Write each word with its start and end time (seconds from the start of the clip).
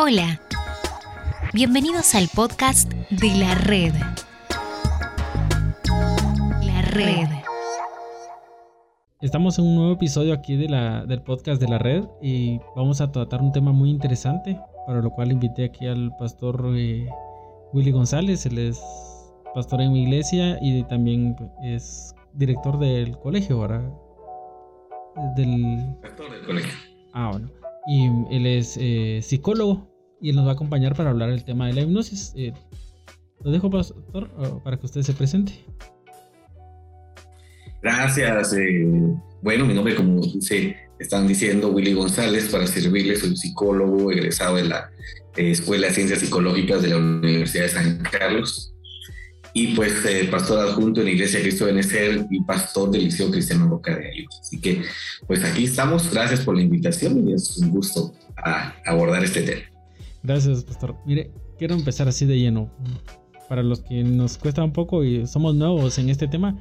Hola, 0.00 0.40
bienvenidos 1.52 2.14
al 2.14 2.28
podcast 2.32 2.88
de 3.10 3.34
la 3.36 3.56
red. 3.56 3.92
La 6.62 6.82
red. 6.82 7.26
Estamos 9.20 9.58
en 9.58 9.64
un 9.64 9.74
nuevo 9.74 9.94
episodio 9.94 10.34
aquí 10.34 10.54
de 10.54 10.68
la, 10.68 11.04
del 11.04 11.20
podcast 11.22 11.60
de 11.60 11.66
la 11.66 11.78
red 11.78 12.04
y 12.22 12.60
vamos 12.76 13.00
a 13.00 13.10
tratar 13.10 13.42
un 13.42 13.50
tema 13.50 13.72
muy 13.72 13.90
interesante, 13.90 14.56
para 14.86 15.02
lo 15.02 15.10
cual 15.10 15.32
invité 15.32 15.64
aquí 15.64 15.88
al 15.88 16.12
pastor 16.16 16.64
eh, 16.76 17.08
Willy 17.72 17.90
González, 17.90 18.46
él 18.46 18.58
es 18.58 18.80
pastor 19.52 19.80
en 19.80 19.92
mi 19.92 20.04
iglesia 20.04 20.60
y 20.62 20.84
también 20.84 21.34
es 21.64 22.14
director 22.34 22.78
del 22.78 23.18
colegio, 23.18 23.58
¿verdad? 23.58 23.92
Del... 25.34 25.96
Director 25.96 26.30
del 26.30 26.46
colegio. 26.46 26.72
Ah, 27.12 27.30
bueno. 27.32 27.48
Y 27.88 28.06
él 28.30 28.46
es 28.46 28.76
eh, 28.78 29.20
psicólogo 29.22 29.88
y 30.20 30.30
él 30.30 30.36
nos 30.36 30.46
va 30.46 30.50
a 30.50 30.54
acompañar 30.54 30.94
para 30.94 31.10
hablar 31.10 31.30
del 31.30 31.44
tema 31.44 31.66
de 31.66 31.72
la 31.72 31.80
hipnosis. 31.80 32.32
Eh, 32.36 32.52
lo 33.42 33.50
dejo, 33.50 33.70
pastor, 33.70 34.30
para 34.62 34.76
que 34.76 34.86
usted 34.86 35.02
se 35.02 35.12
presente. 35.14 35.52
Gracias. 37.82 38.52
Eh, 38.54 38.86
bueno, 39.42 39.64
mi 39.64 39.74
nombre, 39.74 39.94
como 39.94 40.22
se 40.40 40.76
están 40.98 41.28
diciendo, 41.28 41.70
Willy 41.70 41.92
González, 41.92 42.48
para 42.48 42.66
servirles, 42.66 43.20
soy 43.20 43.36
psicólogo 43.36 44.10
egresado 44.10 44.56
de 44.56 44.64
la 44.64 44.90
eh, 45.36 45.50
Escuela 45.50 45.86
de 45.86 45.94
Ciencias 45.94 46.18
Psicológicas 46.20 46.82
de 46.82 46.88
la 46.88 46.96
Universidad 46.96 47.64
de 47.64 47.68
San 47.68 47.98
Carlos 47.98 48.74
y 49.54 49.74
pues 49.74 49.94
pastor 50.30 50.60
adjunto 50.60 51.00
en 51.00 51.06
la 51.06 51.12
Iglesia 51.12 51.40
Cristo 51.40 51.64
de 51.64 51.72
Benecer 51.72 52.26
y 52.30 52.42
pastor 52.42 52.90
del 52.90 53.04
Liceo 53.04 53.30
Cristiano 53.30 53.68
Boca 53.68 53.96
de 53.96 54.08
Ayuda. 54.08 54.28
Así 54.40 54.60
que 54.60 54.82
pues 55.26 55.44
aquí 55.44 55.64
estamos, 55.64 56.10
gracias 56.10 56.40
por 56.40 56.56
la 56.56 56.62
invitación 56.62 57.28
y 57.28 57.32
es 57.32 57.56
un 57.58 57.70
gusto 57.70 58.12
abordar 58.84 59.24
este 59.24 59.42
tema. 59.42 59.62
Gracias, 60.22 60.64
pastor. 60.64 60.96
Mire, 61.06 61.30
quiero 61.58 61.74
empezar 61.74 62.08
así 62.08 62.26
de 62.26 62.38
lleno. 62.38 62.70
Para 63.48 63.62
los 63.62 63.80
que 63.80 64.04
nos 64.04 64.36
cuesta 64.36 64.62
un 64.62 64.72
poco 64.72 65.04
y 65.04 65.26
somos 65.26 65.54
nuevos 65.54 65.98
en 65.98 66.10
este 66.10 66.28
tema, 66.28 66.58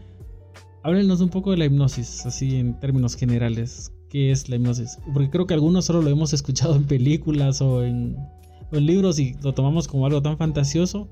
háblenos 0.83 1.19
un 1.19 1.29
poco 1.29 1.51
de 1.51 1.57
la 1.57 1.65
hipnosis, 1.65 2.25
así 2.25 2.55
en 2.55 2.79
términos 2.79 3.15
generales. 3.15 3.91
¿Qué 4.09 4.31
es 4.31 4.47
la 4.47 4.55
hipnosis? 4.55 4.97
Porque 5.13 5.29
creo 5.29 5.45
que 5.45 5.53
algunos 5.53 5.85
solo 5.85 6.01
lo 6.01 6.09
hemos 6.09 6.31
escuchado 6.33 6.75
en 6.75 6.85
películas 6.85 7.61
o 7.61 7.83
en, 7.83 8.15
o 8.71 8.77
en 8.77 8.85
libros 8.85 9.19
y 9.19 9.35
lo 9.43 9.53
tomamos 9.53 9.87
como 9.87 10.05
algo 10.05 10.21
tan 10.21 10.37
fantasioso 10.37 11.09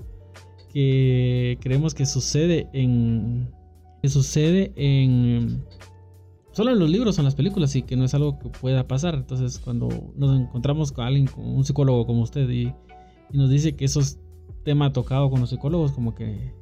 que 0.72 1.58
creemos 1.60 1.94
que 1.94 2.06
sucede 2.06 2.68
en. 2.72 3.48
que 4.02 4.08
sucede 4.08 4.72
en 4.76 5.64
solo 6.56 6.70
en 6.70 6.78
los 6.78 6.88
libros 6.88 7.18
o 7.18 7.20
en 7.20 7.26
las 7.26 7.34
películas 7.34 7.76
y 7.76 7.82
que 7.82 7.96
no 7.96 8.06
es 8.06 8.14
algo 8.14 8.38
que 8.38 8.48
pueda 8.48 8.88
pasar. 8.88 9.14
Entonces, 9.14 9.58
cuando 9.58 9.88
nos 10.16 10.40
encontramos 10.40 10.90
con 10.90 11.04
alguien, 11.04 11.26
con 11.26 11.44
un 11.44 11.66
psicólogo 11.66 12.06
como 12.06 12.22
usted, 12.22 12.48
y, 12.48 12.72
nos 13.30 13.50
dice 13.50 13.76
que 13.76 13.84
eso 13.84 14.00
es 14.00 14.18
tema 14.64 14.90
tocado 14.92 15.28
con 15.28 15.40
los 15.40 15.50
psicólogos, 15.50 15.92
como 15.92 16.14
que 16.14 16.54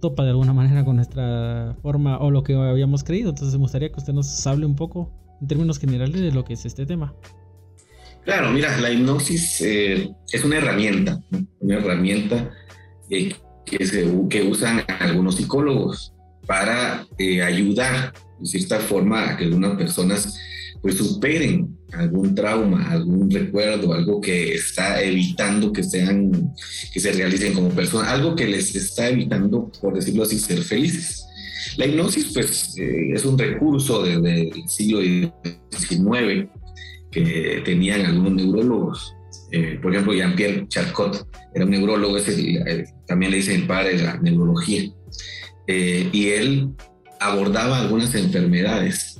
topa 0.00 0.24
de 0.24 0.30
alguna 0.30 0.52
manera 0.52 0.84
con 0.84 0.96
nuestra 0.96 1.76
forma 1.82 2.18
o 2.18 2.32
lo 2.32 2.42
que 2.42 2.54
habíamos 2.54 3.04
creído. 3.04 3.30
Entonces, 3.30 3.54
me 3.54 3.60
gustaría 3.60 3.90
que 3.90 3.98
usted 3.98 4.12
nos 4.12 4.44
hable 4.44 4.66
un 4.66 4.74
poco 4.74 5.12
en 5.40 5.46
términos 5.46 5.78
generales 5.78 6.20
de 6.20 6.32
lo 6.32 6.44
que 6.44 6.54
es 6.54 6.66
este 6.66 6.84
tema. 6.84 7.14
Claro, 8.24 8.50
mira, 8.50 8.76
la 8.80 8.90
hipnosis 8.90 9.60
eh, 9.60 10.12
es 10.32 10.44
una 10.44 10.56
herramienta, 10.56 11.22
una 11.60 11.76
herramienta 11.76 12.50
que, 13.10 13.86
se, 13.86 14.10
que 14.28 14.42
usan 14.42 14.82
algunos 15.00 15.36
psicólogos 15.36 16.14
para 16.46 17.06
eh, 17.18 17.42
ayudar 17.42 18.12
de 18.38 18.46
cierta 18.46 18.80
forma 18.80 19.30
a 19.30 19.36
que 19.36 19.44
algunas 19.44 19.76
personas 19.76 20.38
pues 20.80 20.96
superen 20.96 21.76
algún 21.92 22.34
trauma, 22.34 22.90
algún 22.90 23.30
recuerdo, 23.30 23.92
algo 23.92 24.20
que 24.20 24.54
está 24.54 25.02
evitando 25.02 25.72
que 25.72 25.82
sean, 25.82 26.54
que 26.92 27.00
se 27.00 27.12
realicen 27.12 27.52
como 27.52 27.68
personas, 27.68 28.08
algo 28.08 28.34
que 28.34 28.46
les 28.46 28.74
está 28.74 29.08
evitando, 29.08 29.70
por 29.80 29.94
decirlo 29.94 30.22
así, 30.22 30.38
ser 30.38 30.62
felices. 30.62 31.26
La 31.76 31.86
hipnosis, 31.86 32.32
pues, 32.32 32.76
eh, 32.78 33.12
es 33.12 33.24
un 33.24 33.38
recurso 33.38 34.02
desde 34.02 34.48
el 34.48 34.68
siglo 34.68 35.00
XIX 35.02 36.48
que 37.10 37.62
tenían 37.64 38.06
algunos 38.06 38.32
neurólogos. 38.32 39.14
Eh, 39.52 39.78
por 39.82 39.92
ejemplo, 39.92 40.14
Jean-Pierre 40.14 40.66
Charcot 40.68 41.26
era 41.54 41.64
un 41.64 41.70
neurólogo, 41.70 42.18
también 43.06 43.32
le 43.32 43.38
dicen 43.38 43.62
el 43.62 43.66
padre 43.66 43.96
de 43.96 44.02
la 44.04 44.16
neurología. 44.18 44.90
Eh, 45.66 46.08
y 46.12 46.28
él 46.28 46.70
abordaba 47.20 47.80
algunas 47.80 48.14
enfermedades 48.14 49.18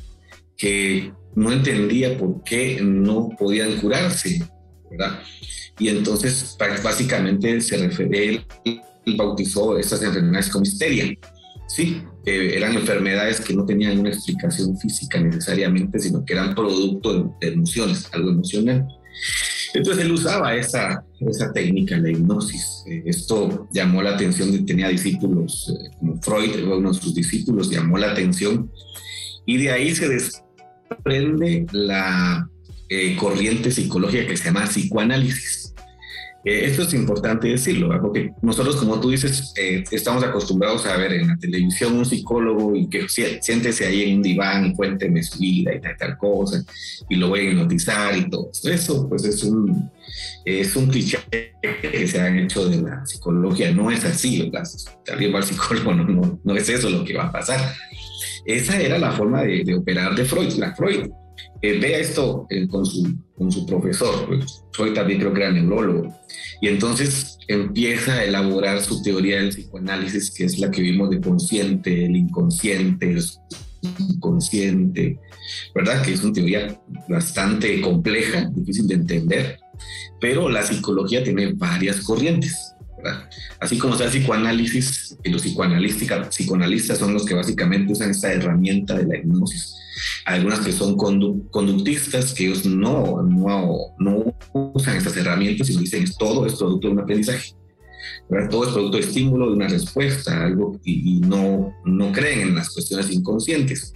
que 0.56 1.12
no 1.34 1.52
entendía 1.52 2.16
por 2.16 2.42
qué 2.44 2.80
no 2.82 3.30
podían 3.38 3.76
curarse, 3.78 4.42
¿verdad? 4.91 5.20
Y 5.78 5.88
entonces 5.88 6.56
básicamente 6.82 7.60
se 7.60 7.76
refiere, 7.78 8.44
él, 8.64 8.80
bautizó 9.16 9.78
estas 9.78 10.02
enfermedades 10.02 10.50
como 10.50 10.64
histeria, 10.64 11.12
¿sí? 11.66 12.02
eran 12.26 12.74
enfermedades 12.74 13.41
que 13.41 13.54
no 13.54 13.64
tenían 13.64 13.98
una 13.98 14.10
explicación 14.10 14.78
física 14.78 15.18
necesariamente, 15.18 15.98
sino 15.98 16.24
que 16.24 16.34
eran 16.34 16.54
producto 16.54 17.34
de 17.41 17.48
emociones, 17.48 18.08
algo 18.12 18.30
emocional. 18.30 18.86
Entonces 19.75 20.04
él 20.04 20.12
usaba 20.12 20.54
esa, 20.56 21.04
esa 21.20 21.53
técnica, 21.53 21.97
la 21.97 22.10
hipnosis. 22.10 22.84
Eh, 22.86 23.03
esto 23.06 23.69
llamó 23.72 24.03
la 24.03 24.14
atención, 24.14 24.64
tenía 24.66 24.88
discípulos, 24.88 25.72
eh, 25.72 25.91
como 25.98 26.20
Freud, 26.20 26.64
uno 26.64 26.92
de 26.92 26.98
sus 26.98 27.14
discípulos, 27.14 27.70
llamó 27.70 27.98
la 27.98 28.12
atención. 28.12 28.70
Y 29.47 29.59
de 29.59 29.70
ahí 29.70 29.94
se 29.94 30.09
desprende 30.09 31.66
la 31.72 32.48
eh, 32.88 33.16
corriente 33.16 33.70
psicológica 33.70 34.26
que 34.26 34.36
se 34.36 34.44
llama 34.47 34.64
psicoanálisis. 34.66 35.75
Eh, 36.42 36.64
esto 36.64 36.82
es 36.82 36.94
importante 36.94 37.48
decirlo, 37.48 37.90
porque 38.00 38.32
nosotros, 38.40 38.76
como 38.76 38.98
tú 38.98 39.10
dices, 39.10 39.52
eh, 39.56 39.84
estamos 39.90 40.24
acostumbrados 40.24 40.86
a 40.86 40.96
ver 40.96 41.12
en 41.12 41.28
la 41.28 41.36
televisión 41.36 41.94
un 41.94 42.06
psicólogo 42.06 42.74
y 42.74 42.88
que 42.88 43.06
siéntese 43.08 43.86
ahí 43.86 44.04
en 44.04 44.16
un 44.16 44.22
diván 44.22 44.66
y 44.66 44.74
cuénteme 44.74 45.22
su 45.22 45.38
vida 45.38 45.74
y 45.74 45.80
tal, 45.80 45.96
tal 45.98 46.16
cosa, 46.16 46.64
y 47.10 47.16
lo 47.16 47.28
voy 47.28 47.40
a 47.40 47.50
hipnotizar 47.50 48.16
y 48.16 48.30
todo. 48.30 48.50
Eso, 48.64 49.06
pues 49.06 49.24
es 49.24 49.44
un, 49.44 49.90
es 50.46 50.74
un 50.76 50.86
cliché 50.86 51.18
que 51.82 52.08
se 52.08 52.20
han 52.20 52.38
hecho 52.38 52.66
de 52.68 52.80
la 52.80 53.04
psicología. 53.04 53.72
No 53.72 53.90
es 53.90 54.04
así, 54.06 54.40
¿verdad? 54.40 54.66
Alguien 55.12 55.34
va 55.34 55.38
al 55.38 55.44
psicólogo, 55.44 55.92
no, 55.92 56.04
no, 56.04 56.40
no, 56.42 56.56
es 56.56 56.68
eso 56.70 56.88
lo 56.88 57.04
que 57.04 57.14
va 57.14 57.24
a 57.24 57.32
pasar. 57.32 57.74
Esa 58.46 58.80
era 58.80 58.98
la 58.98 59.12
forma 59.12 59.42
de, 59.42 59.62
de 59.62 59.74
operar 59.74 60.14
de 60.14 60.24
Freud. 60.24 60.52
La 60.52 60.74
Freud 60.74 61.10
eh, 61.62 61.78
vea 61.78 61.98
esto 61.98 62.47
con, 62.71 62.87
su, 62.87 63.16
con 63.37 63.53
su 63.53 63.66
profesor, 63.66 64.26
pues, 64.26 64.65
Freud 64.72 64.94
también 64.94 65.21
creo 65.21 65.32
que 65.32 65.41
era 65.41 65.53
neurólogo 65.53 66.15
y 66.60 66.69
entonces 66.69 67.38
empieza 67.48 68.15
a 68.15 68.25
elaborar 68.25 68.81
su 68.81 69.03
teoría 69.03 69.37
del 69.37 69.50
psicoanálisis, 69.50 70.31
que 70.31 70.44
es 70.44 70.59
la 70.59 70.71
que 70.71 70.82
vimos 70.82 71.10
de 71.10 71.21
consciente, 71.21 72.04
el 72.04 72.16
inconsciente, 72.16 73.10
el 73.12 73.22
subconsciente, 73.22 75.19
¿verdad? 75.75 76.03
Que 76.03 76.12
es 76.12 76.22
una 76.22 76.32
teoría 76.32 76.81
bastante 77.09 77.81
compleja, 77.81 78.50
difícil 78.54 78.87
de 78.87 78.94
entender, 78.94 79.59
pero 80.21 80.48
la 80.48 80.62
psicología 80.62 81.25
tiene 81.25 81.53
varias 81.54 82.00
corrientes. 82.00 82.75
¿verdad? 83.03 83.31
Así 83.59 83.78
como 83.78 83.94
está 83.94 84.04
el 84.04 84.10
psicoanálisis, 84.10 85.16
los 85.25 85.42
psicoanalistas 85.42 86.98
son 86.98 87.15
los 87.15 87.25
que 87.25 87.34
básicamente 87.34 87.94
usan 87.94 88.10
esta 88.10 88.31
herramienta 88.31 88.98
de 88.98 89.06
la 89.06 89.16
hipnosis 89.16 89.79
algunas 90.24 90.60
que 90.60 90.72
son 90.72 90.96
conductistas, 90.96 92.34
que 92.34 92.46
ellos 92.46 92.64
no, 92.64 93.22
no, 93.22 93.94
no 93.98 94.34
usan 94.52 94.96
estas 94.96 95.16
herramientas, 95.16 95.66
sino 95.66 95.80
dicen 95.80 96.04
todo 96.18 96.46
es 96.46 96.54
producto 96.54 96.88
de 96.88 96.94
un 96.94 97.00
aprendizaje. 97.00 97.54
Todo 98.50 98.64
es 98.64 98.70
producto 98.70 98.96
de 98.96 99.02
estímulo, 99.02 99.48
de 99.48 99.56
una 99.56 99.68
respuesta, 99.68 100.44
algo, 100.44 100.78
y, 100.84 101.20
no, 101.20 101.74
no 101.84 102.12
creen 102.12 102.40
en 102.40 102.54
las 102.54 102.70
cuestiones 102.70 103.10
inconscientes. 103.10 103.92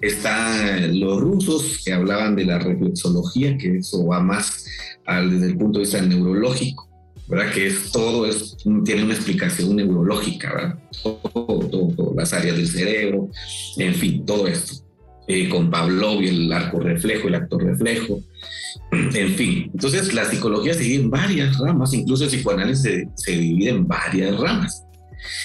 Están 0.00 0.98
los 0.98 1.20
rusos 1.20 1.82
que 1.84 1.92
hablaban 1.92 2.34
de 2.34 2.46
la 2.46 2.58
reflexología, 2.58 3.56
que 3.58 3.78
eso 3.78 4.06
va 4.06 4.20
más 4.20 4.66
al, 5.04 5.30
desde 5.30 5.46
el 5.48 5.58
punto 5.58 5.78
de 5.78 5.84
vista 5.84 6.00
neurológico, 6.00 6.88
¿verdad? 7.28 7.52
Que 7.52 7.66
es 7.66 7.92
todo, 7.92 8.26
es, 8.26 8.56
tiene 8.84 9.04
una 9.04 9.14
explicación 9.14 9.76
neurológica, 9.76 10.52
¿verdad? 10.52 10.78
todo, 11.02 12.14
las 12.16 12.32
áreas 12.32 12.56
del 12.56 12.68
cerebro, 12.68 13.28
en 13.76 13.94
fin, 13.94 14.24
todo 14.24 14.46
esto. 14.48 14.87
Eh, 15.30 15.46
con 15.50 15.70
Pavlov 15.70 16.22
y 16.22 16.28
el 16.28 16.50
arco 16.50 16.80
reflejo, 16.80 17.28
el 17.28 17.34
actor 17.34 17.62
reflejo, 17.62 18.22
en 18.92 19.34
fin. 19.34 19.70
Entonces 19.74 20.14
la 20.14 20.24
psicología 20.24 20.72
se 20.72 20.80
divide 20.80 21.02
en 21.02 21.10
varias 21.10 21.58
ramas, 21.58 21.92
incluso 21.92 22.24
el 22.24 22.30
psicoanálisis 22.30 23.06
se, 23.14 23.32
divide 23.32 23.68
en 23.68 23.86
varias 23.86 24.40
ramas. 24.40 24.84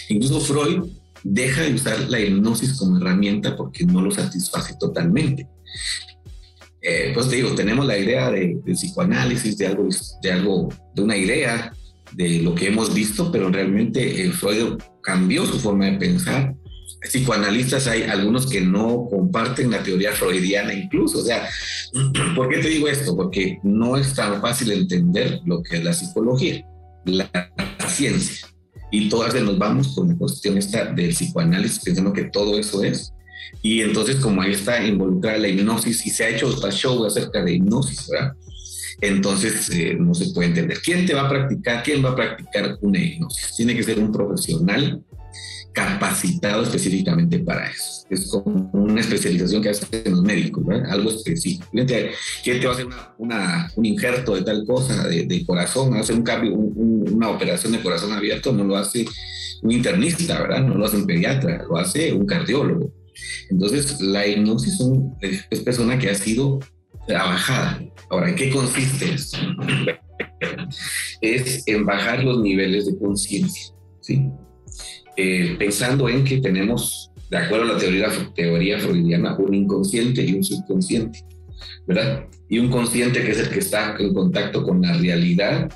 Incluso 0.07 0.39
Freud 0.39 0.85
deja 1.25 1.63
de 1.63 1.73
usar 1.73 1.99
la 2.09 2.17
hipnosis 2.17 2.77
como 2.77 2.97
herramienta 2.97 3.57
porque 3.57 3.83
no 3.85 4.01
lo 4.01 4.09
satisface 4.09 4.75
totalmente. 4.79 5.49
Eh, 6.81 7.11
pues 7.13 7.27
te 7.27 7.35
digo, 7.35 7.53
tenemos 7.53 7.85
la 7.85 7.97
idea 7.97 8.31
de, 8.31 8.57
psicoanálisis, 8.65 9.57
de 9.57 9.67
algo, 9.67 9.89
de 10.21 10.31
algo, 10.31 10.69
de 10.95 11.01
una 11.01 11.17
idea 11.17 11.73
de 12.13 12.41
lo 12.41 12.55
que 12.55 12.67
hemos 12.67 12.93
visto, 12.93 13.29
pero 13.33 13.49
realmente 13.49 14.25
eh, 14.25 14.31
Freud 14.31 14.77
cambió 15.01 15.45
su 15.45 15.59
forma 15.59 15.87
de 15.87 15.97
pensar 15.97 16.55
psicoanalistas 17.03 17.87
hay 17.87 18.03
algunos 18.03 18.47
que 18.47 18.61
no 18.61 19.07
comparten 19.09 19.71
la 19.71 19.83
teoría 19.83 20.11
freudiana 20.13 20.73
incluso. 20.73 21.19
O 21.19 21.23
sea, 21.23 21.47
¿por 22.35 22.49
qué 22.49 22.59
te 22.59 22.69
digo 22.69 22.87
esto? 22.87 23.15
Porque 23.15 23.59
no 23.63 23.97
es 23.97 24.13
tan 24.13 24.41
fácil 24.41 24.71
entender 24.71 25.41
lo 25.45 25.61
que 25.61 25.77
es 25.77 25.83
la 25.83 25.93
psicología, 25.93 26.65
la 27.05 27.29
ciencia. 27.87 28.47
Y 28.91 29.09
todas 29.09 29.33
nos 29.41 29.57
vamos 29.57 29.95
con 29.95 30.09
la 30.09 30.15
cuestión 30.15 30.57
esta 30.57 30.85
del 30.85 31.11
psicoanálisis, 31.11 31.79
pensando 31.79 32.13
que 32.13 32.25
todo 32.25 32.57
eso 32.59 32.83
es. 32.83 33.11
Y 33.61 33.81
entonces 33.81 34.17
como 34.17 34.41
ahí 34.41 34.53
está 34.53 34.85
involucrada 34.85 35.37
la 35.37 35.47
hipnosis 35.47 36.05
y 36.05 36.09
se 36.09 36.25
ha 36.25 36.29
hecho 36.29 36.47
hasta 36.47 36.71
show 36.71 37.05
acerca 37.05 37.43
de 37.43 37.53
hipnosis, 37.53 38.07
¿verdad? 38.09 38.33
Entonces 39.01 39.69
eh, 39.71 39.95
no 39.99 40.13
se 40.13 40.31
puede 40.33 40.49
entender. 40.49 40.79
¿Quién 40.79 41.05
te 41.05 41.13
va 41.13 41.23
a 41.23 41.29
practicar? 41.29 41.83
¿Quién 41.83 42.03
va 42.05 42.11
a 42.11 42.15
practicar 42.15 42.77
una 42.81 42.99
hipnosis? 42.99 43.55
Tiene 43.55 43.75
que 43.75 43.83
ser 43.83 43.99
un 43.99 44.11
profesional 44.11 45.03
capacitado 45.73 46.63
específicamente 46.63 47.39
para 47.39 47.69
eso. 47.69 48.05
Es 48.09 48.29
como 48.29 48.69
una 48.73 49.01
especialización 49.01 49.61
que 49.61 49.69
hacen 49.69 50.03
los 50.05 50.21
médicos, 50.21 50.65
¿verdad? 50.65 50.91
algo 50.91 51.09
específico. 51.09 51.67
¿Quién 51.71 51.87
te, 51.87 52.65
va 52.65 52.71
a 52.71 52.73
hacer 52.73 52.87
una, 53.17 53.71
un 53.75 53.85
injerto 53.85 54.35
de 54.35 54.43
tal 54.43 54.65
cosa, 54.65 55.07
de, 55.07 55.45
corazón, 55.45 55.95
hace 55.95 56.13
un 56.13 56.21
cambio, 56.21 56.53
una 56.53 57.29
operación 57.29 57.73
de 57.73 57.81
corazón 57.81 58.13
abierto? 58.13 58.53
No 58.53 58.63
lo 58.63 58.77
hace 58.77 59.05
un 59.63 59.71
internista, 59.71 60.41
¿verdad? 60.41 60.63
No 60.63 60.75
lo 60.75 60.85
hace 60.85 60.97
un 60.97 61.07
pediatra, 61.07 61.63
lo 61.67 61.77
hace 61.77 62.13
un 62.13 62.25
cardiólogo. 62.25 62.93
Entonces, 63.49 63.99
la 63.99 64.25
hipnosis 64.27 64.79
es, 65.21 65.45
es 65.49 65.59
persona 65.61 65.97
que 65.97 66.09
ha 66.09 66.15
sido 66.15 66.59
trabajada. 67.07 67.81
Ahora, 68.09 68.29
¿en 68.29 68.35
qué 68.35 68.49
consiste 68.51 69.13
esto? 69.13 69.37
es 71.21 71.67
en 71.67 71.85
bajar 71.85 72.23
los 72.23 72.41
niveles 72.41 72.85
de 72.85 72.97
conciencia, 72.97 73.73
¿sí? 74.01 74.29
Eh, 75.15 75.55
pensando 75.59 76.09
en 76.09 76.23
que 76.23 76.39
tenemos, 76.39 77.11
de 77.29 77.37
acuerdo 77.37 77.65
a 77.65 77.73
la 77.73 77.77
teoría, 77.77 78.09
teoría 78.35 78.79
freudiana, 78.79 79.35
un 79.37 79.53
inconsciente 79.53 80.23
y 80.25 80.33
un 80.33 80.43
subconsciente, 80.43 81.19
¿verdad? 81.87 82.25
Y 82.49 82.59
un 82.59 82.69
consciente 82.69 83.23
que 83.23 83.31
es 83.31 83.39
el 83.39 83.49
que 83.49 83.59
está 83.59 83.95
en 83.99 84.13
contacto 84.13 84.63
con 84.63 84.81
la 84.81 84.93
realidad, 84.93 85.69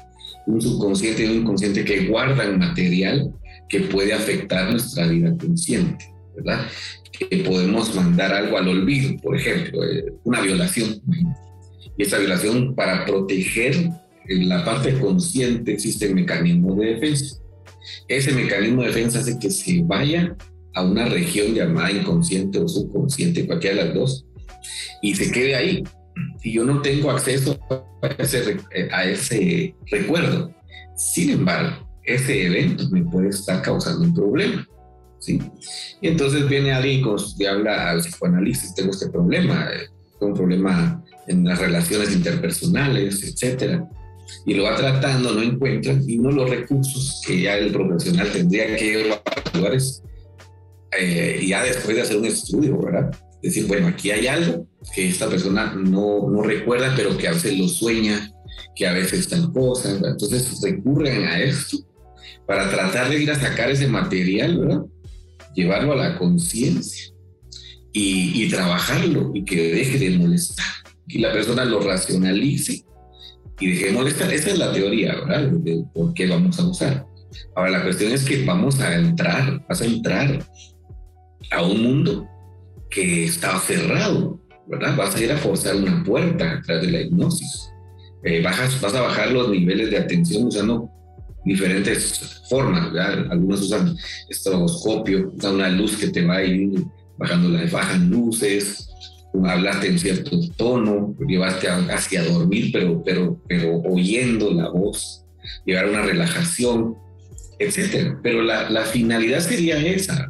un 0.48 0.60
subconsciente 0.60 1.26
y 1.26 1.30
un 1.30 1.42
inconsciente 1.42 1.86
que 1.86 2.08
guardan 2.08 2.58
material 2.58 3.32
que 3.70 3.82
puede 3.82 4.14
afectar 4.14 4.72
nuestra 4.72 5.08
vida 5.08 5.36
consciente, 5.38 6.06
¿verdad? 6.36 6.66
Que 7.12 7.38
podemos 7.38 7.94
mandar 7.94 8.34
algo 8.34 8.58
al 8.58 8.68
olvido, 8.68 9.18
por 9.22 9.36
ejemplo, 9.36 9.84
eh, 9.84 10.14
una 10.24 10.42
violación. 10.42 11.02
Y 11.98 12.04
esa 12.04 12.18
violación, 12.18 12.74
para 12.76 13.06
proteger 13.06 13.92
la 14.28 14.64
parte 14.64 14.98
consciente, 15.00 15.74
existe 15.74 16.06
el 16.06 16.16
mecanismo 16.16 16.76
de 16.76 16.96
defensa. 16.96 17.38
Ese 18.08 18.32
mecanismo 18.32 18.82
de 18.82 18.90
defensa 18.90 19.20
hace 19.20 19.38
que 19.40 19.50
se 19.50 19.82
vaya 19.84 20.36
a 20.74 20.84
una 20.84 21.06
región 21.06 21.54
llamada 21.54 21.92
inconsciente 21.92 22.60
o 22.60 22.68
subconsciente, 22.68 23.46
cualquiera 23.46 23.78
de 23.78 23.86
las 23.86 23.96
dos, 23.96 24.26
y 25.02 25.16
se 25.16 25.32
quede 25.32 25.56
ahí. 25.56 25.84
Si 26.42 26.52
yo 26.52 26.64
no 26.64 26.82
tengo 26.82 27.12
acceso 27.12 27.60
a 28.02 28.08
ese, 28.18 28.58
a 28.92 29.06
ese 29.06 29.76
recuerdo, 29.88 30.54
sin 30.96 31.32
embargo, 31.32 31.88
ese 32.04 32.46
evento 32.46 32.90
me 32.90 33.04
puede 33.04 33.30
estar 33.30 33.62
causando 33.62 34.04
un 34.04 34.14
problema. 34.14 34.68
¿sí? 35.20 35.40
Y 36.02 36.08
entonces 36.08 36.48
viene 36.48 36.72
alguien 36.72 37.04
y 37.38 37.46
habla 37.46 37.92
al 37.92 38.00
psicoanalista, 38.00 38.74
tengo 38.76 38.92
este 38.92 39.10
problema, 39.10 39.70
eh, 39.74 39.88
tengo 40.20 40.34
un 40.34 40.38
problema 40.38 41.04
en 41.28 41.44
las 41.44 41.60
relaciones 41.60 42.16
interpersonales, 42.16 43.24
etcétera 43.24 43.88
y 44.46 44.54
lo 44.54 44.64
va 44.64 44.76
tratando, 44.76 45.34
no 45.34 45.42
encuentra, 45.42 45.94
y 46.06 46.18
uno 46.18 46.30
de 46.30 46.36
los 46.36 46.50
recursos 46.50 47.22
que 47.26 47.42
ya 47.42 47.58
el 47.58 47.72
profesional 47.72 48.32
tendría 48.32 48.76
que 48.76 49.10
evaluar 49.54 49.76
es, 49.76 50.02
eh, 50.98 51.46
ya 51.48 51.64
después 51.64 51.96
de 51.96 52.02
hacer 52.02 52.18
un 52.18 52.26
estudio, 52.26 52.80
¿verdad? 52.82 53.12
Decir, 53.42 53.68
bueno, 53.68 53.88
aquí 53.88 54.12
hay 54.12 54.28
algo 54.28 54.68
que 54.94 55.10
esta 55.10 55.30
persona 55.30 55.74
no, 55.76 56.30
no 56.30 56.42
recuerda, 56.42 56.94
pero 56.96 57.18
que 57.18 57.28
a 57.28 57.34
veces 57.34 57.58
lo 57.58 57.68
sueña, 57.68 58.32
que 58.76 58.88
a 58.88 58.94
veces 58.94 59.20
están 59.20 59.52
cosas, 59.52 60.02
entonces 60.04 60.60
recurren 60.62 61.24
a 61.24 61.40
esto 61.40 61.78
para 62.46 62.70
tratar 62.70 63.10
de 63.10 63.22
ir 63.22 63.32
a 63.32 63.40
sacar 63.40 63.70
ese 63.70 63.88
material, 63.88 64.60
¿verdad? 64.60 64.82
Llevarlo 65.56 65.94
a 65.94 65.96
la 65.96 66.18
conciencia 66.18 67.14
y, 67.92 68.44
y 68.44 68.50
trabajarlo 68.50 69.32
y 69.34 69.44
que 69.44 69.74
deje 69.74 70.00
de 70.00 70.18
molestar, 70.18 70.66
que 71.08 71.20
la 71.20 71.34
persona 71.34 71.66
lo 71.66 71.80
racionalice 71.80 72.87
y 73.60 73.72
dejemos, 73.72 74.08
esta, 74.08 74.32
esta 74.32 74.52
es 74.52 74.60
la 74.60 74.72
teoría, 74.72 75.16
¿verdad? 75.16 75.48
De 75.52 75.84
por 75.94 76.14
qué 76.14 76.28
vamos 76.28 76.60
a 76.60 76.68
usar. 76.68 77.08
Ahora, 77.56 77.72
la 77.72 77.84
cuestión 77.84 78.12
es 78.12 78.24
que 78.24 78.46
vamos 78.46 78.80
a 78.80 78.96
entrar, 78.96 79.66
vas 79.68 79.82
a 79.82 79.86
entrar 79.86 80.46
a 81.52 81.64
un 81.64 81.82
mundo 81.82 82.28
que 82.90 83.26
está 83.26 83.60
cerrado, 83.60 84.40
¿verdad? 84.68 84.96
Vas 84.96 85.16
a 85.16 85.24
ir 85.24 85.32
a 85.32 85.38
forzar 85.38 85.76
una 85.76 86.04
puerta 86.04 86.54
atrás 86.54 86.82
de 86.82 86.92
la 86.92 87.02
hipnosis. 87.02 87.72
Eh, 88.24 88.42
bajas, 88.42 88.80
vas 88.82 88.94
a 88.94 89.02
bajar 89.02 89.32
los 89.32 89.50
niveles 89.50 89.90
de 89.90 89.98
atención 89.98 90.46
usando 90.46 90.90
diferentes 91.46 92.44
formas, 92.50 92.92
¿verdad? 92.92 93.32
Algunos 93.32 93.62
usan 93.62 93.96
estroboscopio, 94.30 95.32
usan 95.36 95.56
una 95.56 95.70
luz 95.70 95.98
que 95.98 96.10
te 96.10 96.26
va 96.26 96.38
a 96.38 96.44
ir 96.44 96.84
bajando, 97.18 97.58
bajan 97.72 98.10
luces, 98.10 98.90
hablaste 99.46 99.88
en 99.88 100.00
cierto 100.00 100.40
tono, 100.56 101.16
llevaste 101.28 101.68
hacia 101.70 102.24
dormir, 102.24 102.70
pero, 102.72 103.04
pero, 103.04 103.42
pero 103.48 103.82
oyendo 103.82 104.52
la 104.52 104.70
voz, 104.70 105.26
llevar 105.66 105.90
una 105.90 106.02
relajación, 106.02 106.96
etcétera. 107.60 108.20
Pero 108.24 108.42
la, 108.42 108.70
la, 108.70 108.84
finalidad 108.84 109.40
sería 109.40 109.78
esa, 109.80 110.30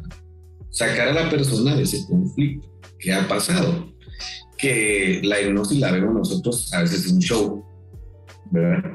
sacar 0.70 1.08
a 1.08 1.12
la 1.12 1.30
persona 1.30 1.76
de 1.76 1.82
ese 1.82 2.06
conflicto 2.06 2.68
que 2.98 3.12
ha 3.12 3.26
pasado. 3.28 3.92
Que 4.56 5.20
la 5.22 5.40
hipnosis 5.40 5.78
la 5.78 5.92
vemos 5.92 6.14
nosotros 6.14 6.72
a 6.72 6.82
veces 6.82 7.06
en 7.06 7.16
un 7.16 7.20
show, 7.20 7.64
¿verdad? 8.50 8.90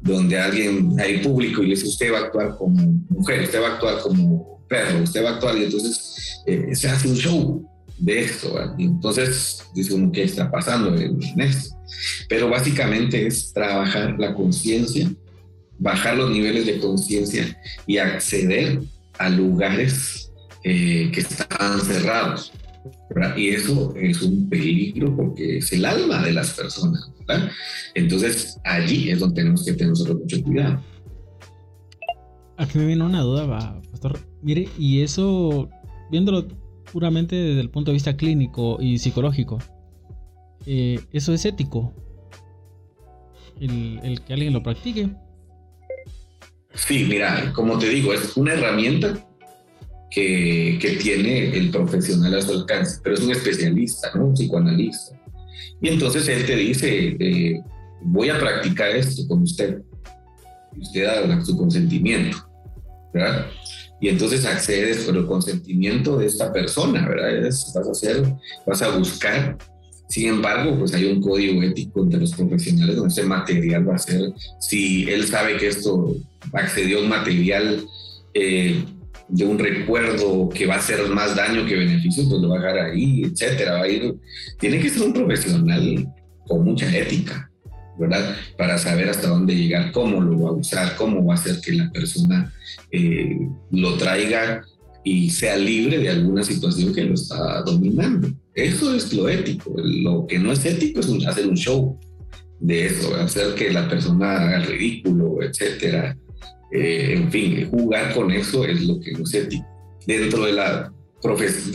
Donde 0.00 0.38
alguien, 0.38 0.98
hay 0.98 1.18
público 1.18 1.62
y 1.62 1.68
le 1.68 1.74
dice, 1.74 1.86
usted 1.86 2.12
va 2.12 2.18
a 2.18 2.22
actuar 2.22 2.56
como 2.56 3.04
mujer, 3.08 3.42
usted 3.42 3.62
va 3.62 3.68
a 3.68 3.74
actuar 3.74 4.00
como 4.00 4.64
perro, 4.68 5.02
usted 5.02 5.24
va 5.24 5.30
a 5.30 5.34
actuar, 5.34 5.56
y 5.56 5.64
entonces 5.64 6.42
eh, 6.46 6.74
se 6.74 6.88
hace 6.88 7.08
un 7.08 7.14
show 7.14 7.68
de 7.98 8.20
esto. 8.20 8.54
entonces 8.78 9.64
dice 9.74 9.94
uno, 9.94 10.12
¿qué 10.12 10.24
está 10.24 10.50
pasando 10.50 10.94
en 10.96 11.40
esto? 11.40 11.76
Pero 12.28 12.48
básicamente 12.48 13.26
es 13.26 13.52
trabajar 13.52 14.16
la 14.18 14.34
conciencia, 14.34 15.10
bajar 15.78 16.16
los 16.16 16.30
niveles 16.30 16.66
de 16.66 16.78
conciencia 16.78 17.58
y 17.86 17.98
acceder 17.98 18.80
a 19.18 19.28
lugares 19.28 20.32
eh, 20.64 21.10
que 21.12 21.20
están 21.20 21.80
cerrados. 21.80 22.52
Y 23.36 23.48
eso 23.48 23.94
es 23.96 24.22
un 24.22 24.48
peligro 24.48 25.14
porque 25.16 25.58
es 25.58 25.72
el 25.72 25.84
alma 25.84 26.22
de 26.22 26.32
las 26.32 26.52
personas. 26.52 27.10
Entonces 27.94 28.58
allí 28.64 29.10
es 29.10 29.20
donde 29.20 29.36
tenemos 29.36 29.64
que 29.64 29.72
tener 29.72 29.90
nosotros 29.90 30.20
mucho 30.20 30.42
cuidado. 30.42 30.82
Aquí 32.56 32.78
me 32.78 32.86
viene 32.86 33.04
una 33.04 33.20
duda, 33.20 33.80
pastor. 33.90 34.18
Mire, 34.42 34.68
y 34.78 35.02
eso, 35.02 35.68
viéndolo 36.10 36.48
puramente 36.92 37.36
desde 37.36 37.60
el 37.60 37.70
punto 37.70 37.90
de 37.90 37.94
vista 37.94 38.16
clínico 38.16 38.78
y 38.80 38.98
psicológico. 38.98 39.58
Eh, 40.66 41.00
eso 41.12 41.32
es 41.32 41.44
ético. 41.44 41.94
El, 43.60 44.20
que 44.26 44.32
alguien 44.32 44.52
lo 44.52 44.62
practique. 44.62 45.10
Sí, 46.74 47.06
mira, 47.08 47.52
como 47.54 47.78
te 47.78 47.88
digo, 47.88 48.12
es 48.12 48.36
una 48.36 48.52
herramienta 48.52 49.26
que, 50.10 50.78
que, 50.80 50.90
tiene 50.96 51.56
el 51.56 51.70
profesional 51.70 52.34
a 52.34 52.42
su 52.42 52.52
alcance, 52.52 53.00
pero 53.02 53.16
es 53.16 53.20
un 53.22 53.32
especialista, 53.32 54.12
¿no? 54.14 54.26
un 54.26 54.34
psicoanalista. 54.34 55.18
Y 55.80 55.88
entonces 55.88 56.28
él 56.28 56.46
te 56.46 56.56
dice, 56.56 57.16
eh, 57.18 57.60
voy 58.02 58.30
a 58.30 58.38
practicar 58.38 58.90
esto 58.90 59.26
con 59.26 59.42
usted. 59.42 59.82
Y 60.76 60.82
usted 60.82 61.06
da 61.06 61.44
su 61.44 61.56
consentimiento, 61.56 62.36
¿verdad? 63.12 63.46
Y 64.00 64.08
entonces 64.08 64.44
accedes 64.44 65.04
por 65.04 65.16
el 65.16 65.26
consentimiento 65.26 66.16
de 66.16 66.26
esta 66.26 66.52
persona, 66.52 67.08
¿verdad? 67.08 67.42
vas 67.44 67.76
a 67.76 67.90
hacer, 67.90 68.22
vas 68.66 68.82
a 68.82 68.96
buscar. 68.96 69.58
Sin 70.08 70.28
embargo, 70.28 70.78
pues 70.78 70.94
hay 70.94 71.04
un 71.04 71.20
código 71.20 71.62
ético 71.62 72.02
entre 72.02 72.20
los 72.20 72.32
profesionales 72.32 72.96
donde 72.96 73.12
ese 73.12 73.24
material 73.24 73.88
va 73.88 73.96
a 73.96 73.98
ser, 73.98 74.32
si 74.58 75.08
él 75.10 75.26
sabe 75.26 75.58
que 75.58 75.68
esto 75.68 76.16
accedió 76.52 76.98
a 76.98 77.02
un 77.02 77.08
material 77.08 77.84
eh, 78.32 78.84
de 79.28 79.44
un 79.44 79.58
recuerdo 79.58 80.48
que 80.48 80.66
va 80.66 80.74
a 80.74 80.78
hacer 80.78 81.06
más 81.08 81.36
daño 81.36 81.66
que 81.66 81.76
beneficio, 81.76 82.26
pues 82.28 82.40
lo 82.40 82.48
va 82.48 82.56
a 82.56 82.60
dejar 82.60 82.78
ahí, 82.78 83.22
etcétera. 83.24 83.74
Va 83.74 83.82
a 83.82 83.88
ir, 83.88 84.14
tiene 84.58 84.80
que 84.80 84.88
ser 84.88 85.02
un 85.02 85.12
profesional 85.12 86.08
con 86.46 86.64
mucha 86.64 86.96
ética, 86.96 87.50
¿verdad? 87.98 88.36
Para 88.56 88.78
saber 88.78 89.08
hasta 89.08 89.28
dónde 89.28 89.54
llegar, 89.54 89.92
cómo 89.92 90.20
lo 90.20 90.40
va 90.40 90.50
a 90.50 90.52
usar, 90.52 90.96
cómo 90.96 91.24
va 91.24 91.34
a 91.34 91.36
hacer 91.36 91.60
que 91.60 91.72
la 91.72 91.90
persona 91.90 92.52
eh, 92.90 93.48
lo 93.70 93.94
traiga 93.96 94.62
y 95.04 95.30
sea 95.30 95.56
libre 95.56 95.98
de 95.98 96.10
alguna 96.10 96.42
situación 96.42 96.94
que 96.94 97.04
lo 97.04 97.14
está 97.14 97.62
dominando. 97.62 98.28
Eso 98.54 98.94
es 98.94 99.12
lo 99.12 99.28
ético. 99.28 99.72
Lo 99.76 100.26
que 100.26 100.38
no 100.38 100.52
es 100.52 100.64
ético 100.64 101.00
es 101.00 101.08
hacer 101.26 101.46
un 101.46 101.56
show 101.56 101.98
de 102.60 102.86
eso, 102.86 103.14
hacer 103.16 103.54
que 103.54 103.70
la 103.70 103.88
persona 103.88 104.36
haga 104.36 104.66
ridículo, 104.66 105.42
etcétera. 105.42 106.16
Eh, 106.72 107.14
en 107.16 107.30
fin, 107.30 107.70
jugar 107.70 108.14
con 108.14 108.30
eso 108.30 108.64
es 108.64 108.82
lo 108.82 109.00
que 109.00 109.12
no 109.12 109.24
es 109.24 109.34
ético. 109.34 109.66
Dentro 110.06 110.44
de 110.44 110.52
la 110.52 110.92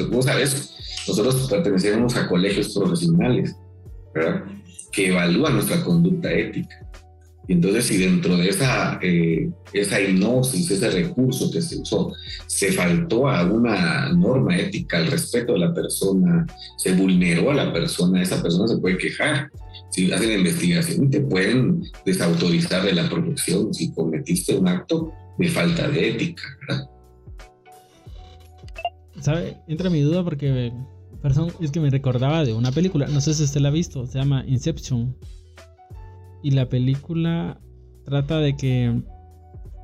vos 0.10 0.26
sabes, 0.26 1.04
nosotros 1.08 1.48
pertenecemos 1.50 2.16
a 2.16 2.28
colegios 2.28 2.74
profesionales, 2.74 3.56
¿verdad? 4.14 4.44
Que 4.94 5.08
evalúan 5.08 5.56
nuestra 5.56 5.84
conducta 5.84 6.32
ética. 6.32 6.80
Y 7.48 7.54
entonces, 7.54 7.86
si 7.86 7.98
dentro 7.98 8.38
de 8.38 8.48
esa, 8.48 9.00
eh, 9.02 9.50
esa 9.74 10.00
hipnosis, 10.00 10.72
ese 10.72 10.90
recurso 10.90 11.52
que 11.52 11.62
se 11.62 11.78
usó, 11.78 12.14
se 12.48 12.72
faltó 12.72 13.28
a 13.28 13.44
una 13.44 14.14
norma 14.14 14.58
ética, 14.58 14.98
al 14.98 15.08
respeto 15.08 15.54
de 15.54 15.60
la 15.60 15.74
persona, 15.74 16.48
se 16.78 16.94
vulneró 16.94 17.52
a 17.52 17.56
la 17.56 17.74
persona, 17.74 18.22
esa 18.22 18.42
persona 18.42 18.68
se 18.70 18.78
puede 18.78 18.98
quejar. 18.98 19.52
Si 19.92 20.10
hacen 20.12 20.32
investigación, 20.32 21.10
te 21.10 21.20
pueden 21.20 21.84
desautorizar 22.06 22.84
de 22.86 22.94
la 22.94 23.10
producción 23.10 23.74
si 23.74 23.92
cometiste 23.92 24.56
un 24.56 24.70
acto 24.70 25.12
de 25.38 25.50
falta 25.50 25.90
de 25.90 26.10
ética, 26.12 26.44
¿verdad? 26.62 26.90
¿Sabe? 29.20 29.58
Entra 29.68 29.90
mi 29.90 30.02
duda 30.02 30.24
porque 30.24 30.72
perdón, 31.24 31.54
es 31.62 31.72
que 31.72 31.80
me 31.80 31.90
recordaba 31.90 32.44
de 32.44 32.54
una 32.54 32.74
película, 32.74 33.08
no 33.08 33.22
sé 33.22 33.34
si 33.34 33.44
usted 33.44 33.62
la 33.62 33.70
ha 33.70 33.72
visto, 33.72 34.06
se 34.06 34.20
llama 34.20 34.44
Inception. 34.46 35.16
Y 36.44 36.52
la 36.52 36.68
película 36.68 37.62
trata 38.04 38.40
de 38.40 38.58
que 38.58 39.02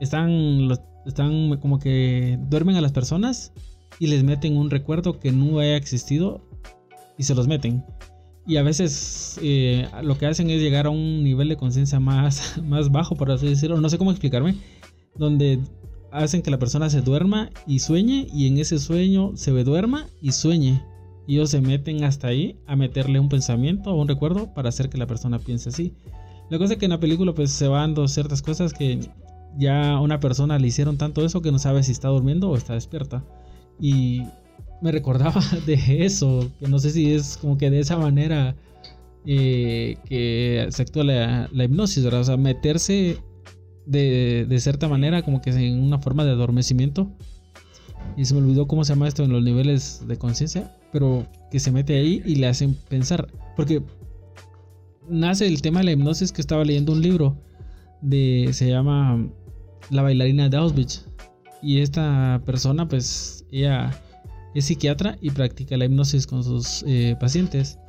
están, 0.01 0.67
los, 0.67 0.81
están 1.05 1.57
como 1.61 1.79
que 1.79 2.37
duermen 2.49 2.75
a 2.75 2.81
las 2.81 2.91
personas 2.91 3.53
y 3.99 4.07
les 4.07 4.25
meten 4.25 4.57
un 4.57 4.69
recuerdo 4.69 5.17
que 5.17 5.31
no 5.31 5.59
haya 5.59 5.77
existido 5.77 6.45
y 7.17 7.23
se 7.23 7.33
los 7.33 7.47
meten. 7.47 7.85
Y 8.45 8.57
a 8.57 8.63
veces 8.63 9.39
eh, 9.41 9.87
lo 10.03 10.17
que 10.17 10.25
hacen 10.25 10.49
es 10.49 10.61
llegar 10.61 10.87
a 10.87 10.89
un 10.89 11.23
nivel 11.23 11.47
de 11.47 11.55
conciencia 11.55 12.01
más, 12.01 12.61
más 12.65 12.91
bajo, 12.91 13.15
por 13.15 13.31
así 13.31 13.47
decirlo. 13.47 13.79
No 13.79 13.87
sé 13.87 13.97
cómo 13.97 14.11
explicarme. 14.11 14.55
Donde 15.15 15.59
hacen 16.11 16.41
que 16.41 16.51
la 16.51 16.59
persona 16.59 16.89
se 16.89 16.99
duerma 16.99 17.49
y 17.65 17.79
sueñe. 17.79 18.27
Y 18.33 18.47
en 18.47 18.57
ese 18.57 18.77
sueño 18.77 19.37
se 19.37 19.51
duerma 19.51 20.05
y 20.21 20.33
sueñe. 20.33 20.81
Y 21.29 21.35
ellos 21.35 21.51
se 21.51 21.61
meten 21.61 22.03
hasta 22.03 22.29
ahí 22.29 22.57
a 22.65 22.75
meterle 22.75 23.19
un 23.19 23.29
pensamiento 23.29 23.91
o 23.91 24.01
un 24.01 24.07
recuerdo 24.07 24.51
para 24.51 24.69
hacer 24.69 24.89
que 24.89 24.97
la 24.97 25.05
persona 25.05 25.37
piense 25.37 25.69
así. 25.69 25.93
La 26.49 26.57
cosa 26.57 26.73
es 26.73 26.79
que 26.79 26.85
en 26.85 26.89
la 26.89 26.99
película 26.99 27.35
pues 27.35 27.51
se 27.51 27.67
van 27.67 27.93
dando 27.93 28.07
ciertas 28.07 28.41
cosas 28.41 28.73
que 28.73 28.99
ya 29.55 29.91
a 29.91 30.01
una 30.01 30.19
persona 30.19 30.57
le 30.57 30.65
hicieron 30.65 30.97
tanto 30.97 31.23
eso 31.23 31.43
que 31.43 31.51
no 31.51 31.59
sabe 31.59 31.83
si 31.83 31.91
está 31.91 32.07
durmiendo 32.07 32.49
o 32.49 32.57
está 32.57 32.73
despierta. 32.73 33.23
Y 33.79 34.23
me 34.81 34.91
recordaba 34.91 35.39
de 35.67 36.03
eso, 36.03 36.49
que 36.59 36.67
no 36.67 36.79
sé 36.79 36.89
si 36.89 37.13
es 37.13 37.37
como 37.37 37.59
que 37.59 37.69
de 37.69 37.81
esa 37.81 37.95
manera 37.95 38.55
eh, 39.23 39.97
que 40.05 40.65
se 40.71 40.81
actúa 40.81 41.03
la, 41.03 41.63
hipnosis, 41.63 42.03
¿verdad? 42.03 42.21
O 42.21 42.23
sea, 42.23 42.37
meterse 42.37 43.19
de, 43.85 44.47
de, 44.49 44.59
cierta 44.59 44.87
manera 44.87 45.21
como 45.21 45.43
que 45.43 45.51
en 45.51 45.79
una 45.79 45.99
forma 45.99 46.25
de 46.25 46.31
adormecimiento. 46.31 47.11
Y 48.17 48.25
se 48.25 48.33
me 48.33 48.41
olvidó 48.41 48.67
cómo 48.67 48.83
se 48.83 48.93
llama 48.93 49.07
esto 49.07 49.23
en 49.23 49.31
los 49.31 49.43
niveles 49.43 50.03
de 50.07 50.17
conciencia, 50.17 50.75
pero 50.91 51.25
que 51.51 51.59
se 51.59 51.71
mete 51.71 51.97
ahí 51.97 52.21
y 52.25 52.35
le 52.35 52.47
hacen 52.47 52.75
pensar. 52.89 53.27
Porque 53.55 53.81
nace 55.09 55.47
el 55.47 55.61
tema 55.61 55.79
de 55.79 55.85
la 55.85 55.91
hipnosis 55.91 56.31
que 56.31 56.41
estaba 56.41 56.63
leyendo 56.63 56.93
un 56.93 57.01
libro 57.01 57.37
de 58.01 58.49
se 58.53 58.69
llama 58.69 59.27
La 59.89 60.01
bailarina 60.01 60.49
de 60.49 60.57
Auschwitz 60.57 61.05
y 61.61 61.79
esta 61.79 62.41
persona 62.45 62.87
pues 62.87 63.45
ella 63.51 63.91
es 64.55 64.65
psiquiatra 64.65 65.17
y 65.21 65.31
practica 65.31 65.77
la 65.77 65.85
hipnosis 65.85 66.25
con 66.25 66.43
sus 66.43 66.83
eh, 66.87 67.15
pacientes 67.19 67.79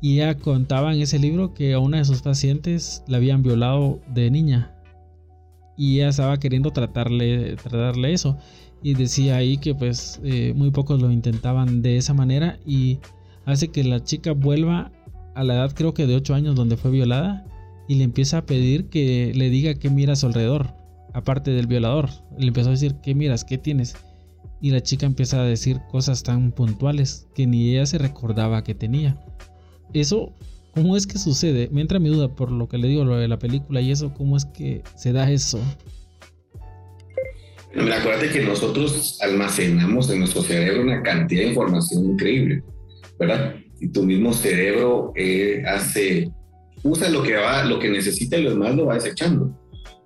y 0.00 0.14
ella 0.14 0.36
contaba 0.36 0.94
en 0.94 1.00
ese 1.00 1.18
libro 1.18 1.54
que 1.54 1.74
a 1.74 1.78
una 1.78 1.98
de 1.98 2.04
sus 2.04 2.22
pacientes 2.22 3.02
la 3.06 3.18
habían 3.18 3.42
violado 3.42 4.00
de 4.08 4.30
niña 4.30 4.74
y 5.76 5.96
ella 5.96 6.08
estaba 6.08 6.38
queriendo 6.38 6.72
tratarle 6.72 7.56
tratarle 7.56 8.12
eso 8.12 8.38
y 8.82 8.94
decía 8.94 9.36
ahí 9.36 9.58
que 9.58 9.74
pues 9.74 10.20
eh, 10.22 10.52
muy 10.54 10.70
pocos 10.70 11.00
lo 11.00 11.10
intentaban 11.10 11.82
de 11.82 11.96
esa 11.96 12.14
manera 12.14 12.58
y 12.66 12.98
hace 13.44 13.68
que 13.68 13.84
la 13.84 14.02
chica 14.02 14.32
vuelva 14.32 14.92
a 15.34 15.44
la 15.44 15.54
edad 15.54 15.72
creo 15.74 15.94
que 15.94 16.06
de 16.06 16.16
8 16.16 16.34
años 16.34 16.56
donde 16.56 16.76
fue 16.76 16.90
violada 16.90 17.44
y 17.88 17.94
le 17.94 18.04
empieza 18.04 18.38
a 18.38 18.46
pedir 18.46 18.88
que 18.90 19.32
le 19.34 19.48
diga 19.48 19.74
qué 19.74 19.88
mira 19.88 20.12
a 20.12 20.16
su 20.16 20.26
alrededor, 20.26 20.74
aparte 21.14 21.50
del 21.50 21.66
violador. 21.66 22.10
Le 22.38 22.48
empezó 22.48 22.68
a 22.68 22.72
decir, 22.72 22.96
¿qué 23.02 23.14
miras? 23.14 23.44
¿Qué 23.44 23.56
tienes? 23.56 23.96
Y 24.60 24.70
la 24.70 24.82
chica 24.82 25.06
empieza 25.06 25.40
a 25.40 25.44
decir 25.44 25.80
cosas 25.90 26.22
tan 26.22 26.52
puntuales 26.52 27.26
que 27.34 27.46
ni 27.46 27.70
ella 27.70 27.86
se 27.86 27.96
recordaba 27.96 28.62
que 28.62 28.74
tenía. 28.74 29.18
Eso, 29.94 30.34
¿cómo 30.72 30.96
es 30.96 31.06
que 31.06 31.18
sucede? 31.18 31.70
Me 31.72 31.80
entra 31.80 31.98
mi 31.98 32.10
duda 32.10 32.28
por 32.28 32.52
lo 32.52 32.68
que 32.68 32.76
le 32.76 32.88
digo, 32.88 33.04
lo 33.04 33.16
de 33.16 33.26
la 33.26 33.38
película 33.38 33.80
y 33.80 33.90
eso, 33.90 34.12
¿cómo 34.12 34.36
es 34.36 34.44
que 34.44 34.82
se 34.94 35.12
da 35.12 35.30
eso? 35.30 35.58
Acuérdate 37.80 38.30
que 38.30 38.40
nosotros 38.40 39.18
almacenamos 39.20 40.10
en 40.10 40.20
nuestro 40.20 40.42
cerebro 40.42 40.82
una 40.82 41.02
cantidad 41.02 41.42
de 41.42 41.48
información 41.48 42.04
increíble, 42.04 42.62
¿verdad? 43.18 43.54
y 43.80 43.88
tu 43.88 44.02
mismo 44.02 44.32
cerebro 44.32 45.12
eh, 45.14 45.62
hace, 45.66 46.30
usa 46.82 47.08
lo 47.08 47.22
que 47.22 47.34
va, 47.34 47.64
lo 47.64 47.78
que 47.78 47.90
necesita 47.90 48.36
y 48.36 48.42
lo 48.42 48.50
demás 48.50 48.74
lo 48.74 48.86
va 48.86 48.94
desechando, 48.94 49.56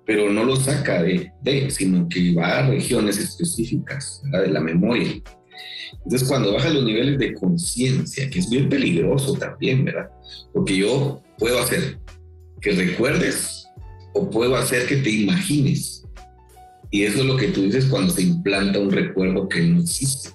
pero 0.05 0.31
no 0.31 0.43
lo 0.43 0.55
saca 0.55 1.01
de, 1.01 1.31
de 1.41 1.69
sino 1.71 2.07
que 2.07 2.33
va 2.33 2.59
a 2.59 2.67
regiones 2.67 3.17
específicas 3.17 4.21
de 4.31 4.47
la 4.47 4.59
memoria. 4.59 5.21
Entonces, 6.03 6.27
cuando 6.27 6.53
baja 6.53 6.69
los 6.69 6.83
niveles 6.83 7.17
de 7.17 7.33
conciencia, 7.33 8.29
que 8.29 8.39
es 8.39 8.49
bien 8.49 8.67
peligroso 8.67 9.33
también, 9.33 9.85
¿verdad? 9.85 10.09
Porque 10.51 10.75
yo 10.75 11.21
puedo 11.37 11.59
hacer 11.61 11.99
que 12.59 12.71
recuerdes 12.71 13.67
o 14.13 14.29
puedo 14.29 14.55
hacer 14.55 14.85
que 14.87 14.97
te 14.97 15.09
imagines. 15.09 16.02
Y 16.93 17.05
eso 17.05 17.21
es 17.21 17.25
lo 17.25 17.37
que 17.37 17.47
tú 17.47 17.63
dices 17.63 17.85
cuando 17.85 18.13
se 18.13 18.21
implanta 18.21 18.77
un 18.77 18.91
recuerdo 18.91 19.49
que 19.49 19.61
no 19.61 19.81
existe. 19.81 20.29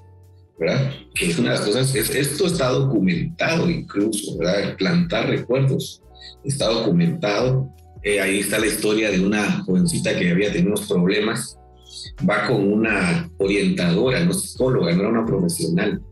¿verdad? 0.59 0.91
Que 1.15 1.27
es 1.27 1.38
una 1.38 1.53
de 1.53 1.57
las 1.57 1.65
cosas, 1.65 1.95
es, 1.95 2.11
esto 2.11 2.49
está 2.49 2.71
documentado 2.71 3.71
incluso, 3.71 4.37
¿verdad? 4.38 4.77
Plantar 4.77 5.29
recuerdos 5.29 6.03
está 6.43 6.67
documentado. 6.67 7.73
Eh, 8.03 8.21
ahí 8.21 8.41
está 8.41 8.59
la 8.59 8.67
historia 8.67 9.09
de 9.09 9.25
una 9.25 9.62
jovencita 9.62 10.19
que 10.19 10.33
había 10.33 10.50
tenido 10.50 10.73
unos 10.73 10.88
problemas, 10.88 11.57
va 12.29 12.49
con 12.49 12.73
una 12.73 13.31
orientadora, 13.38 14.25
no 14.25 14.33
psicóloga, 14.33 14.93
no 14.97 15.03
era 15.03 15.11
una 15.11 15.27
profesional. 15.27 16.03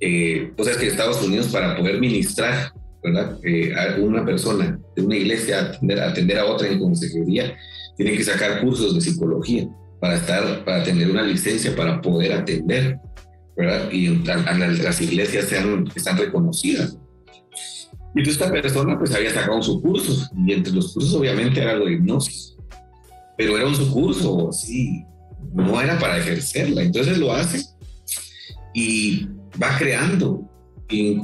Eh, 0.00 0.50
pues 0.56 0.70
es 0.70 0.78
que 0.78 0.86
Estados 0.86 1.22
Unidos 1.22 1.48
para 1.48 1.76
poder 1.76 2.00
ministrar, 2.00 2.72
¿verdad? 3.02 3.38
Eh, 3.44 3.74
a 3.74 4.00
una 4.00 4.24
persona 4.24 4.80
de 4.96 5.02
una 5.02 5.16
iglesia 5.16 5.60
atender, 5.60 6.00
atender 6.00 6.38
a 6.38 6.46
otra 6.46 6.68
en 6.68 6.78
consejería, 6.78 7.54
tiene 7.96 8.16
que 8.16 8.24
sacar 8.24 8.60
cursos 8.60 8.94
de 8.94 9.00
psicología 9.00 9.68
para 10.00 10.16
estar, 10.16 10.64
para 10.64 10.82
tener 10.84 11.10
una 11.10 11.22
licencia 11.22 11.74
para 11.74 12.00
poder 12.00 12.32
atender. 12.32 12.98
¿verdad? 13.56 13.90
Y 13.90 14.08
las 14.24 15.00
iglesias 15.00 15.44
sean, 15.46 15.86
están 15.94 16.18
reconocidas. 16.18 16.98
Y 18.14 18.20
entonces 18.20 18.40
esta 18.40 18.50
persona 18.50 18.98
pues 18.98 19.14
había 19.14 19.32
sacado 19.32 19.60
su 19.62 19.80
curso, 19.82 20.28
y 20.46 20.52
entre 20.52 20.72
los 20.72 20.92
cursos 20.92 21.14
obviamente 21.14 21.60
era 21.60 21.74
lo 21.74 21.86
de 21.86 21.94
hipnosis, 21.94 22.56
pero 23.36 23.56
era 23.56 23.66
un 23.66 23.90
curso, 23.90 24.52
sí, 24.52 25.04
no 25.52 25.80
era 25.80 25.98
para 25.98 26.18
ejercerla, 26.18 26.82
entonces 26.82 27.18
lo 27.18 27.32
hace 27.32 27.64
y 28.72 29.26
va 29.60 29.76
creando, 29.78 30.48
y 30.88 31.20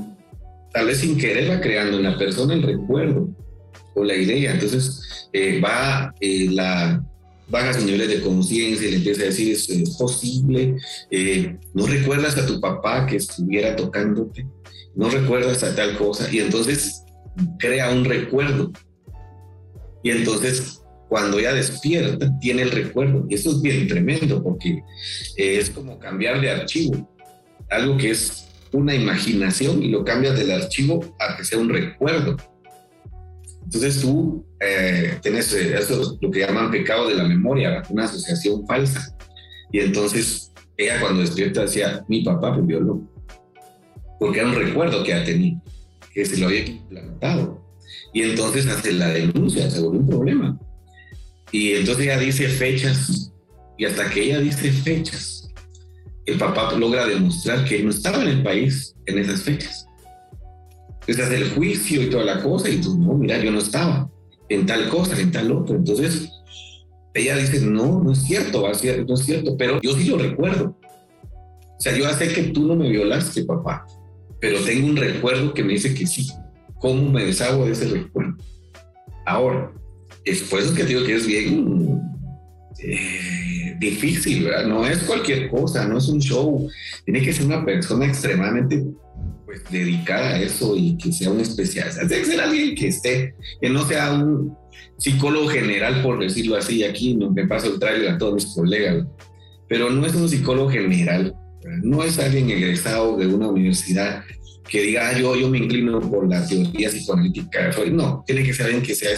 tal 0.73 0.87
vez 0.87 0.99
sin 0.99 1.17
querer 1.17 1.51
va 1.51 1.61
creando 1.61 1.99
en 1.99 2.05
la 2.05 2.19
persona 2.19 2.55
el 2.55 2.63
recuerdo 2.63 3.29
o 3.95 4.03
la 4.03 4.17
idea, 4.17 4.53
entonces 4.53 5.09
eh, 5.33 5.61
va 5.61 6.15
eh, 6.21 6.49
la, 6.51 7.03
bajas 7.49 7.77
sus 7.77 7.87
de 7.87 8.21
conciencia 8.21 8.87
y 8.87 8.91
le 8.93 8.97
empieza 8.99 9.23
a 9.23 9.27
decir, 9.27 9.53
es, 9.53 9.97
posible, 9.97 10.77
eh, 11.11 11.57
no 11.75 11.87
recuerdas 11.87 12.37
a 12.39 12.47
tu 12.47 12.61
papá 12.61 13.07
que 13.07 13.17
estuviera 13.17 13.77
tocándote, 13.77 14.47
no 14.95 15.09
recuerdas 15.09 15.63
a 15.63 15.75
tal 15.75 15.97
cosa, 15.97 16.29
y 16.33 16.39
entonces 16.39 17.05
crea 17.59 17.91
un 17.91 18.05
recuerdo. 18.05 18.73
Y 20.03 20.11
entonces, 20.11 20.81
cuando 21.09 21.39
ella 21.39 21.53
despierta, 21.53 22.39
tiene 22.39 22.63
el 22.63 22.71
recuerdo. 22.71 23.27
Y 23.29 23.35
eso 23.35 23.51
es 23.51 23.61
bien 23.61 23.87
tremendo, 23.87 24.43
porque 24.43 24.83
es 25.37 25.69
como 25.71 25.99
cambiar 25.99 26.41
de 26.41 26.51
archivo, 26.51 27.09
algo 27.69 27.97
que 27.99 28.11
es 28.11 28.47
una 28.73 28.95
imaginación 28.95 29.83
y 29.83 29.89
lo 29.89 30.05
cambias 30.05 30.39
del 30.39 30.51
archivo 30.53 31.15
a 31.19 31.37
que 31.37 31.45
sea 31.45 31.59
un 31.59 31.69
recuerdo. 31.69 32.37
Entonces 33.73 34.01
tú 34.01 34.45
eh, 34.59 35.17
tienes 35.23 35.53
eh, 35.53 35.77
eso, 35.79 36.19
lo 36.21 36.31
que 36.33 36.41
llaman 36.41 36.73
pecado 36.73 37.07
de 37.07 37.15
la 37.15 37.23
memoria, 37.23 37.85
una 37.89 38.03
asociación 38.03 38.67
falsa. 38.67 39.17
Y 39.71 39.79
entonces 39.79 40.51
ella 40.77 40.99
cuando 41.01 41.21
despierta 41.21 41.63
decía, 41.63 42.05
mi 42.09 42.25
papá 42.25 42.57
me 42.57 42.67
violó, 42.67 43.01
porque 44.19 44.41
era 44.41 44.49
un 44.49 44.57
recuerdo 44.57 45.05
que 45.05 45.15
ha 45.15 45.25
tenido, 45.25 45.63
que 46.13 46.27
se 46.27 46.39
lo 46.39 46.49
había 46.49 46.67
implantado. 46.67 47.65
Y 48.13 48.23
entonces 48.23 48.67
hace 48.67 48.93
la 48.93 49.11
denuncia, 49.11 49.71
se 49.71 49.81
vuelve 49.81 49.99
un 49.99 50.09
problema. 50.09 50.59
Y 51.53 51.75
entonces 51.75 52.07
ella 52.07 52.19
dice 52.19 52.49
fechas, 52.49 53.33
y 53.79 53.85
hasta 53.85 54.11
que 54.11 54.21
ella 54.21 54.41
dice 54.41 54.73
fechas, 54.73 55.49
el 56.27 56.39
papá 56.39 56.73
logra 56.73 57.07
demostrar 57.07 57.65
que 57.65 57.85
no 57.85 57.91
estaba 57.91 58.21
en 58.23 58.31
el 58.31 58.43
país 58.43 58.97
en 59.07 59.19
esas 59.21 59.43
fechas. 59.43 59.87
Entonces 61.01 61.27
hace 61.27 61.37
el 61.37 61.51
juicio 61.53 62.03
y 62.03 62.11
toda 62.11 62.25
la 62.25 62.43
cosa, 62.43 62.69
y 62.69 62.81
tú, 62.81 62.99
no, 62.99 63.15
mira, 63.15 63.39
yo 63.43 63.51
no 63.51 63.59
estaba 63.59 64.11
en 64.49 64.67
tal 64.67 64.89
cosa, 64.89 65.19
en 65.19 65.31
tal 65.31 65.51
otro. 65.53 65.77
Entonces, 65.77 66.31
ella 67.15 67.37
dice, 67.37 67.61
no, 67.61 68.03
no 68.03 68.13
es 68.13 68.23
cierto, 68.23 68.63
no 68.63 69.15
es 69.15 69.25
cierto, 69.25 69.57
pero 69.57 69.81
yo 69.81 69.97
sí 69.97 70.09
lo 70.09 70.19
recuerdo. 70.19 70.77
O 71.79 71.81
sea, 71.81 71.97
yo 71.97 72.09
sé 72.11 72.29
que 72.29 72.43
tú 72.45 72.67
no 72.67 72.77
me 72.77 72.91
violaste, 72.91 73.45
papá, 73.45 73.87
pero 74.41 74.61
tengo 74.61 74.87
un 74.87 74.97
recuerdo 74.97 75.55
que 75.55 75.65
me 75.65 75.73
dice 75.73 75.95
que 75.95 76.07
sí. 76.07 76.29
¿Cómo 76.79 77.11
me 77.11 77.25
deshago 77.25 77.67
de 77.67 77.73
ese 77.73 77.89
recuerdo? 77.89 78.37
Ahora, 79.27 79.73
es 80.25 80.43
por 80.43 80.61
eso 80.61 80.75
que 80.75 80.85
digo 80.85 81.05
que 81.05 81.15
es 81.15 81.27
bien 81.27 82.01
eh, 82.83 83.77
difícil, 83.79 84.45
¿verdad? 84.45 84.67
No 84.67 84.87
es 84.87 84.99
cualquier 85.05 85.51
cosa, 85.51 85.87
no 85.87 85.99
es 85.99 86.09
un 86.09 86.21
show. 86.21 86.69
Tiene 87.05 87.23
que 87.23 87.33
ser 87.33 87.47
una 87.47 87.65
persona 87.65 88.07
extremadamente 88.07 88.85
pues, 89.51 89.65
dedicada 89.69 90.35
a 90.35 90.41
eso 90.41 90.77
y 90.77 90.97
que 90.97 91.13
sea 91.13 91.29
un 91.29 91.41
especialista. 91.41 92.07
Que 92.07 92.25
ser 92.25 92.41
alguien 92.41 92.77
que 92.77 92.87
esté, 92.87 93.35
que 93.61 93.69
no 93.69 93.85
sea 93.85 94.13
un 94.13 94.57
psicólogo 94.97 95.49
general, 95.49 96.03
por 96.03 96.21
decirlo 96.21 96.57
así. 96.57 96.85
Aquí 96.85 97.17
me 97.17 97.49
paso 97.49 97.67
el 97.67 97.81
trailer 97.81 98.11
a 98.11 98.19
todos 98.19 98.35
mis 98.35 98.47
colegas, 98.55 99.05
pero 99.69 99.91
no 99.91 100.07
es 100.07 100.15
un 100.15 100.29
psicólogo 100.29 100.71
general. 100.71 101.35
No 101.83 102.05
es 102.05 102.21
alguien 102.21 102.49
egresado 102.49 103.17
de 103.17 103.27
una 103.27 103.49
universidad 103.49 104.23
que 104.69 104.83
diga, 104.83 105.09
ah, 105.09 105.19
yo, 105.19 105.35
yo 105.35 105.51
me 105.51 105.59
inclino 105.59 106.01
por 106.01 106.29
la 106.29 106.47
teoría 106.47 106.89
psicoanalítica. 106.89 107.73
No, 107.91 108.23
tiene 108.25 108.45
que 108.45 108.55
ser 108.55 108.67
alguien 108.67 108.85
que 108.85 108.95
sea 108.95 109.11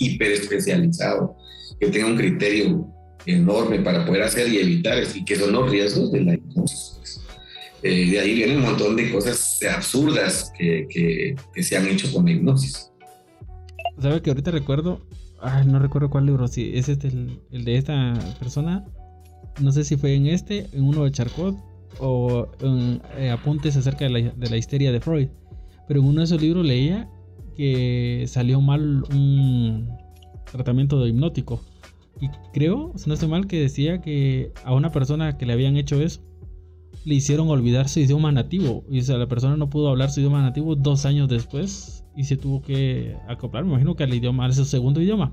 hiper 0.00 0.32
especializado, 0.32 1.36
que 1.78 1.86
tenga 1.86 2.08
un 2.08 2.16
criterio 2.16 2.88
enorme 3.24 3.78
para 3.78 4.04
poder 4.04 4.22
hacer 4.22 4.48
y 4.48 4.58
evitar, 4.58 5.00
y 5.14 5.24
que 5.24 5.36
son 5.36 5.52
los 5.52 5.70
riesgos 5.70 6.10
de 6.10 6.22
la 6.22 6.34
hipnosis. 6.34 6.96
Eh, 7.86 8.10
de 8.10 8.20
ahí 8.20 8.34
vienen 8.34 8.58
un 8.58 8.64
montón 8.64 8.96
de 8.96 9.12
cosas 9.12 9.60
absurdas 9.74 10.52
que, 10.58 10.88
que, 10.90 11.62
se 11.62 11.76
han 11.76 11.86
hecho 11.86 12.12
con 12.12 12.24
la 12.24 12.32
hipnosis. 12.32 12.90
¿Sabe 14.00 14.20
que 14.22 14.30
ahorita 14.30 14.50
recuerdo? 14.50 15.06
no 15.66 15.78
recuerdo 15.78 16.10
cuál 16.10 16.26
libro, 16.26 16.48
si 16.48 16.76
es 16.76 16.88
este 16.88 17.08
el, 17.08 17.40
el, 17.52 17.64
de 17.64 17.76
esta 17.76 18.14
persona. 18.40 18.84
No 19.60 19.70
sé 19.70 19.84
si 19.84 19.96
fue 19.96 20.14
en 20.14 20.26
este, 20.26 20.66
en 20.72 20.82
uno 20.82 21.04
de 21.04 21.12
Charcot, 21.12 21.56
o 22.00 22.48
en, 22.60 23.00
eh, 23.16 23.30
apuntes 23.30 23.76
acerca 23.76 24.06
de 24.06 24.10
la, 24.10 24.30
de 24.30 24.50
la 24.50 24.56
histeria 24.56 24.90
de 24.90 25.00
Freud. 25.00 25.28
Pero 25.86 26.00
en 26.00 26.06
uno 26.06 26.20
de 26.20 26.24
esos 26.24 26.42
libros 26.42 26.66
leía 26.66 27.08
que 27.56 28.24
salió 28.26 28.60
mal 28.60 29.04
un 29.12 29.88
tratamiento 30.50 31.02
de 31.02 31.10
hipnótico 31.10 31.62
y 32.20 32.28
creo, 32.52 32.92
si 32.96 33.08
no 33.08 33.14
estoy 33.14 33.28
mal, 33.28 33.46
que 33.46 33.60
decía 33.60 34.00
que 34.00 34.52
a 34.64 34.74
una 34.74 34.90
persona 34.90 35.36
que 35.36 35.46
le 35.46 35.52
habían 35.52 35.76
hecho 35.76 36.00
eso, 36.00 36.20
le 37.06 37.14
hicieron 37.14 37.48
olvidar 37.48 37.88
su 37.88 38.00
idioma 38.00 38.32
nativo. 38.32 38.84
Y 38.90 38.98
o 38.98 39.02
sea, 39.02 39.16
la 39.16 39.28
persona 39.28 39.56
no 39.56 39.70
pudo 39.70 39.88
hablar 39.88 40.10
su 40.10 40.18
idioma 40.18 40.42
nativo 40.42 40.74
dos 40.74 41.06
años 41.06 41.28
después 41.28 42.04
y 42.16 42.24
se 42.24 42.36
tuvo 42.36 42.60
que 42.60 43.16
acoplar, 43.28 43.64
me 43.64 43.70
imagino 43.70 43.94
que 43.94 44.02
al 44.02 44.12
idioma, 44.12 44.44
a 44.44 44.52
su 44.52 44.64
segundo 44.64 45.00
idioma. 45.00 45.32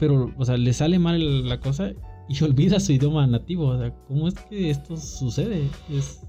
Pero, 0.00 0.34
o 0.36 0.44
sea, 0.44 0.56
le 0.56 0.72
sale 0.72 0.98
mal 0.98 1.48
la 1.48 1.60
cosa 1.60 1.92
y 2.28 2.42
olvida 2.44 2.80
su 2.80 2.92
idioma 2.92 3.24
nativo. 3.28 3.68
O 3.68 3.78
sea, 3.78 3.94
¿cómo 4.08 4.26
es 4.26 4.34
que 4.34 4.70
esto 4.70 4.96
sucede? 4.96 5.68
Es... 5.88 6.20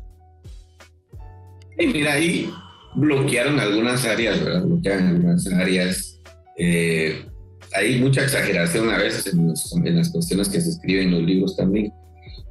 Y 1.80 1.88
mira, 1.88 2.14
ahí 2.14 2.48
bloquearon 2.94 3.60
algunas 3.60 4.06
áreas, 4.06 4.40
¿verdad? 4.44 4.66
Bloquearon 4.66 5.08
algunas 5.08 5.48
áreas. 5.48 6.22
Eh, 6.60 7.26
hay 7.74 8.00
mucha 8.00 8.22
exageración 8.22 8.88
a 8.90 8.98
veces 8.98 9.34
en, 9.34 9.48
las 9.96 10.12
cuestiones 10.12 10.48
que 10.48 10.62
se 10.62 10.70
escriben 10.70 11.08
en 11.08 11.12
los 11.14 11.24
libros 11.24 11.56
también. 11.56 11.92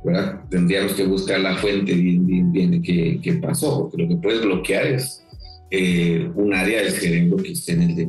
¿Verdad? 0.04 0.40
Tendríamos 0.50 0.92
que 0.92 1.04
buscar 1.06 1.40
la 1.40 1.56
fuente 1.56 1.92
bien, 1.94 2.26
bien, 2.26 2.52
bien 2.52 2.70
de 2.82 3.32
pasó, 3.40 3.88
porque 3.90 4.02
lo 4.02 4.08
que 4.08 4.16
puedes 4.16 4.42
bloquear 4.42 4.86
es 4.86 5.24
eh, 5.70 6.30
un 6.34 6.54
área 6.54 6.82
del 6.82 6.92
cerebro 6.92 7.36
que 7.36 7.52
esté 7.52 7.72
en 7.72 7.82
el, 7.82 8.08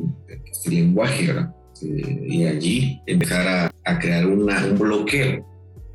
lenguaje, 0.66 1.26
¿verdad? 1.26 1.54
Eh, 1.82 2.26
y 2.28 2.44
allí 2.44 3.00
empezar 3.06 3.46
a, 3.46 3.70
a 3.84 3.98
crear 3.98 4.26
una, 4.26 4.64
un 4.64 4.78
bloqueo, 4.78 5.44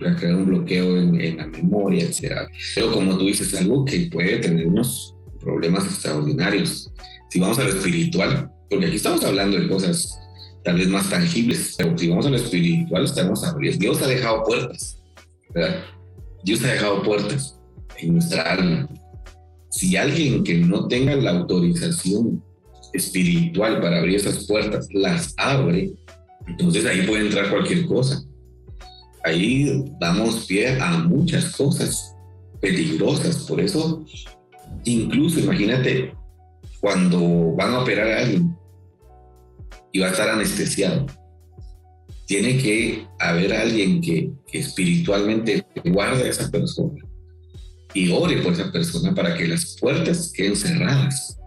a 0.06 0.16
crear 0.16 0.36
un 0.36 0.46
bloqueo 0.46 0.98
en, 0.98 1.20
en, 1.20 1.38
la 1.38 1.48
memoria, 1.48 2.04
etc. 2.04 2.48
Pero 2.76 2.92
como 2.92 3.18
tú 3.18 3.26
dices, 3.26 3.54
algo 3.56 3.86
que 3.86 4.10
puede 4.12 4.38
tener 4.40 4.68
unos 4.68 5.16
problemas 5.40 5.86
extraordinarios. 5.86 6.92
Si 7.30 7.40
vamos 7.40 7.58
a 7.60 7.64
lo 7.64 7.70
espiritual, 7.70 8.52
porque 8.70 8.86
aquí 8.86 8.98
estamos 8.98 9.24
hablando 9.24 9.58
de 9.58 9.68
cosas 9.68 10.20
tal 10.64 10.78
vez 10.78 10.88
más 10.90 11.10
tangibles. 11.10 11.76
Pero 11.78 11.98
si 11.98 12.10
vamos 12.10 12.26
a 12.26 12.30
lo 12.30 12.36
espiritual, 12.36 13.06
estamos 13.06 13.44
abriendo. 13.44 13.80
Dios 13.80 14.02
ha 14.02 14.08
dejado 14.08 14.44
puertas, 14.44 15.02
Dios 16.44 16.64
ha 16.64 16.68
dejado 16.68 17.04
puertas 17.04 17.60
en 17.98 18.14
nuestra 18.14 18.44
alma. 18.54 18.90
Si 19.70 19.96
alguien 19.96 20.44
que 20.44 20.56
no 20.56 20.88
tenga 20.88 21.16
la 21.16 21.32
autorización 21.32 22.44
espiritual 22.94 23.82
para 23.82 24.00
abrir 24.00 24.16
esas 24.16 24.46
puertas 24.46 24.88
las 24.92 25.34
abre, 25.38 25.92
entonces 26.48 26.86
ahí 26.86 27.06
puede 27.06 27.26
entrar 27.26 27.50
cualquier 27.50 27.86
cosa. 27.86 28.24
Ahí 29.24 29.86
damos 30.00 30.46
pie 30.46 30.80
a 30.80 31.00
muchas 31.00 31.56
cosas 31.56 32.16
peligrosas. 32.62 33.44
Por 33.44 33.60
eso, 33.60 34.06
incluso 34.86 35.40
imagínate 35.40 36.14
cuando 36.80 37.54
van 37.56 37.74
a 37.74 37.82
operar 37.82 38.08
a 38.08 38.20
alguien, 38.20 38.58
y 39.92 40.00
va 40.00 40.08
a 40.08 40.12
estar 40.12 40.30
anestesiado. 40.30 41.08
Tiene 42.28 42.58
que 42.58 43.08
haber 43.20 43.54
alguien 43.54 44.02
que, 44.02 44.32
espiritualmente 44.54 45.66
guarde 45.86 46.24
a 46.24 46.30
esa 46.30 46.52
persona 46.52 47.02
y 47.94 48.12
ore 48.12 48.42
por 48.42 48.54
esa 48.54 48.72
persona 48.72 49.16
para 49.16 49.36
que 49.36 49.48
las 49.48 49.76
puertas 49.80 50.32
queden 50.32 50.56
cerradas 50.56 51.38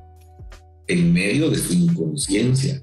en 0.88 1.12
medio 1.12 1.50
de 1.50 1.58
su 1.58 1.72
inconsciencia, 1.72 2.82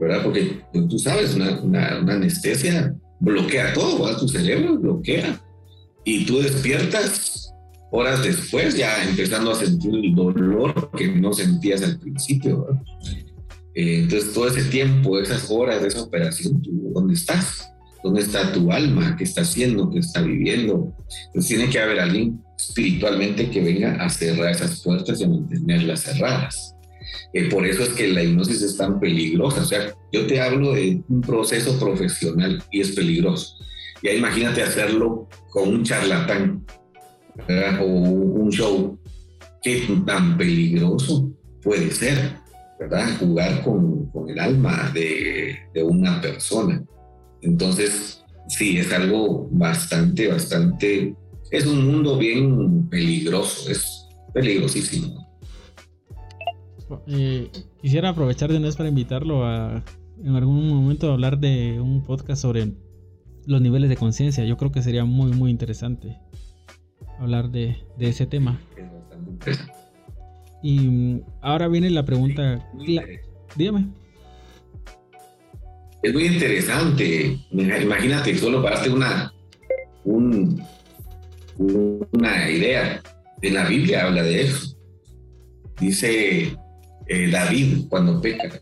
¿verdad? 0.00 0.22
Porque 0.22 0.62
tú 0.72 0.98
sabes, 0.98 1.34
una, 1.34 1.98
anestesia 2.08 2.94
bloquea 3.20 3.74
todo, 3.74 4.04
¿verdad? 4.04 4.18
tu 4.18 4.28
cerebro 4.28 4.78
bloquea 4.78 5.40
y 6.04 6.24
tú 6.24 6.38
despiertas 6.40 7.52
horas 7.92 8.22
después 8.22 8.74
ya 8.76 9.04
empezando 9.04 9.50
a 9.50 9.54
sentir 9.54 9.94
el 9.94 10.14
dolor 10.14 10.90
que 10.96 11.08
no 11.08 11.32
sentías 11.32 11.82
al 11.82 11.98
principio. 11.98 12.66
Eh, 13.74 14.00
entonces, 14.00 14.32
todo 14.32 14.48
ese 14.48 14.64
tiempo, 14.64 15.18
esas 15.18 15.50
horas 15.50 15.82
de 15.82 15.88
esa 15.88 16.02
operación, 16.02 16.62
¿dónde 16.94 17.14
estás? 17.14 17.70
¿Dónde 18.04 18.20
está 18.20 18.52
tu 18.52 18.70
alma? 18.72 19.16
¿Qué 19.16 19.24
está 19.24 19.42
haciendo? 19.42 19.90
¿Qué 19.90 20.00
está 20.00 20.22
viviendo? 20.22 20.94
Entonces, 21.26 21.48
tiene 21.48 21.70
que 21.70 21.78
haber 21.78 22.00
alguien 22.00 22.42
espiritualmente 22.58 23.50
que 23.50 23.60
venga 23.60 23.94
a 24.04 24.08
cerrar 24.10 24.50
esas 24.50 24.82
puertas 24.82 25.20
y 25.20 25.24
a 25.24 25.28
mantenerlas 25.28 26.02
cerradas. 26.02 26.74
Eh, 27.32 27.48
por 27.48 27.66
eso 27.66 27.82
es 27.82 27.90
que 27.90 28.08
la 28.08 28.22
hipnosis 28.22 28.62
es 28.62 28.76
tan 28.76 29.00
peligrosa. 29.00 29.62
O 29.62 29.64
sea, 29.64 29.94
yo 30.12 30.26
te 30.26 30.40
hablo 30.40 30.72
de 30.72 31.02
un 31.08 31.20
proceso 31.20 31.78
profesional 31.78 32.62
y 32.70 32.80
es 32.80 32.92
peligroso. 32.92 33.56
Ya 34.02 34.12
imagínate 34.12 34.62
hacerlo 34.62 35.28
con 35.50 35.68
un 35.68 35.84
charlatán 35.84 36.64
o 37.80 37.84
un 37.84 38.50
show. 38.50 38.98
¿Qué 39.62 39.86
tan 40.04 40.36
peligroso 40.36 41.30
puede 41.62 41.90
ser? 41.92 42.41
¿Verdad? 42.82 43.16
Jugar 43.18 43.62
con, 43.62 44.06
con 44.10 44.28
el 44.28 44.38
alma 44.38 44.90
de, 44.92 45.56
de, 45.72 45.82
una 45.84 46.20
persona. 46.20 46.82
Entonces, 47.40 48.24
sí, 48.48 48.78
es 48.78 48.92
algo 48.92 49.48
bastante, 49.50 50.28
bastante, 50.28 51.14
es 51.50 51.66
un 51.66 51.86
mundo 51.86 52.18
bien 52.18 52.88
peligroso, 52.88 53.70
es 53.70 54.08
peligrosísimo. 54.34 55.28
Eh, 57.06 57.50
quisiera 57.80 58.10
aprovechar 58.10 58.50
de 58.50 58.58
una 58.58 58.66
vez 58.66 58.76
para 58.76 58.88
invitarlo 58.88 59.46
a 59.46 59.82
en 60.22 60.36
algún 60.36 60.68
momento 60.68 61.10
a 61.10 61.14
hablar 61.14 61.38
de 61.38 61.80
un 61.80 62.04
podcast 62.04 62.42
sobre 62.42 62.72
los 63.46 63.60
niveles 63.60 63.90
de 63.90 63.96
conciencia. 63.96 64.44
Yo 64.44 64.56
creo 64.56 64.70
que 64.70 64.82
sería 64.82 65.04
muy, 65.04 65.32
muy 65.32 65.50
interesante 65.50 66.18
hablar 67.18 67.50
de, 67.50 67.76
de 67.98 68.08
ese 68.08 68.26
tema. 68.26 68.60
Es 68.76 68.92
bastante 68.92 69.30
interesante. 69.30 69.81
Y 70.62 70.78
mm, 70.78 71.22
ahora 71.40 71.68
viene 71.68 71.90
la 71.90 72.04
pregunta. 72.04 72.68
dígame. 73.56 73.88
Es 76.02 76.12
muy 76.12 76.26
interesante. 76.26 77.38
Imagínate, 77.50 78.36
solo 78.36 78.62
para 78.62 78.82
una, 78.90 79.32
una 80.04 80.60
idea. 82.50 83.02
En 83.40 83.54
la 83.54 83.68
Biblia 83.68 84.06
habla 84.06 84.22
de 84.22 84.42
eso. 84.42 84.76
Dice 85.80 86.56
eh, 87.06 87.30
David 87.30 87.86
cuando 87.88 88.20
peca. 88.20 88.60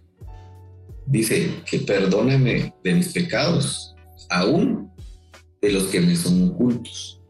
Dice 1.07 1.51
que 1.69 1.81
perdóname 1.81 2.73
de 2.85 2.95
mis 2.95 3.13
pecados, 3.13 3.97
aún 4.29 4.91
de 5.61 5.73
los 5.73 5.85
que 5.85 6.01
me 6.01 6.17
son 6.17 6.51
ocultos. 6.51 7.21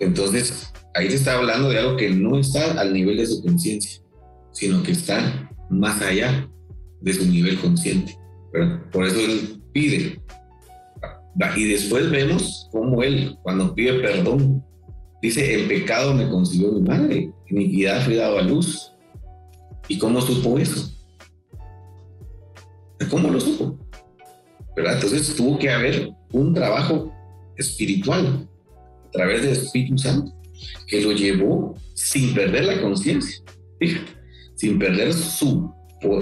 Entonces, 0.00 0.72
ahí 0.94 1.08
se 1.08 1.16
está 1.16 1.36
hablando 1.36 1.68
de 1.70 1.78
algo 1.78 1.96
que 1.96 2.10
no 2.10 2.38
está 2.38 2.80
al 2.80 2.92
nivel 2.92 3.16
de 3.16 3.26
su 3.26 3.42
conciencia, 3.42 4.02
sino 4.52 4.82
que 4.82 4.92
está 4.92 5.50
más 5.70 6.00
allá 6.02 6.48
de 7.00 7.12
su 7.12 7.26
nivel 7.26 7.58
consciente. 7.58 8.18
Por 8.90 9.06
eso 9.06 9.18
él 9.20 9.60
pide. 9.72 10.20
Y 11.56 11.64
después 11.64 12.10
vemos 12.10 12.68
cómo 12.70 13.02
él, 13.02 13.36
cuando 13.42 13.74
pide 13.74 14.00
perdón, 14.00 14.62
dice, 15.22 15.54
el 15.54 15.66
pecado 15.66 16.12
me 16.12 16.28
concibió 16.28 16.72
mi 16.72 16.82
madre, 16.82 17.32
iniquidad 17.48 18.04
fui 18.04 18.16
dado 18.16 18.38
a 18.38 18.42
luz. 18.42 18.92
¿Y 19.88 19.98
cómo 19.98 20.20
supo 20.20 20.58
eso? 20.58 20.90
¿Cómo 23.10 23.30
lo 23.30 23.40
supo? 23.40 23.78
¿Verdad? 24.76 24.94
Entonces 24.94 25.34
tuvo 25.34 25.58
que 25.58 25.70
haber 25.70 26.10
un 26.32 26.54
trabajo 26.54 27.12
espiritual 27.56 28.48
a 29.06 29.10
través 29.10 29.42
del 29.42 29.52
Espíritu 29.52 29.98
Santo 29.98 30.32
que 30.86 31.00
lo 31.00 31.12
llevó 31.12 31.74
sin 31.94 32.34
perder 32.34 32.64
la 32.64 32.80
conciencia, 32.80 33.42
sin 34.54 34.78
perder 34.78 35.12
su, 35.12 35.72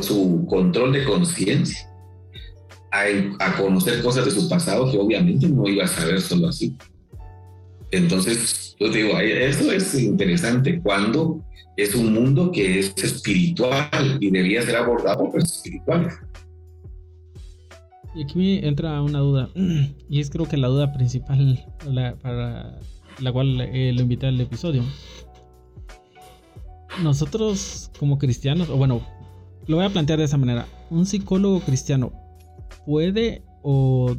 su 0.00 0.46
control 0.48 0.92
de 0.92 1.05
conciencia, 1.05 1.87
a, 2.92 3.05
a, 3.44 3.57
conocer 3.57 4.03
cosas 4.03 4.24
de 4.24 4.33
su 4.33 4.48
pasado 4.48 4.90
que 4.90 4.98
obviamente 4.98 5.48
no 5.48 5.66
iba 5.68 5.85
a 5.85 5.88
saber 5.88 6.20
solo 6.20 6.48
así. 6.48 6.76
Entonces, 7.92 8.76
yo 8.79 8.88
digo, 8.88 9.18
eso 9.18 9.70
es 9.72 9.94
interesante 9.94 10.81
cuando 10.81 11.44
es 11.76 11.94
un 11.94 12.12
mundo 12.12 12.50
que 12.53 12.79
es 12.79 12.94
espiritual 12.96 14.18
y 14.20 14.31
debía 14.31 14.62
ser 14.62 14.76
abordado 14.76 15.31
por 15.31 15.40
espirituales. 15.40 16.14
Y 18.14 18.24
aquí 18.24 18.38
me 18.38 18.66
entra 18.66 19.00
una 19.03 19.20
duda, 19.20 19.50
y 20.09 20.20
es 20.20 20.31
creo 20.31 20.48
que 20.48 20.57
la 20.57 20.68
duda 20.68 20.92
principal 20.92 21.64
para 22.22 22.79
la 23.18 23.33
cual 23.33 23.61
eh, 23.61 23.92
lo 23.92 24.03
invité 24.03 24.27
al 24.27 24.40
episodio. 24.40 24.85
Nosotros 27.03 27.90
como 27.99 28.18
cristianos, 28.18 28.68
o 28.68 28.77
bueno, 28.77 29.07
lo 29.66 29.77
voy 29.77 29.85
a 29.85 29.90
plantear 29.90 30.18
de 30.18 30.25
esa 30.25 30.37
manera, 30.37 30.66
un 30.90 31.07
psicólogo 31.07 31.61
cristiano 31.61 32.12
puede 32.87 33.42
o 33.62 34.16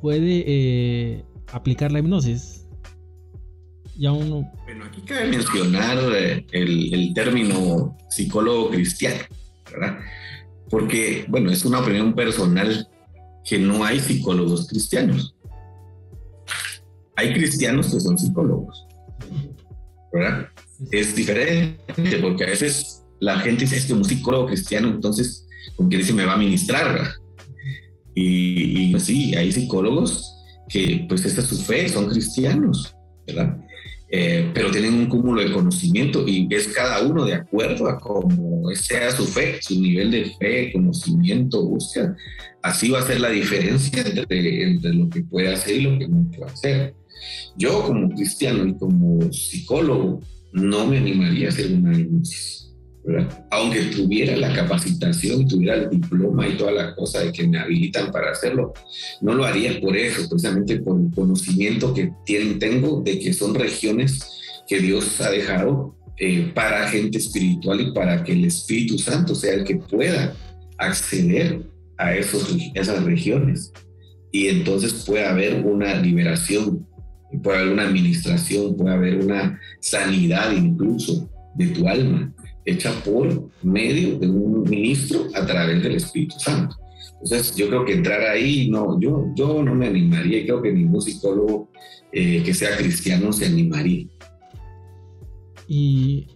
puede 0.00 0.44
eh, 0.46 1.24
aplicar 1.52 1.92
la 1.92 1.98
hipnosis. 2.00 2.66
Ya 3.96 4.12
uno... 4.12 4.48
Bueno, 4.64 4.84
aquí 4.84 5.00
cabe 5.00 5.26
mencionar 5.26 5.98
eh, 6.14 6.46
el, 6.52 6.94
el 6.94 7.14
término 7.14 7.96
psicólogo 8.08 8.70
cristiano, 8.70 9.24
¿verdad? 9.72 9.98
porque, 10.70 11.24
bueno, 11.28 11.50
es 11.50 11.64
una 11.64 11.80
opinión 11.80 12.14
personal 12.14 12.88
que 13.44 13.58
no 13.58 13.84
hay 13.84 14.00
psicólogos 14.00 14.68
cristianos. 14.68 15.34
Hay 17.18 17.32
cristianos 17.32 17.92
que 17.92 17.98
son 17.98 18.16
psicólogos, 18.16 18.86
¿verdad? 20.12 20.46
Es 20.92 21.16
diferente 21.16 22.18
porque 22.20 22.44
a 22.44 22.50
veces 22.50 23.02
la 23.18 23.40
gente 23.40 23.64
dice, 23.64 23.76
es 23.76 23.86
que 23.86 23.92
un 23.92 24.04
psicólogo 24.04 24.46
cristiano, 24.46 24.86
entonces, 24.86 25.44
con 25.74 25.88
que 25.88 25.96
dice, 25.96 26.12
me 26.12 26.24
va 26.24 26.34
a 26.34 26.38
ministrar, 26.38 26.92
¿verdad? 26.92 27.10
Y, 28.14 28.82
y 28.82 28.90
pues 28.92 29.02
sí, 29.02 29.34
hay 29.34 29.50
psicólogos 29.50 30.32
que, 30.68 31.06
pues, 31.08 31.24
esta 31.24 31.40
es 31.40 31.48
su 31.48 31.56
fe, 31.56 31.88
son 31.88 32.08
cristianos, 32.08 32.94
¿verdad? 33.26 33.58
Eh, 34.10 34.52
pero 34.54 34.70
tienen 34.70 34.94
un 34.94 35.06
cúmulo 35.06 35.42
de 35.42 35.52
conocimiento 35.52 36.24
y 36.24 36.46
es 36.50 36.68
cada 36.68 37.02
uno 37.02 37.24
de 37.24 37.34
acuerdo 37.34 37.88
a 37.88 37.98
cómo 37.98 38.70
sea 38.76 39.10
su 39.10 39.26
fe, 39.26 39.58
su 39.60 39.78
nivel 39.80 40.12
de 40.12 40.32
fe, 40.38 40.72
conocimiento, 40.72 41.66
búsqueda. 41.66 42.16
Así 42.62 42.90
va 42.90 43.00
a 43.00 43.06
ser 43.06 43.20
la 43.20 43.30
diferencia 43.30 44.02
entre, 44.02 44.62
entre 44.62 44.94
lo 44.94 45.10
que 45.10 45.22
puede 45.22 45.52
hacer 45.52 45.74
y 45.74 45.80
lo 45.82 45.98
que 45.98 46.06
no 46.06 46.30
puede 46.30 46.52
hacer. 46.52 46.94
Yo 47.56 47.82
como 47.82 48.08
cristiano 48.10 48.66
y 48.66 48.74
como 48.76 49.32
psicólogo 49.32 50.20
no 50.52 50.86
me 50.86 50.98
animaría 50.98 51.48
a 51.48 51.50
hacer 51.50 51.72
una 51.72 51.90
denuncia 51.90 52.58
aunque 53.50 53.82
tuviera 53.84 54.36
la 54.36 54.52
capacitación, 54.52 55.46
tuviera 55.48 55.74
el 55.74 55.90
diploma 55.90 56.46
y 56.46 56.56
toda 56.56 56.72
la 56.72 56.94
cosa 56.94 57.20
de 57.20 57.32
que 57.32 57.46
me 57.46 57.58
habilitan 57.58 58.12
para 58.12 58.32
hacerlo, 58.32 58.74
no 59.20 59.34
lo 59.34 59.44
haría 59.44 59.80
por 59.80 59.96
eso, 59.96 60.28
precisamente 60.28 60.80
por 60.80 61.00
el 61.00 61.10
conocimiento 61.14 61.94
que 61.94 62.12
tengo 62.58 63.02
de 63.02 63.18
que 63.18 63.32
son 63.32 63.54
regiones 63.54 64.20
que 64.66 64.80
Dios 64.80 65.20
ha 65.20 65.30
dejado 65.30 65.96
eh, 66.18 66.50
para 66.54 66.88
gente 66.88 67.18
espiritual 67.18 67.80
y 67.80 67.92
para 67.92 68.22
que 68.22 68.32
el 68.32 68.44
Espíritu 68.44 68.98
Santo 68.98 69.34
sea 69.34 69.54
el 69.54 69.64
que 69.64 69.76
pueda 69.76 70.34
acceder 70.76 71.62
a 71.96 72.14
esos, 72.14 72.54
esas 72.74 73.02
regiones. 73.04 73.72
Y 74.30 74.48
entonces 74.48 75.04
puede 75.06 75.24
haber 75.24 75.64
una 75.64 75.94
liberación, 75.94 76.86
puede 77.42 77.58
haber 77.58 77.72
una 77.72 77.84
administración, 77.84 78.76
puede 78.76 78.94
haber 78.94 79.24
una 79.24 79.60
sanidad 79.80 80.52
incluso 80.52 81.28
de 81.54 81.66
tu 81.68 81.88
alma 81.88 82.32
hecha 82.64 82.92
por 83.04 83.50
medio 83.62 84.18
de 84.18 84.28
un 84.28 84.62
ministro 84.68 85.26
a 85.34 85.44
través 85.46 85.82
del 85.82 85.96
Espíritu 85.96 86.38
Santo. 86.38 86.76
Entonces, 87.22 87.56
yo 87.56 87.68
creo 87.68 87.84
que 87.84 87.94
entrar 87.94 88.20
ahí, 88.22 88.68
no, 88.70 89.00
yo, 89.00 89.26
yo 89.34 89.62
no 89.62 89.74
me 89.74 89.86
animaría 89.86 90.40
y 90.40 90.44
creo 90.44 90.62
que 90.62 90.72
ningún 90.72 91.00
psicólogo 91.00 91.68
eh, 92.12 92.42
que 92.44 92.54
sea 92.54 92.76
cristiano 92.76 93.32
se 93.32 93.46
animaría. 93.46 94.06
Y 95.66 96.26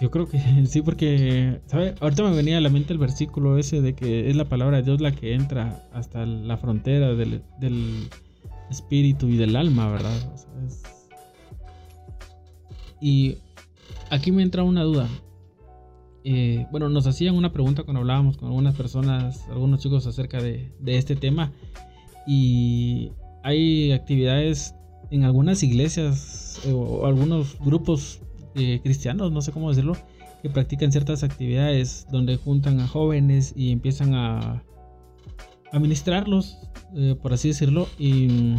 yo 0.00 0.10
creo 0.10 0.26
que 0.26 0.38
sí, 0.66 0.82
porque, 0.82 1.60
¿sabe? 1.66 1.94
Ahorita 2.00 2.22
me 2.24 2.34
venía 2.34 2.58
a 2.58 2.60
la 2.60 2.70
mente 2.70 2.92
el 2.92 2.98
versículo 2.98 3.58
ese 3.58 3.80
de 3.80 3.94
que 3.94 4.28
es 4.28 4.36
la 4.36 4.48
palabra 4.48 4.78
de 4.78 4.82
Dios 4.84 5.00
la 5.00 5.12
que 5.12 5.34
entra 5.34 5.88
hasta 5.92 6.24
la 6.26 6.56
frontera 6.56 7.14
del 7.14 7.42
espíritu 8.70 9.28
y 9.28 9.36
del 9.36 9.56
alma, 9.56 9.90
¿verdad? 9.90 10.16
Y 13.00 13.36
aquí 14.10 14.32
me 14.32 14.42
entra 14.42 14.62
una 14.62 14.82
duda. 14.82 15.08
Eh, 16.24 16.66
bueno, 16.70 16.88
nos 16.88 17.06
hacían 17.06 17.34
una 17.36 17.52
pregunta 17.52 17.84
cuando 17.84 18.00
hablábamos 18.00 18.36
con 18.36 18.48
algunas 18.48 18.74
personas, 18.74 19.46
algunos 19.48 19.80
chicos 19.80 20.06
acerca 20.06 20.42
de, 20.42 20.70
este 20.86 21.16
tema. 21.16 21.52
Y 22.26 23.12
hay 23.42 23.92
actividades 23.92 24.74
en 25.10 25.24
algunas 25.24 25.62
iglesias 25.62 26.60
eh, 26.66 26.72
o 26.72 27.06
algunos 27.06 27.58
grupos 27.60 28.20
eh, 28.54 28.80
cristianos, 28.82 29.32
no 29.32 29.40
sé 29.40 29.52
cómo 29.52 29.70
decirlo, 29.70 29.96
que 30.42 30.50
practican 30.50 30.92
ciertas 30.92 31.22
actividades 31.22 32.06
donde 32.10 32.36
juntan 32.36 32.80
a 32.80 32.86
jóvenes 32.86 33.54
y 33.56 33.72
empiezan 33.72 34.14
a, 34.14 34.62
administrarlos, 35.72 36.58
por 37.22 37.32
así 37.32 37.48
decirlo, 37.48 37.88
y 37.98 38.54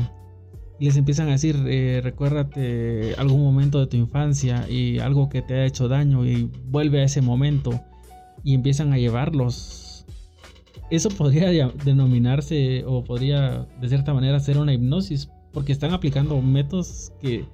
y 0.80 0.86
les 0.86 0.96
empiezan 0.96 1.28
a 1.28 1.32
decir, 1.32 1.58
eh, 1.68 2.00
recuérdate 2.02 3.14
algún 3.18 3.44
momento 3.44 3.80
de 3.80 3.88
tu 3.88 3.98
infancia 3.98 4.66
y 4.70 5.00
algo 5.00 5.28
que 5.28 5.42
te 5.42 5.56
ha 5.56 5.66
hecho 5.66 5.90
daño 5.90 6.26
y 6.26 6.50
vuelve 6.68 7.02
a 7.02 7.04
ese 7.04 7.22
momento 7.22 7.82
y 8.46 8.54
empiezan 8.54 8.94
a 8.94 8.98
llevarlos. 8.98 10.06
Eso 10.90 11.10
podría 11.10 11.70
denominarse 11.84 12.86
o 12.88 13.04
podría 13.04 13.68
de 13.82 13.90
cierta 13.90 14.14
manera 14.14 14.40
ser 14.40 14.58
una 14.58 14.74
hipnosis 14.74 15.30
porque 15.52 15.74
están 15.74 15.92
aplicando 15.92 16.42
métodos 16.42 17.12
que, 17.20 17.46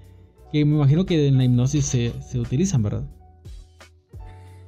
que 0.52 0.64
me 0.64 0.76
imagino 0.76 1.08
que 1.08 1.28
en 1.28 1.38
la 1.40 1.46
hipnosis 1.46 1.86
se, 1.86 2.14
se 2.22 2.40
utilizan, 2.40 2.84
¿verdad? 2.84 3.10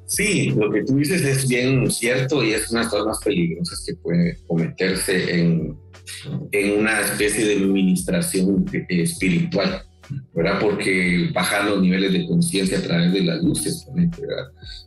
Sí, 0.07 0.53
lo 0.55 0.71
que 0.71 0.83
tú 0.83 0.95
dices 0.97 1.21
es 1.21 1.49
bien 1.49 1.91
cierto 1.91 2.41
y 2.41 2.51
es 2.51 2.71
una 2.71 2.79
de 2.79 2.85
las 2.85 2.91
cosas 2.91 3.07
más 3.07 3.23
peligrosas 3.23 3.83
que 3.85 3.93
puede 3.95 4.37
cometerse 4.47 5.37
en, 5.37 5.77
en 6.53 6.79
una 6.79 7.01
especie 7.01 7.45
de 7.45 7.55
administración 7.55 8.65
espiritual, 8.87 9.81
¿verdad? 10.33 10.59
Porque 10.61 11.29
bajan 11.33 11.69
los 11.69 11.81
niveles 11.81 12.13
de 12.13 12.25
conciencia 12.25 12.77
a 12.77 12.83
través 12.83 13.11
de 13.11 13.23
las 13.23 13.43
luces. 13.43 13.85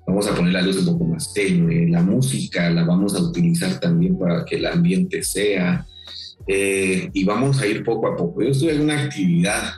Vamos 0.06 0.26
a 0.26 0.34
poner 0.34 0.54
la 0.54 0.62
luz 0.62 0.78
un 0.78 0.86
poco 0.86 1.04
más 1.04 1.34
tenue, 1.34 1.86
la 1.90 2.02
música 2.02 2.70
la 2.70 2.84
vamos 2.84 3.14
a 3.14 3.20
utilizar 3.20 3.78
también 3.78 4.18
para 4.18 4.46
que 4.46 4.56
el 4.56 4.64
ambiente 4.64 5.22
sea, 5.22 5.86
eh, 6.46 7.10
y 7.12 7.24
vamos 7.24 7.60
a 7.60 7.66
ir 7.66 7.84
poco 7.84 8.08
a 8.08 8.16
poco. 8.16 8.42
Yo 8.42 8.48
estuve 8.48 8.74
en 8.74 8.80
una 8.80 9.02
actividad 9.02 9.74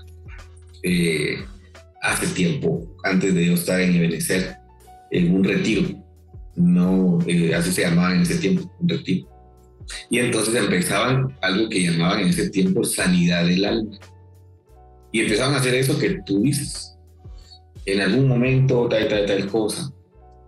eh, 0.85 1.35
hace 2.01 2.29
tiempo, 2.29 2.97
antes 3.03 3.35
de 3.35 3.47
yo 3.47 3.55
estar 3.55 3.81
en 3.81 3.97
Ebenezer, 3.97 4.62
en 5.13 5.35
un 5.35 5.45
retiro, 5.45 5.89
no, 6.57 7.19
eh, 7.27 7.55
así 7.55 7.71
se 7.71 7.83
llamaba 7.83 8.15
en 8.15 8.23
ese 8.23 8.37
tiempo, 8.37 8.71
un 8.81 8.89
retiro 8.89 9.33
y 10.11 10.19
entonces 10.19 10.55
empezaban 10.55 11.37
algo 11.41 11.69
que 11.69 11.83
llamaban 11.83 12.21
en 12.21 12.29
ese 12.29 12.51
tiempo 12.51 12.85
sanidad 12.85 13.47
del 13.47 13.65
alma. 13.65 13.99
Y 15.11 15.21
empezaban 15.21 15.55
a 15.55 15.59
hacer 15.59 15.75
eso 15.75 15.99
que 15.99 16.21
tú 16.25 16.41
dices. 16.41 16.97
En 17.85 18.01
algún 18.01 18.29
momento, 18.29 18.89
tal, 18.89 19.09
tal, 19.09 19.27
tal 19.27 19.47
cosa. 19.49 19.93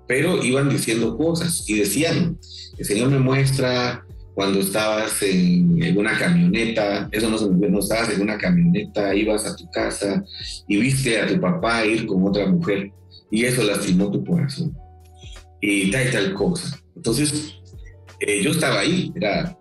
Pero 0.06 0.42
iban 0.42 0.68
diciendo 0.68 1.16
cosas 1.16 1.68
y 1.68 1.78
decían, 1.78 2.38
el 2.78 2.84
Señor 2.84 3.10
me 3.10 3.18
muestra 3.18 4.04
cuando 4.34 4.60
estabas 4.60 5.22
en, 5.22 5.96
una 5.96 6.18
camioneta, 6.18 7.08
eso 7.12 7.30
no, 7.30 7.38
no 7.38 7.78
estabas 7.78 8.10
en 8.10 8.22
una 8.22 8.36
camioneta, 8.36 9.14
ibas 9.14 9.46
a 9.46 9.54
tu 9.54 9.70
casa 9.70 10.24
y 10.66 10.76
viste 10.78 11.20
a 11.20 11.26
tu 11.26 11.40
papá 11.40 11.86
ir 11.86 12.06
con 12.06 12.26
otra 12.26 12.46
mujer 12.46 12.90
y 13.34 13.44
eso 13.46 13.64
lastimó 13.64 14.12
tu 14.12 14.24
corazón. 14.24 14.78
Y 15.60 15.90
tal 15.90 16.06
y 16.06 16.12
tal 16.12 16.34
cosa. 16.34 16.80
Entonces, 16.94 17.56
eh, 18.20 18.40
yo 18.44 18.52
estaba 18.52 18.78
ahí, 18.78 19.12
era, 19.16 19.58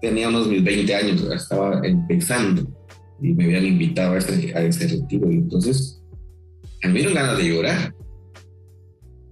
tenía 0.00 0.28
unos 0.28 0.46
mis 0.46 0.62
20 0.62 0.94
años, 0.94 1.22
estaba 1.34 1.84
empezando 1.84 2.62
y 3.20 3.32
me 3.32 3.46
habían 3.46 3.66
invitado 3.66 4.12
a 4.12 4.18
ese, 4.18 4.56
a 4.56 4.62
ese 4.62 4.86
retiro 4.86 5.32
y 5.32 5.38
entonces 5.38 6.00
me 6.84 6.92
dieron 6.92 7.14
ganas 7.14 7.38
de 7.38 7.48
llorar. 7.48 7.92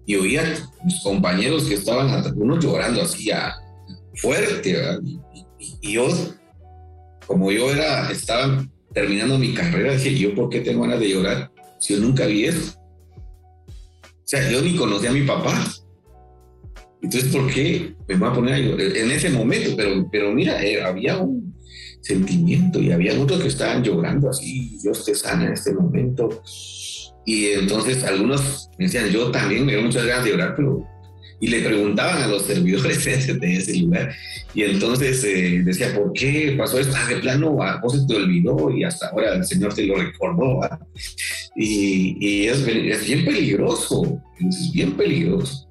Y 0.05 0.17
oía 0.17 0.43
a 0.43 0.85
mis 0.85 1.01
compañeros 1.05 1.69
que 1.69 1.75
estaban, 1.75 2.37
unos 2.37 2.65
llorando 2.65 3.03
así 3.03 3.31
a, 3.31 3.55
fuerte, 4.17 4.77
y, 5.81 5.93
yo, 5.93 6.09
como 7.25 7.53
yo 7.53 7.71
era, 7.71 8.11
estaba 8.11 8.67
terminando 8.93 9.39
mi 9.39 9.55
carrera, 9.55 9.93
dije, 9.93 10.19
¿yo 10.19 10.35
por 10.35 10.49
qué 10.49 10.61
tengo 10.61 10.83
ganas 10.83 10.99
de 10.99 11.11
llorar 11.11 11.53
si 11.79 11.95
yo 11.95 12.01
nunca 12.01 12.27
vi 12.27 12.47
eso? 12.47 12.78
O 14.29 14.31
sea, 14.31 14.51
yo 14.51 14.61
ni 14.61 14.77
conocía 14.77 15.11
a 15.11 15.15
mi 15.15 15.23
papá. 15.23 15.67
Entonces, 17.01 17.33
¿por 17.33 17.51
qué 17.51 17.95
me 18.07 18.17
voy 18.17 18.29
a 18.29 18.33
poner 18.33 18.55
a 18.55 18.59
llorar? 18.59 18.97
En 18.97 19.11
ese 19.11 19.31
momento, 19.31 19.71
pero, 19.77 20.09
pero 20.11 20.33
mira, 20.33 20.63
eh, 20.63 20.83
había 20.83 21.17
un, 21.17 21.49
sentimiento 22.01 22.81
y 22.81 22.91
había 22.91 23.19
otros 23.21 23.41
que 23.41 23.49
estaban 23.49 23.83
llorando 23.83 24.31
así, 24.31 24.79
Dios 24.83 25.05
te 25.05 25.15
sana 25.15 25.47
en 25.47 25.53
este 25.53 25.73
momento. 25.73 26.43
Y 27.27 27.47
entonces 27.47 28.05
algunos 28.05 28.71
me 28.79 28.87
decían, 28.87 29.11
yo 29.11 29.31
también 29.31 29.67
me 29.67 29.73
dio 29.73 29.83
muchas 29.83 30.07
ganas 30.07 30.25
de 30.25 30.31
llorar, 30.31 30.55
pero... 30.57 30.87
Y 31.41 31.47
le 31.47 31.61
preguntaban 31.61 32.21
a 32.21 32.27
los 32.27 32.43
servidores 32.43 33.05
de 33.41 33.57
ese 33.57 33.77
lugar. 33.77 34.13
Y 34.55 34.65
entonces 34.65 35.23
eh, 35.23 35.63
decía, 35.65 35.95
¿por 35.95 36.13
qué 36.13 36.57
pasó 36.59 36.81
esto? 36.81 36.95
Ah, 36.97 37.09
de 37.09 37.17
plano, 37.19 37.59
vos 37.81 37.93
se 37.93 38.07
te 38.09 38.17
olvidó 38.17 38.71
y 38.71 38.83
hasta 38.83 39.09
ahora 39.09 39.37
el 39.37 39.45
Señor 39.45 39.73
te 39.73 39.87
lo 39.87 39.97
recordó. 39.97 40.61
Y, 41.61 42.47
es, 42.47 42.65
bien 42.65 43.25
peligroso, 43.25 44.23
es 44.39 44.71
bien 44.73 44.97
peligroso. 44.97 45.69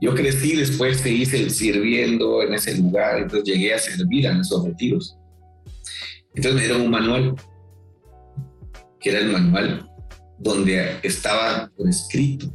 Yo 0.00 0.12
crecí 0.12 0.56
después 0.56 1.00
que 1.00 1.10
hice 1.10 1.48
sirviendo 1.48 2.42
en 2.42 2.54
ese 2.54 2.76
lugar, 2.76 3.20
entonces 3.20 3.44
llegué 3.44 3.72
a 3.72 3.78
servir 3.78 4.26
en 4.26 4.40
esos 4.40 4.64
retiros. 4.64 5.16
Entonces 6.34 6.54
me 6.54 6.60
dieron 6.62 6.82
un 6.82 6.90
manual, 6.90 7.34
que 8.98 9.10
era 9.10 9.20
el 9.20 9.28
manual 9.28 9.88
donde 10.38 10.96
estaba 11.04 11.70
escrito 11.88 12.52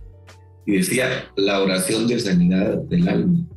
y 0.66 0.78
decía 0.78 1.32
la 1.38 1.62
oración 1.62 2.06
de 2.08 2.20
sanidad 2.20 2.80
del 2.90 3.08
alma. 3.08 3.48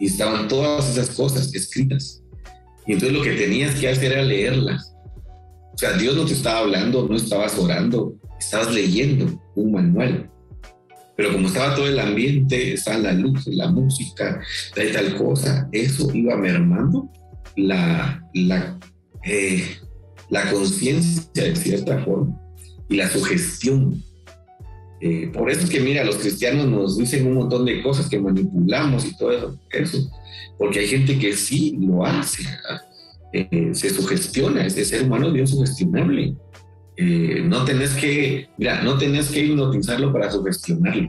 Y 0.00 0.06
estaban 0.06 0.48
todas 0.48 0.90
esas 0.90 1.10
cosas 1.10 1.54
escritas. 1.54 2.22
Y 2.84 2.94
entonces 2.94 3.16
lo 3.16 3.22
que 3.22 3.32
tenías 3.32 3.76
que 3.76 3.88
hacer 3.88 4.12
era 4.12 4.22
leerlas. 4.22 4.92
O 5.78 5.80
sea, 5.80 5.92
Dios 5.92 6.16
no 6.16 6.24
te 6.24 6.32
estaba 6.32 6.58
hablando, 6.58 7.06
no 7.08 7.14
estabas 7.14 7.56
orando, 7.56 8.16
estabas 8.40 8.74
leyendo 8.74 9.40
un 9.54 9.70
manual. 9.70 10.28
Pero 11.16 11.32
como 11.32 11.46
estaba 11.46 11.76
todo 11.76 11.86
el 11.86 12.00
ambiente, 12.00 12.72
estaba 12.72 12.98
la 12.98 13.12
luz, 13.12 13.46
la 13.46 13.70
música, 13.70 14.40
tal 14.74 14.90
tal 14.90 15.16
cosa, 15.16 15.68
eso 15.70 16.12
iba 16.12 16.36
mermando 16.36 17.08
la, 17.54 18.28
la, 18.34 18.76
eh, 19.22 19.76
la 20.30 20.50
conciencia 20.50 21.44
de 21.44 21.54
cierta 21.54 22.02
forma 22.02 22.36
y 22.88 22.96
la 22.96 23.08
sugestión. 23.08 24.02
Eh, 25.00 25.30
por 25.32 25.48
eso 25.48 25.60
es 25.60 25.70
que, 25.70 25.78
mira, 25.78 26.02
los 26.02 26.16
cristianos 26.16 26.66
nos 26.66 26.98
dicen 26.98 27.24
un 27.24 27.34
montón 27.34 27.64
de 27.64 27.84
cosas 27.84 28.08
que 28.08 28.18
manipulamos 28.18 29.04
y 29.04 29.16
todo 29.16 29.56
eso, 29.70 30.10
porque 30.58 30.80
hay 30.80 30.88
gente 30.88 31.16
que 31.20 31.36
sí 31.36 31.78
lo 31.78 32.04
hace, 32.04 32.42
eh, 33.32 33.70
se 33.72 33.90
sugestiona, 33.90 34.64
ese 34.64 34.84
ser 34.84 35.04
humano 35.04 35.28
es 35.28 35.32
bien 35.34 35.46
sugestionable. 35.46 36.34
Eh, 36.96 37.42
no 37.44 37.64
tenés 37.64 37.90
que, 37.94 38.48
mira, 38.58 38.82
no 38.82 38.98
tenés 38.98 39.30
que 39.30 39.44
hipnotizarlo 39.44 40.12
para 40.12 40.30
sugestionarlo. 40.30 41.08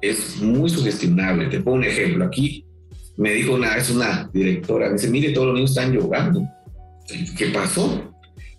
Es 0.00 0.40
muy 0.40 0.70
sugestionable. 0.70 1.48
Te 1.48 1.60
pongo 1.60 1.78
un 1.78 1.84
ejemplo. 1.84 2.24
Aquí 2.24 2.64
me 3.16 3.32
dijo 3.32 3.54
una 3.54 3.74
vez 3.74 3.90
una 3.90 4.30
directora, 4.32 4.88
me 4.88 4.94
dice, 4.94 5.10
mire, 5.10 5.32
todos 5.32 5.48
los 5.48 5.54
niños 5.56 5.70
están 5.70 5.92
llorando. 5.92 6.42
¿Qué 7.36 7.46
pasó? 7.46 8.12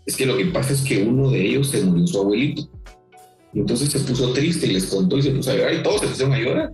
Es 0.05 0.15
que 0.15 0.25
lo 0.25 0.37
que 0.37 0.45
pasa 0.45 0.73
es 0.73 0.81
que 0.81 1.03
uno 1.03 1.29
de 1.29 1.45
ellos 1.45 1.69
se 1.69 1.83
murió 1.83 2.07
su 2.07 2.19
abuelito. 2.19 2.69
Y 3.53 3.59
entonces 3.59 3.89
se 3.89 3.99
puso 3.99 4.33
triste 4.33 4.67
y 4.67 4.73
les 4.73 4.85
contó 4.85 5.17
y 5.17 5.23
se 5.23 5.31
puso 5.31 5.51
a 5.51 5.55
llorar 5.55 5.73
y 5.73 5.83
todos 5.83 6.01
se 6.01 6.07
pusieron 6.07 6.33
a 6.33 6.39
llorar. 6.39 6.73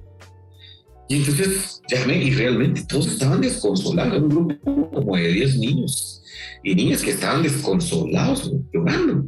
Y 1.10 1.18
entonces 1.18 1.82
llamé 1.90 2.24
y 2.24 2.32
realmente 2.32 2.84
todos 2.88 3.08
estaban 3.08 3.42
desconsolados, 3.42 4.22
un 4.22 4.30
grupo 4.30 4.90
como 4.92 5.16
de 5.18 5.32
10 5.32 5.58
niños 5.58 6.24
y 6.64 6.76
niñas 6.76 7.02
que 7.02 7.12
estaban 7.12 7.44
desconsolados, 7.44 8.52
llorando. 8.74 9.26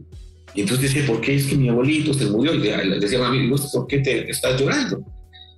Y 0.54 0.62
entonces 0.62 0.94
decía, 0.94 1.06
¿por 1.06 1.20
qué 1.22 1.36
es 1.36 1.48
que 1.48 1.56
mi 1.56 1.68
abuelito 1.68 2.14
se 2.14 2.26
murió? 2.28 2.54
Y 2.54 2.60
le 2.60 3.00
decía 3.00 3.26
a 3.26 3.30
mí, 3.30 3.50
¿por 3.74 3.88
qué 3.88 4.00
te 4.00 4.30
estás 4.30 4.60
llorando? 4.60 5.04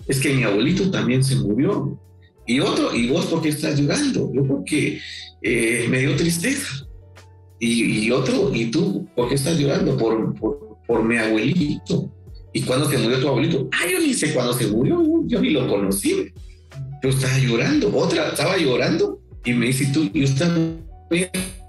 Es 0.07 0.19
que 0.19 0.33
mi 0.33 0.43
abuelito 0.43 0.89
también 0.89 1.23
se 1.23 1.35
murió. 1.35 1.99
Y 2.47 2.59
otro, 2.59 2.95
¿y 2.95 3.09
vos 3.09 3.25
por 3.27 3.41
qué 3.41 3.49
estás 3.49 3.79
llorando? 3.79 4.31
Yo 4.33 4.43
porque 4.45 4.99
eh, 5.43 5.85
me 5.89 5.99
dio 5.99 6.15
tristeza. 6.15 6.87
Y, 7.59 8.05
y, 8.05 8.11
otro, 8.11 8.53
¿y 8.53 8.71
tú 8.71 9.07
por 9.15 9.29
qué 9.29 9.35
estás 9.35 9.59
llorando? 9.59 9.97
Por, 9.97 10.33
por, 10.35 10.77
por, 10.87 11.03
mi 11.03 11.17
abuelito. 11.17 12.11
¿Y 12.57 12.61
cuándo 12.63 12.89
se 12.89 12.97
murió 12.97 13.19
tu 13.19 13.27
abuelito? 13.27 13.69
Ah, 13.71 13.85
yo 13.87 13.99
ni 13.99 14.15
sé 14.15 14.33
cuándo 14.33 14.51
se 14.51 14.65
murió, 14.65 14.99
yo 15.27 15.39
ni 15.39 15.51
lo 15.51 15.67
conocí. 15.67 16.33
Yo 17.03 17.09
estaba 17.09 17.37
llorando. 17.37 17.95
Otra 17.95 18.29
estaba 18.29 18.57
llorando 18.57 19.21
y 19.45 19.53
me 19.53 19.67
dice, 19.67 19.91
¿tú, 19.93 20.09
y 20.11 20.23
usted 20.23 20.47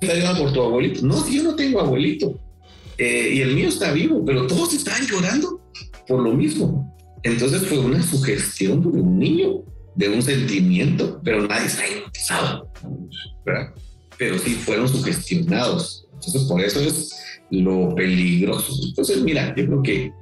está 0.00 0.14
llorando 0.14 0.44
por 0.44 0.52
tu 0.54 0.62
abuelito. 0.62 1.04
No, 1.04 1.28
yo 1.28 1.42
no 1.42 1.54
tengo 1.56 1.80
abuelito. 1.80 2.40
Eh, 2.96 3.32
y 3.34 3.40
el 3.42 3.54
mío 3.54 3.68
está 3.68 3.92
vivo, 3.92 4.24
pero 4.24 4.46
todos 4.46 4.72
estaban 4.72 5.06
llorando 5.06 5.60
por 6.06 6.22
lo 6.22 6.32
mismo. 6.32 6.96
Entonces 7.22 7.66
fue 7.66 7.80
una 7.80 8.02
sugestión 8.02 8.80
de 8.80 8.88
un 8.88 9.18
niño, 9.18 9.64
de 9.94 10.08
un 10.08 10.22
sentimiento, 10.22 11.20
pero 11.22 11.46
nadie 11.46 11.66
está 11.66 11.86
hipnotizado, 11.86 12.72
¿verdad? 13.44 13.74
Pero 14.16 14.38
sí 14.38 14.54
fueron 14.54 14.88
sugestionados. 14.88 16.06
Entonces 16.14 16.44
por 16.44 16.62
eso 16.62 16.80
es 16.80 17.14
lo 17.50 17.94
peligroso. 17.94 18.72
Entonces 18.88 19.20
mira, 19.20 19.54
yo 19.54 19.66
creo 19.66 19.82
que 19.82 20.12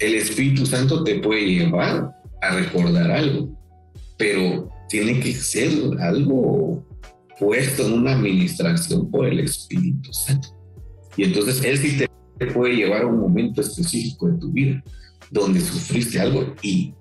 el 0.00 0.14
Espíritu 0.14 0.66
Santo 0.66 1.04
te 1.04 1.20
puede 1.20 1.46
llevar 1.46 2.10
a 2.42 2.54
recordar 2.54 3.10
algo, 3.10 3.48
pero 4.18 4.68
tiene 4.88 5.20
que 5.20 5.32
ser 5.32 5.70
algo 6.00 6.84
puesto 7.38 7.86
en 7.86 7.92
una 7.94 8.12
administración 8.12 9.10
por 9.10 9.26
el 9.26 9.40
Espíritu 9.40 10.12
Santo. 10.12 10.48
Y 11.16 11.24
entonces 11.24 11.62
Él 11.64 11.78
sí 11.78 11.98
te 12.38 12.46
puede 12.48 12.76
llevar 12.76 13.02
a 13.02 13.06
un 13.06 13.20
momento 13.20 13.60
específico 13.60 14.28
de 14.28 14.38
tu 14.38 14.50
vida 14.52 14.82
donde 15.30 15.60
sufriste 15.60 16.20
algo 16.20 16.54
y 16.62 16.94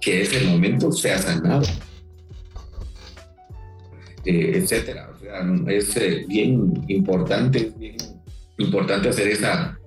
que 0.00 0.22
ese 0.22 0.44
momento 0.46 0.92
sea 0.92 1.18
sanado, 1.18 1.66
eh, 4.24 4.52
etcétera. 4.54 5.10
O 5.14 5.18
sea, 5.18 5.74
es 5.74 5.96
eh, 5.96 6.24
bien 6.28 6.84
importante, 6.88 7.72
bien 7.78 7.96
importante 8.58 9.08
hacer 9.08 9.28
esa 9.28 9.78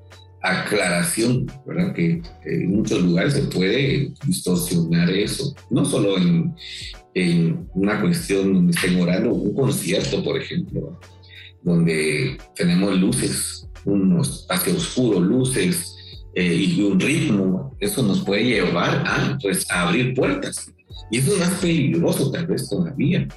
aclaración, 0.42 1.52
¿verdad? 1.66 1.94
Que 1.94 2.22
en 2.46 2.72
muchos 2.72 3.02
lugares 3.02 3.34
se 3.34 3.44
puede 3.44 4.12
distorsionar 4.26 5.10
eso, 5.10 5.54
no 5.70 5.86
solo 5.86 6.18
en, 6.18 6.56
una 7.74 8.00
cuestión 8.00 8.54
donde 8.54 8.72
estén 8.72 9.02
orando, 9.02 9.34
un 9.34 9.54
concierto, 9.54 10.24
por 10.24 10.42
ejemplo, 10.42 10.98
donde 11.64 12.38
tenemos 12.56 12.98
luces, 12.98 13.68
un 13.84 14.22
espacio 14.22 14.78
oscuro, 14.78 15.20
luces 15.20 15.98
eh, 16.36 16.56
y 16.56 16.82
un 16.82 16.98
ritmo, 16.98 17.76
eso 17.82 18.04
nos 18.04 18.22
puede 18.22 18.46
llevar 18.46 19.04
a, 19.06 19.38
pues, 19.42 19.70
a 19.70 19.88
abrir 19.88 20.14
puertas. 20.14 20.72
Y 21.12 21.18
eso 21.18 21.34
es 21.34 21.40
más 21.40 21.54
peligroso 21.56 22.32
tal 22.32 22.48
vez 22.48 22.70
todavía, 22.70 23.28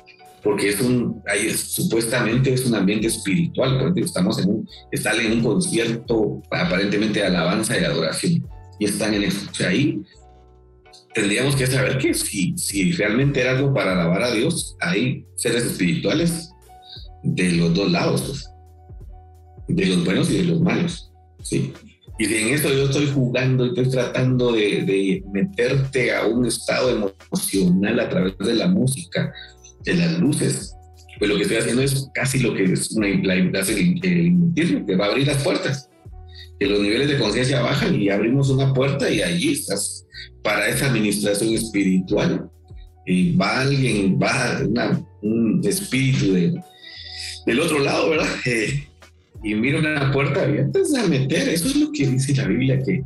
porque 0.42 0.70
es 0.70 0.80
un, 0.80 1.22
ahí 1.26 1.50
supuestamente 1.50 2.52
es 2.52 2.66
un 2.66 2.74
ambiente 2.74 3.06
espiritual, 3.06 3.78
porque 3.78 4.00
estamos 4.00 4.38
en 4.40 4.50
un, 4.50 4.68
están 4.90 5.20
en 5.20 5.32
un 5.32 5.42
concierto 5.42 6.42
aparentemente 6.50 7.20
de 7.20 7.26
alabanza 7.26 7.78
y 7.78 7.84
adoración, 7.84 8.46
y 8.78 8.84
están 8.86 9.14
en 9.14 9.24
eso. 9.24 9.48
O 9.50 9.54
sea, 9.54 9.68
ahí 9.68 10.02
tendríamos 11.14 11.54
que 11.54 11.66
saber 11.66 11.98
que 11.98 12.14
si, 12.14 12.56
si 12.56 12.92
realmente 12.92 13.40
era 13.40 13.52
algo 13.52 13.72
para 13.72 13.92
alabar 13.92 14.22
a 14.22 14.32
Dios, 14.32 14.76
hay 14.80 15.24
seres 15.36 15.64
espirituales 15.64 16.50
de 17.22 17.52
los 17.52 17.74
dos 17.74 17.90
lados, 17.90 18.22
pues, 18.22 18.48
de 19.68 19.86
los 19.86 20.04
buenos 20.04 20.30
y 20.30 20.38
de 20.38 20.44
los 20.44 20.60
malos. 20.60 21.12
¿sí? 21.42 21.72
Y 22.18 22.24
en 22.34 22.54
esto 22.54 22.68
yo 22.68 22.84
estoy 22.84 23.06
jugando 23.06 23.64
y 23.64 23.68
estoy 23.70 23.90
tratando 23.90 24.52
de, 24.52 24.82
de, 24.82 25.24
meterte 25.32 26.14
a 26.14 26.26
un 26.26 26.46
estado 26.46 26.90
emocional 26.90 28.00
a 28.00 28.08
través 28.08 28.36
de 28.38 28.54
la 28.54 28.68
música, 28.68 29.32
de 29.84 29.94
las 29.94 30.18
luces, 30.18 30.74
pues 31.22 31.30
lo 31.30 31.36
que 31.36 31.42
estoy 31.42 31.58
haciendo 31.58 31.82
es 31.82 32.10
casi 32.14 32.40
lo 32.40 32.52
que 32.52 32.64
es 32.64 32.90
una, 32.90 33.06
la, 33.06 33.34
el, 33.34 34.00
que 34.86 34.96
va 34.96 35.06
a 35.06 35.08
abrir 35.10 35.26
las 35.26 35.42
puertas. 35.42 35.88
Que 36.58 36.66
los 36.66 36.80
niveles 36.80 37.08
de 37.08 37.18
conciencia 37.18 37.60
bajan 37.60 37.94
y 37.94 38.08
abrimos 38.08 38.50
una 38.50 38.72
puerta 38.72 39.08
y 39.08 39.22
allí 39.22 39.52
estás 39.52 40.04
para 40.42 40.68
esa 40.68 40.86
administración 40.86 41.54
espiritual. 41.54 42.50
Y 43.06 43.36
va 43.36 43.60
alguien, 43.60 44.18
va 44.20 44.60
un 45.22 45.60
espíritu 45.64 46.32
de, 46.32 46.60
del 47.46 47.60
otro 47.60 47.78
lado, 47.78 48.10
¿verdad? 48.10 48.26
Eh, 48.46 48.88
y 49.44 49.54
mira 49.54 49.78
una 49.78 50.10
puerta 50.12 50.42
abierta, 50.42 50.80
es 50.80 50.94
a 50.94 51.06
meter. 51.06 51.48
Eso 51.48 51.68
es 51.68 51.76
lo 51.76 51.92
que 51.92 52.06
dice 52.06 52.34
la 52.34 52.46
Biblia, 52.46 52.80
que, 52.80 53.04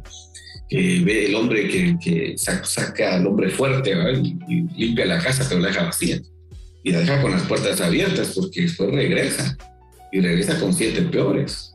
ve 1.03 1.27
el 1.27 1.35
hombre 1.35 1.69
que, 1.69 2.35
saca, 2.37 3.17
al 3.17 3.27
hombre 3.27 3.51
fuerte 3.51 3.93
y, 4.23 4.39
y, 4.49 4.87
limpia 4.87 5.07
la 5.07 5.19
casa, 5.19 5.47
pero 5.49 5.61
la 5.61 5.69
deja 5.69 5.85
vacía. 5.85 6.19
Y 6.87 6.93
la 6.93 7.01
deja 7.01 7.21
con 7.21 7.33
las 7.33 7.43
puertas 7.43 7.81
abiertas 7.81 8.33
porque 8.33 8.63
después 8.63 8.93
regresa. 8.93 9.59
Y 10.13 10.21
regresa 10.21 10.61
con 10.61 10.73
siete 10.73 11.03
peores. 11.03 11.75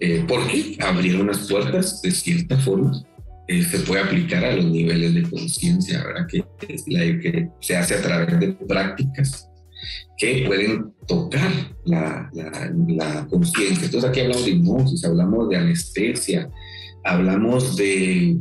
Eh, 0.00 0.24
¿Por 0.26 0.46
qué? 0.48 0.78
Abrieron 0.80 1.26
las 1.26 1.46
puertas 1.46 2.00
de 2.00 2.10
cierta 2.10 2.56
forma 2.56 3.04
eh, 3.48 3.62
se 3.62 3.80
puede 3.80 4.00
aplicar 4.00 4.42
a 4.42 4.56
los 4.56 4.64
niveles 4.64 5.12
de 5.12 5.22
conciencia, 5.28 6.02
¿verdad? 6.02 6.26
Que, 6.26 6.42
que 7.20 7.48
se 7.60 7.76
hace 7.76 7.96
a 7.96 8.00
través 8.00 8.40
de 8.40 8.52
prácticas 8.52 9.46
que 10.16 10.44
pueden 10.46 10.94
tocar 11.06 11.50
la, 11.84 12.30
la, 12.32 13.26
conciencia. 13.28 13.84
Entonces 13.84 14.08
aquí 14.08 14.20
hablamos 14.20 14.46
de 14.46 14.50
hipnosis, 14.52 15.04
hablamos 15.04 15.50
de 15.50 15.56
anestesia, 15.56 16.48
hablamos 17.04 17.76
de 17.76 18.38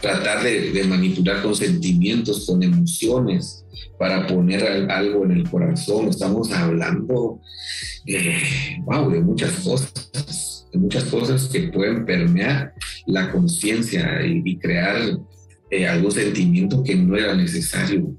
tratar 0.00 0.42
de, 0.42 0.84
manipular 0.84 1.42
con 1.42 1.54
sentimientos, 1.54 2.46
con 2.46 2.62
emociones, 2.62 3.64
para 3.98 4.26
poner 4.26 4.90
algo 4.90 5.24
en 5.24 5.32
el 5.32 5.48
corazón. 5.48 6.08
Estamos 6.08 6.52
hablando, 6.52 7.40
wow, 8.84 9.10
de 9.10 9.20
muchas 9.20 9.52
cosas, 9.60 10.68
de 10.72 10.78
muchas 10.78 11.04
cosas 11.04 11.48
que 11.48 11.68
pueden 11.68 12.04
permear 12.04 12.74
la 13.06 13.30
conciencia 13.30 14.24
y, 14.26 14.56
crear 14.58 14.96
eh, 15.70 15.86
algún 15.86 16.12
sentimiento 16.12 16.82
que 16.82 16.96
no 16.96 17.16
era 17.16 17.34
necesario. 17.34 18.16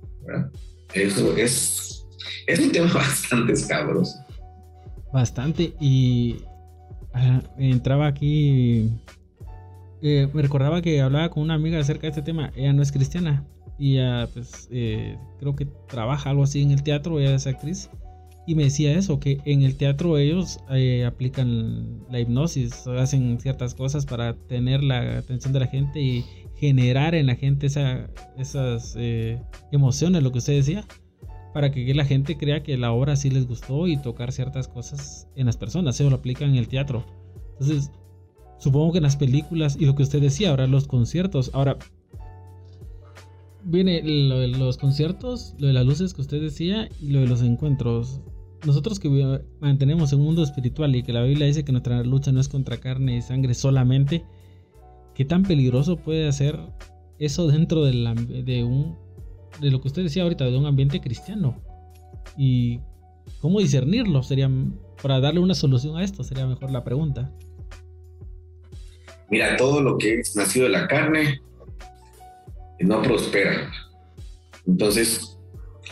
Eso 0.94 1.36
es, 1.38 2.06
es 2.48 2.60
un 2.60 2.72
tema 2.72 2.92
bastante 2.94 3.54
escabroso. 3.54 4.16
Bastante. 5.14 5.74
Y 5.80 6.38
ah, 7.14 7.42
entraba 7.58 8.08
aquí 8.08 8.92
eh, 10.08 10.30
me 10.32 10.44
recordaba 10.44 10.84
que 10.84 11.02
hablaba 11.02 11.30
con 11.30 11.42
una 11.42 11.56
amiga 11.56 11.80
acerca 11.80 12.04
de 12.04 12.10
este 12.10 12.22
tema. 12.22 12.52
Ella 12.56 12.74
no 12.74 12.84
es 12.84 12.92
cristiana 12.92 13.44
y 13.80 13.98
ella, 13.98 14.30
pues, 14.32 14.68
eh, 14.72 15.18
creo 15.40 15.56
que 15.56 15.66
trabaja 15.88 16.30
algo 16.30 16.44
así 16.44 16.62
en 16.62 16.70
el 16.70 16.84
teatro. 16.84 17.20
Ella 17.20 17.34
es 17.34 17.48
actriz 17.48 17.90
y 18.46 18.54
me 18.54 18.66
decía 18.66 18.94
eso: 18.94 19.20
que 19.20 19.40
en 19.46 19.64
el 19.64 19.78
teatro 19.78 20.20
ellos 20.20 20.60
eh, 20.70 21.06
aplican 21.06 22.02
la 22.12 22.20
hipnosis, 22.20 22.86
hacen 22.86 23.40
ciertas 23.40 23.74
cosas 23.74 24.06
para 24.06 24.36
tener 24.36 24.84
la 24.84 25.18
atención 25.18 25.54
de 25.54 25.62
la 25.62 25.68
gente 25.68 26.00
y 26.00 26.24
generar 26.56 27.16
en 27.16 27.26
la 27.26 27.36
gente 27.36 27.66
esa, 27.66 28.08
esas 28.38 28.96
emociones, 29.72 30.22
lo 30.22 30.32
que 30.32 30.38
usted 30.38 30.54
decía, 30.54 30.86
para 31.54 31.72
que 31.72 31.92
la 31.96 32.06
gente 32.06 32.38
crea 32.38 32.62
que 32.62 32.78
la 32.78 32.92
obra 32.92 33.16
sí 33.16 33.32
les 33.32 33.48
gustó 33.48 33.88
y 33.88 33.98
tocar 33.98 34.32
ciertas 34.32 34.68
cosas 34.68 35.28
en 35.36 35.48
las 35.48 35.58
personas. 35.58 36.00
Eso 36.00 36.10
lo 36.12 36.18
aplican 36.18 36.52
en 36.52 36.58
el 36.58 36.68
teatro. 36.68 37.04
Entonces, 37.60 37.92
Supongo 38.58 38.94
que 38.94 38.98
en 39.00 39.04
las 39.04 39.18
películas 39.18 39.78
y 39.80 39.86
lo 39.86 39.96
que 39.96 40.04
usted 40.04 40.22
decía, 40.22 40.50
ahora 40.50 40.68
los 40.68 40.88
conciertos. 40.88 41.52
Ahora, 41.54 41.78
viene 43.64 44.02
lo 44.04 44.40
de 44.40 44.48
los 44.48 44.78
conciertos, 44.78 45.56
lo 45.58 45.68
de 45.68 45.74
las 45.74 45.86
luces 45.86 46.14
que 46.14 46.22
usted 46.22 46.42
decía 46.42 46.88
y 47.02 47.10
lo 47.10 47.20
de 47.20 47.28
los 47.28 47.42
encuentros. 47.42 48.22
Nosotros 48.66 49.00
que 49.00 49.42
mantenemos 49.60 50.14
un 50.14 50.22
mundo 50.22 50.44
espiritual 50.44 50.96
y 50.96 51.04
que 51.04 51.14
la 51.14 51.24
Biblia 51.24 51.48
dice 51.48 51.66
que 51.66 51.72
nuestra 51.72 52.04
lucha 52.04 52.32
no 52.32 52.40
es 52.40 52.48
contra 52.48 52.78
carne 52.78 53.18
y 53.18 53.22
sangre 53.22 53.54
solamente, 53.54 54.24
¿qué 55.14 55.26
tan 55.26 55.44
peligroso 55.44 55.98
puede 55.98 56.32
ser 56.32 56.60
eso 57.20 57.48
dentro 57.48 57.84
de, 57.84 57.92
de 58.46 58.64
un 58.64 58.96
de 59.62 59.72
lo 59.72 59.80
que 59.82 59.88
usted 59.88 60.04
decía 60.04 60.24
ahorita, 60.24 60.46
de 60.46 60.58
un 60.58 60.66
ambiente 60.66 61.02
cristiano? 61.02 61.58
Y 62.38 62.80
cómo 63.42 63.60
discernirlo 63.60 64.24
sería 64.24 64.50
para 65.02 65.20
darle 65.20 65.40
una 65.40 65.54
solución 65.54 65.98
a 65.98 66.04
esto 66.04 66.24
sería 66.24 66.48
mejor 66.48 66.72
la 66.72 66.84
pregunta 66.84 67.32
mira, 69.30 69.58
todo 69.58 69.82
lo 69.82 69.98
que 69.98 70.20
es 70.20 70.36
nacido 70.36 70.66
de 70.66 70.72
la 70.72 70.88
carne 70.88 71.42
no 72.80 73.02
prospera. 73.02 73.72
Entonces, 74.68 75.38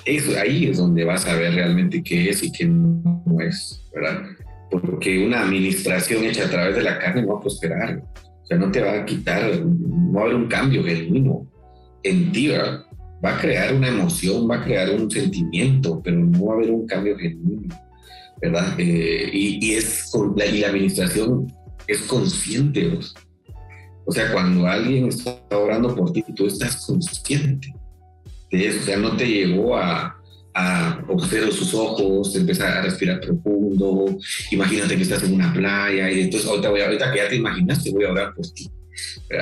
eso, 0.05 0.31
ahí 0.39 0.65
es 0.65 0.77
donde 0.77 1.05
vas 1.05 1.25
a 1.25 1.35
ver 1.35 1.53
realmente 1.53 2.03
qué 2.03 2.29
es 2.29 2.43
y 2.43 2.51
qué 2.51 2.65
no 2.65 3.23
es, 3.39 3.81
¿verdad? 3.93 4.23
Porque 4.69 5.25
una 5.25 5.41
administración 5.41 6.25
hecha 6.25 6.45
a 6.45 6.49
través 6.49 6.75
de 6.75 6.83
la 6.83 6.99
carne 6.99 7.21
no 7.21 7.33
va 7.33 7.39
a 7.39 7.41
prosperar. 7.41 8.03
O 8.43 8.45
sea, 8.45 8.57
no 8.57 8.71
te 8.71 8.81
va 8.81 8.93
a 8.93 9.05
quitar, 9.05 9.61
no 9.61 10.13
va 10.13 10.21
a 10.21 10.23
haber 10.25 10.35
un 10.35 10.47
cambio 10.47 10.83
genuino 10.83 11.47
en 12.03 12.31
ti, 12.31 12.49
¿verdad? 12.49 12.83
Va 13.23 13.37
a 13.37 13.39
crear 13.39 13.73
una 13.73 13.87
emoción, 13.87 14.49
va 14.49 14.57
a 14.57 14.63
crear 14.63 14.89
un 14.89 15.09
sentimiento, 15.09 16.01
pero 16.03 16.19
no 16.19 16.45
va 16.47 16.53
a 16.53 16.57
haber 16.57 16.71
un 16.71 16.85
cambio 16.85 17.17
genuino, 17.17 17.73
¿verdad? 18.41 18.77
Eh, 18.77 19.29
y, 19.31 19.73
es, 19.73 20.11
y 20.13 20.59
la 20.59 20.67
administración 20.67 21.47
es 21.87 22.01
consciente. 22.01 22.99
O 24.05 24.11
sea, 24.11 24.31
cuando 24.31 24.67
alguien 24.67 25.07
está 25.07 25.39
orando 25.51 25.95
por 25.95 26.11
ti, 26.11 26.23
tú 26.35 26.47
estás 26.47 26.85
consciente 26.85 27.73
de 28.51 28.67
eso. 28.67 28.79
O 28.81 28.83
sea, 28.83 28.97
no 28.97 29.15
te 29.15 29.25
llegó 29.25 29.77
a, 29.77 30.15
a 30.53 31.03
observar 31.07 31.51
sus 31.51 31.73
ojos, 31.73 32.35
empezar 32.35 32.77
a 32.77 32.81
respirar 32.81 33.21
profundo. 33.21 34.17
Imagínate 34.51 34.95
que 34.95 35.03
estás 35.03 35.23
en 35.23 35.33
una 35.33 35.53
playa 35.53 36.11
y 36.11 36.21
entonces 36.21 36.49
ahorita, 36.49 36.69
voy, 36.69 36.81
ahorita 36.81 37.11
que 37.11 37.17
ya 37.17 37.29
te 37.29 37.35
imaginaste, 37.35 37.91
voy 37.91 38.05
a 38.05 38.11
orar 38.11 38.33
por 38.33 38.45
ti. 38.47 38.69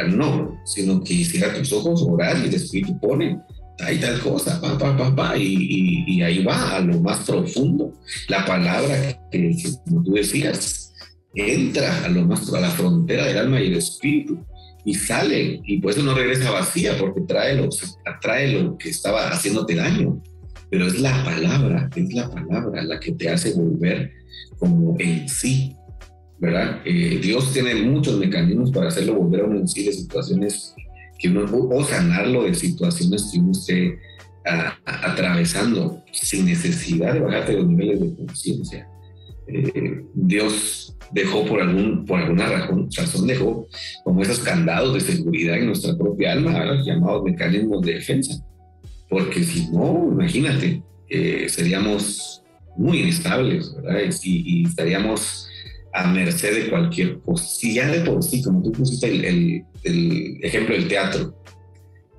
No, 0.10 0.58
sino 0.65 1.04
que 1.04 1.26
cierra 1.26 1.54
tus 1.54 1.74
ojos, 1.74 2.04
orar 2.08 2.38
y 2.38 2.47
el 2.47 2.54
Espíritu 2.54 2.97
pone 3.00 3.38
ahí 3.80 4.00
tal 4.00 4.19
cosa, 4.19 4.62
pa, 4.62 4.78
pa, 4.78 4.95
pa, 4.95 5.15
pa, 5.15 5.38
y, 5.38 6.04
y, 6.08 6.21
ahí 6.21 6.43
va 6.43 6.76
a 6.76 6.80
lo 6.82 7.00
más 7.02 7.19
profundo. 7.26 7.93
La 8.28 8.45
palabra 8.45 9.19
que, 9.32 9.56
tú 9.88 10.13
decías, 10.13 10.93
entra 11.34 12.06
a 12.06 12.10
lo 12.10 12.26
más 12.26 12.52
a 12.54 12.60
la 12.60 12.69
frontera 12.69 13.26
del 13.26 13.38
alma 13.38 13.62
y 13.62 13.67
el 13.67 13.78
espíritu 13.78 14.39
y 14.84 14.96
sale 14.96 15.62
y 15.63 15.80
por 15.80 15.91
eso 15.91 16.04
no 16.04 16.13
regresa 16.13 16.52
vacía 16.52 16.98
porque 16.98 17.22
trae 17.22 17.56
lo, 17.56 17.70
atrae 18.06 18.52
lo 18.54 18.78
que 18.78 18.89
estaba 18.89 19.30
haciéndote 19.30 19.76
daño. 19.76 20.22
Pero 20.70 20.88
es 20.88 21.00
la 21.00 21.24
palabra 21.24 21.89
es 21.96 22.13
la 22.13 22.30
palabra 22.30 22.82
la 22.84 23.00
que 23.00 23.12
te 23.12 23.30
hace 23.30 23.54
volver 23.54 24.12
como 24.58 24.96
en 25.00 25.28
sí 25.28 25.76
verdad 26.39 26.82
eh, 26.86 27.20
Dios 27.22 27.52
tiene 27.54 27.76
muchos 27.76 28.17
mecanismos 28.17 28.72
para 28.72 28.88
hacerlo 28.88 29.15
volver 29.15 29.41
a 29.41 29.46
uno 29.46 29.60
en 29.60 29.67
sí 29.67 29.84
de 29.84 29.91
situaciones 29.91 30.74
que 31.20 31.30
uno 31.30 31.46
o 31.46 31.84
sanarlo 31.84 32.44
de 32.44 32.54
situaciones 32.54 33.30
que 33.32 33.39
uno 33.39 33.52
esté 33.52 34.00
atravesando 34.86 36.02
sin 36.12 36.46
necesidad 36.46 37.13
de 37.13 37.20
bajarte 37.20 37.54
los 37.54 37.67
niveles 37.67 38.00
de 38.00 38.15
conciencia 38.15 38.88
eh, 39.47 40.04
Dios 40.13 40.95
dejó 41.12 41.45
por, 41.45 41.62
algún, 41.62 42.06
por 42.06 42.19
alguna 42.19 42.47
razón, 42.47 42.88
razón, 42.95 43.27
dejó 43.27 43.67
como 44.04 44.21
esos 44.21 44.39
candados 44.39 44.93
de 44.93 45.01
seguridad 45.01 45.58
en 45.58 45.67
nuestra 45.67 45.97
propia 45.97 46.34
alma, 46.34 46.82
llamados 46.86 47.23
mecanismos 47.23 47.82
de 47.82 47.95
defensa. 47.95 48.43
Porque 49.10 49.43
si 49.43 49.67
no, 49.71 50.10
imagínate, 50.12 50.82
eh, 51.10 51.47
seríamos 51.49 52.43
muy 52.77 53.01
inestables, 53.01 53.75
¿verdad? 53.75 53.99
Y, 54.23 54.65
estaríamos 54.65 55.47
a 55.93 56.08
merced 56.08 56.63
de 56.63 56.69
cualquier 56.69 57.19
cosa. 57.19 57.45
Si 57.45 57.73
ya 57.73 57.89
de 57.89 58.01
por 58.01 58.23
sí, 58.23 58.41
como 58.41 58.63
tú 58.63 58.71
pusiste 58.71 59.08
el, 59.08 59.65
el, 59.84 60.38
ejemplo 60.41 60.73
del 60.73 60.88
teatro, 60.88 61.36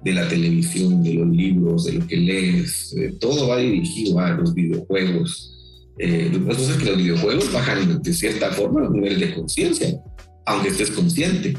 de 0.04 0.12
la 0.12 0.28
televisión, 0.28 1.02
de 1.02 1.14
los 1.14 1.28
libros, 1.28 1.84
de 1.86 1.94
lo 1.94 2.06
que 2.06 2.16
lees, 2.16 2.94
todo 3.18 3.48
va 3.48 3.56
dirigido 3.58 4.18
a 4.18 4.32
los 4.32 4.52
videojuegos, 4.52 5.52
eh, 5.98 6.30
lo 6.32 6.46
que 6.46 6.84
los 6.84 6.96
videojuegos 6.96 7.52
bajan 7.52 8.02
de 8.02 8.12
cierta 8.14 8.50
forma 8.50 8.80
los 8.80 8.92
niveles 8.92 9.20
de 9.20 9.34
conciencia, 9.34 9.94
aunque 10.46 10.68
estés 10.68 10.90
consciente, 10.90 11.54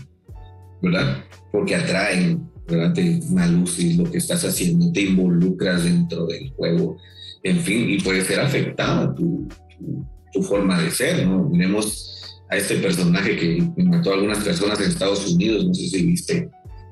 ¿verdad? 0.81 1.23
Porque 1.51 1.75
atraen, 1.75 2.43
¿verdad? 2.67 2.93
Te, 2.93 3.19
y 3.77 3.93
lo 3.93 4.09
que 4.09 4.17
estás 4.17 4.43
haciendo, 4.43 4.91
te 4.91 5.01
involucras 5.01 5.83
dentro 5.83 6.25
del 6.25 6.49
juego, 6.51 6.97
en 7.43 7.59
fin, 7.59 7.89
y 7.89 7.99
puede 7.99 8.23
ser 8.23 8.39
afectada 8.39 9.13
tu, 9.13 9.47
tu, 10.33 10.41
forma 10.43 10.81
de 10.81 10.89
ser, 10.89 11.27
¿no? 11.27 11.47
Miremos 11.49 12.41
a 12.49 12.57
este 12.57 12.75
personaje 12.77 13.37
que 13.37 13.83
mató 13.83 14.11
a 14.11 14.13
algunas 14.15 14.39
personas 14.39 14.79
en 14.79 14.87
Estados 14.87 15.31
Unidos, 15.31 15.65
no 15.65 15.73
sé 15.73 15.89
si 15.89 16.05
viste, 16.05 16.49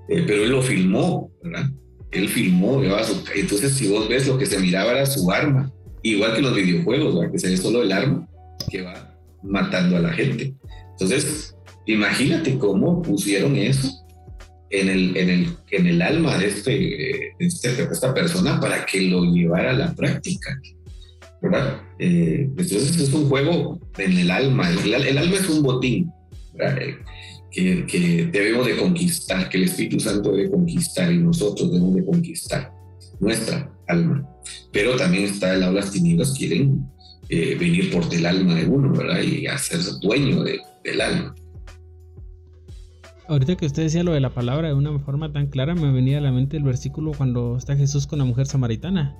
eh, 0.09 0.23
pero 0.27 0.43
él 0.43 0.51
lo 0.51 0.61
filmó, 0.61 1.31
¿verdad? 1.43 1.69
Él 2.11 2.29
filmó, 2.29 2.81
entonces 2.83 3.71
si 3.73 3.87
vos 3.87 4.07
ves 4.09 4.27
lo 4.27 4.37
que 4.37 4.45
se 4.45 4.59
miraba 4.59 4.91
era 4.91 5.05
su 5.05 5.31
arma, 5.31 5.71
Igual 6.03 6.35
que 6.35 6.41
los 6.41 6.55
videojuegos, 6.55 7.31
que 7.31 7.39
se 7.39 7.49
ve 7.49 7.57
solo 7.57 7.83
el 7.83 7.91
arma 7.91 8.27
que 8.69 8.81
va 8.81 9.15
matando 9.43 9.97
a 9.97 9.99
la 9.99 10.13
gente. 10.13 10.53
Entonces, 10.91 11.55
imagínate 11.85 12.57
cómo 12.57 13.01
pusieron 13.01 13.55
eso 13.55 13.89
en 14.69 14.89
el, 14.89 15.17
en 15.17 15.29
el, 15.29 15.47
en 15.71 15.87
el 15.87 16.01
alma 16.01 16.37
de, 16.37 16.47
este, 16.47 16.71
de, 16.71 17.33
este, 17.39 17.83
esta 17.83 18.13
persona 18.13 18.59
para 18.59 18.85
que 18.85 19.01
lo 19.01 19.23
llevara 19.25 19.71
a 19.71 19.73
la 19.73 19.93
práctica. 19.93 20.59
¿verdad? 21.41 21.81
Eh, 21.97 22.41
entonces 22.41 22.97
es 22.97 23.13
un 23.13 23.27
juego 23.27 23.79
en 23.97 24.17
el 24.17 24.31
alma. 24.31 24.69
El, 24.69 25.17
alma 25.17 25.35
es 25.35 25.49
un 25.49 25.63
botín 25.63 26.11
eh, 26.59 26.97
que, 27.51 27.85
que, 27.85 28.25
debemos 28.31 28.65
de 28.65 28.77
conquistar, 28.77 29.49
que 29.49 29.57
el 29.57 29.63
Espíritu 29.63 29.99
Santo 29.99 30.31
debe 30.31 30.51
conquistar 30.51 31.11
y 31.11 31.17
nosotros 31.17 31.71
debemos 31.71 31.95
de 31.95 32.05
conquistar 32.05 32.80
nuestra 33.21 33.71
alma. 33.87 34.27
Pero 34.73 34.97
también 34.97 35.23
está 35.23 35.53
el 35.53 35.73
las 35.73 35.91
tinieblas, 35.91 36.33
quieren 36.33 36.85
eh, 37.29 37.55
venir 37.57 37.91
por 37.91 38.09
del 38.09 38.25
alma 38.25 38.55
de 38.55 38.65
uno, 38.65 38.91
¿verdad? 38.91 39.21
Y 39.21 39.47
hacerse 39.47 39.91
dueño 40.01 40.43
del 40.43 41.01
alma. 41.01 41.35
Ahorita 43.27 43.55
que 43.55 43.65
usted 43.65 43.83
decía 43.83 44.03
lo 44.03 44.11
de 44.11 44.19
la 44.19 44.31
palabra 44.31 44.67
de 44.67 44.73
una 44.73 44.99
forma 44.99 45.31
tan 45.31 45.47
clara, 45.47 45.73
me 45.73 45.91
venía 45.93 46.17
a 46.17 46.21
la 46.21 46.33
mente 46.33 46.57
el 46.57 46.63
versículo 46.63 47.13
cuando 47.13 47.55
está 47.55 47.77
Jesús 47.77 48.05
con 48.05 48.19
la 48.19 48.25
mujer 48.25 48.47
samaritana. 48.47 49.15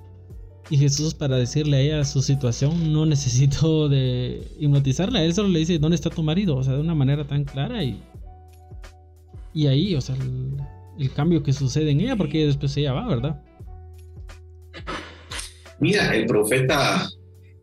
Y 0.70 0.78
Jesús 0.78 1.14
para 1.14 1.38
decirle 1.38 1.78
a 1.78 1.80
ella 1.80 2.04
su 2.04 2.22
situación 2.22 2.92
no 2.92 3.06
necesito 3.06 3.88
de 3.88 4.48
hipnotizarla, 4.60 5.24
él 5.24 5.34
solo 5.34 5.50
le 5.50 5.60
dice, 5.60 5.80
¿dónde 5.80 5.96
está 5.96 6.10
tu 6.10 6.24
marido? 6.24 6.58
O 6.58 6.64
sea, 6.64 6.74
de 6.74 6.82
una 6.82 6.96
manera 6.96 7.26
tan 7.26 7.46
clara 7.46 7.84
y... 7.84 8.02
Y 9.54 9.68
ahí, 9.68 9.96
o 9.96 10.02
sea, 10.02 10.16
el, 10.16 10.56
el 10.98 11.12
cambio 11.12 11.44
que 11.44 11.52
sucede 11.52 11.92
en 11.92 12.00
ella, 12.00 12.16
porque 12.16 12.46
después 12.46 12.76
ella 12.78 12.94
va, 12.94 13.06
¿verdad? 13.06 13.42
Mira, 15.82 16.16
el 16.16 16.28
profeta 16.28 17.10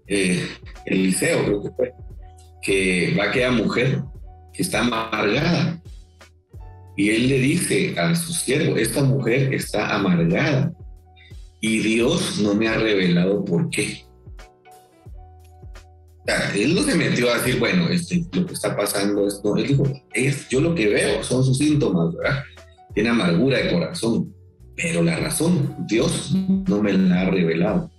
eh, 0.09 0.45
Eliseo, 0.87 1.45
creo 1.45 1.63
que 1.63 1.71
fue, 1.71 1.93
que 2.63 3.17
va 3.17 3.47
a 3.47 3.51
mujer 3.53 4.03
que 4.53 4.63
está 4.63 4.81
amargada 4.81 5.81
Y 6.97 7.11
él 7.11 7.29
le 7.29 7.39
dice 7.39 7.95
a 7.99 8.15
su 8.17 8.33
siervo, 8.33 8.77
esta 8.77 9.05
mujer 9.05 9.55
está 9.55 9.95
amargada 9.95 10.73
y 11.61 11.79
Dios 11.79 12.41
no 12.41 12.55
me 12.55 12.69
ha 12.69 12.75
revelado 12.75 13.45
por 13.45 13.69
qué. 13.71 14.05
él 16.55 16.75
no 16.75 16.83
se 16.83 16.95
metió 16.95 17.31
a 17.31 17.39
decir, 17.39 17.59
bueno, 17.59 17.89
este, 17.89 18.25
lo 18.33 18.47
que 18.47 18.55
está 18.55 18.77
pasando 18.77 19.27
es, 19.27 19.41
no, 19.45 19.57
él 19.57 19.67
dijo, 19.67 19.85
es, 20.13 20.49
yo 20.49 20.61
lo 20.61 20.75
que 20.75 20.89
veo 20.89 21.23
son 21.25 21.45
sus 21.45 21.59
síntomas, 21.59 22.15
¿verdad? 22.15 22.45
Tiene 22.95 23.09
amargura 23.09 23.59
de 23.59 23.73
corazón, 23.73 24.33
pero 24.77 25.03
la 25.03 25.17
razón, 25.17 25.75
Dios 25.89 26.33
no 26.69 26.81
me 26.81 26.93
la 26.93 27.23
ha 27.23 27.31
revelado. 27.31 27.91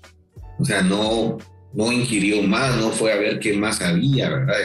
O 0.59 0.65
sea, 0.65 0.81
no, 0.81 1.37
no 1.73 1.91
ingirió 1.91 2.41
más, 2.43 2.77
no 2.77 2.89
fue 2.89 3.13
a 3.13 3.17
ver 3.17 3.39
qué 3.39 3.53
más 3.53 3.81
había, 3.81 4.29
¿verdad? 4.29 4.55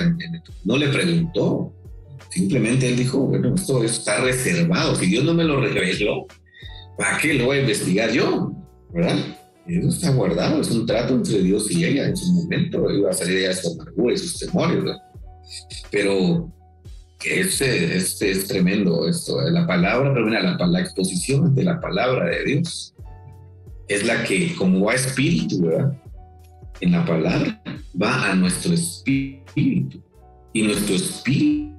no 0.64 0.76
le 0.76 0.88
preguntó. 0.88 1.72
Simplemente 2.30 2.88
él 2.88 2.96
dijo, 2.96 3.18
bueno, 3.18 3.54
esto 3.54 3.84
está 3.84 4.20
reservado. 4.20 4.96
Si 4.96 5.06
Dios 5.06 5.24
no 5.24 5.34
me 5.34 5.44
lo 5.44 5.60
reveló, 5.60 6.26
¿para 6.98 7.18
qué 7.18 7.34
lo 7.34 7.46
voy 7.46 7.58
a 7.58 7.60
investigar 7.60 8.10
yo? 8.10 8.52
¿verdad? 8.94 9.18
Eso 9.66 9.88
está 9.88 10.10
guardado, 10.10 10.60
es 10.60 10.70
un 10.70 10.86
trato 10.86 11.14
entre 11.14 11.40
Dios 11.40 11.70
y 11.70 11.84
ella 11.84 12.06
en 12.06 12.16
su 12.16 12.32
momento, 12.32 12.90
iba 12.90 13.10
a 13.10 13.14
salir 13.14 13.40
de 13.40 13.54
su 13.54 13.72
amargura 13.72 14.14
y 14.14 14.18
sus 14.18 14.38
temores, 14.38 14.84
¿verdad? 14.84 14.98
Pero 15.90 16.52
este, 17.24 17.96
este 17.96 18.30
es 18.30 18.46
tremendo 18.46 19.08
esto, 19.08 19.40
la 19.50 19.66
palabra, 19.66 20.12
pero 20.12 20.26
mira, 20.26 20.42
la, 20.42 20.66
la 20.66 20.80
exposición 20.80 21.54
de 21.54 21.64
la 21.64 21.80
palabra 21.80 22.26
de 22.26 22.44
Dios 22.44 22.93
es 23.88 24.06
la 24.06 24.24
que, 24.24 24.54
como 24.54 24.86
va 24.86 24.94
espíritu, 24.94 25.62
¿verdad? 25.62 26.00
En 26.80 26.92
la 26.92 27.04
palabra 27.04 27.62
va 28.00 28.30
a 28.30 28.34
nuestro 28.34 28.74
espíritu 28.74 30.02
y 30.52 30.62
nuestro 30.62 30.96
espíritu 30.96 31.74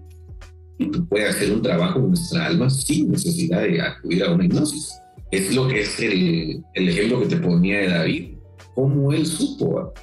puede 1.09 1.27
hacer 1.27 1.51
un 1.51 1.61
trabajo 1.61 1.99
en 1.99 2.09
nuestra 2.09 2.45
alma 2.45 2.69
sin 2.69 3.11
necesidad 3.11 3.61
de 3.61 3.81
acudir 3.81 4.23
a 4.23 4.31
una 4.31 4.45
hipnosis 4.45 4.99
es 5.31 5.53
lo 5.53 5.67
que 5.67 5.81
es 5.81 5.99
el, 5.99 6.63
el 6.73 6.89
ejemplo 6.89 7.21
que 7.21 7.27
te 7.27 7.37
ponía 7.37 7.79
de 7.79 7.87
David, 7.89 8.29
cómo 8.73 9.11
él 9.11 9.25
supo. 9.25 9.93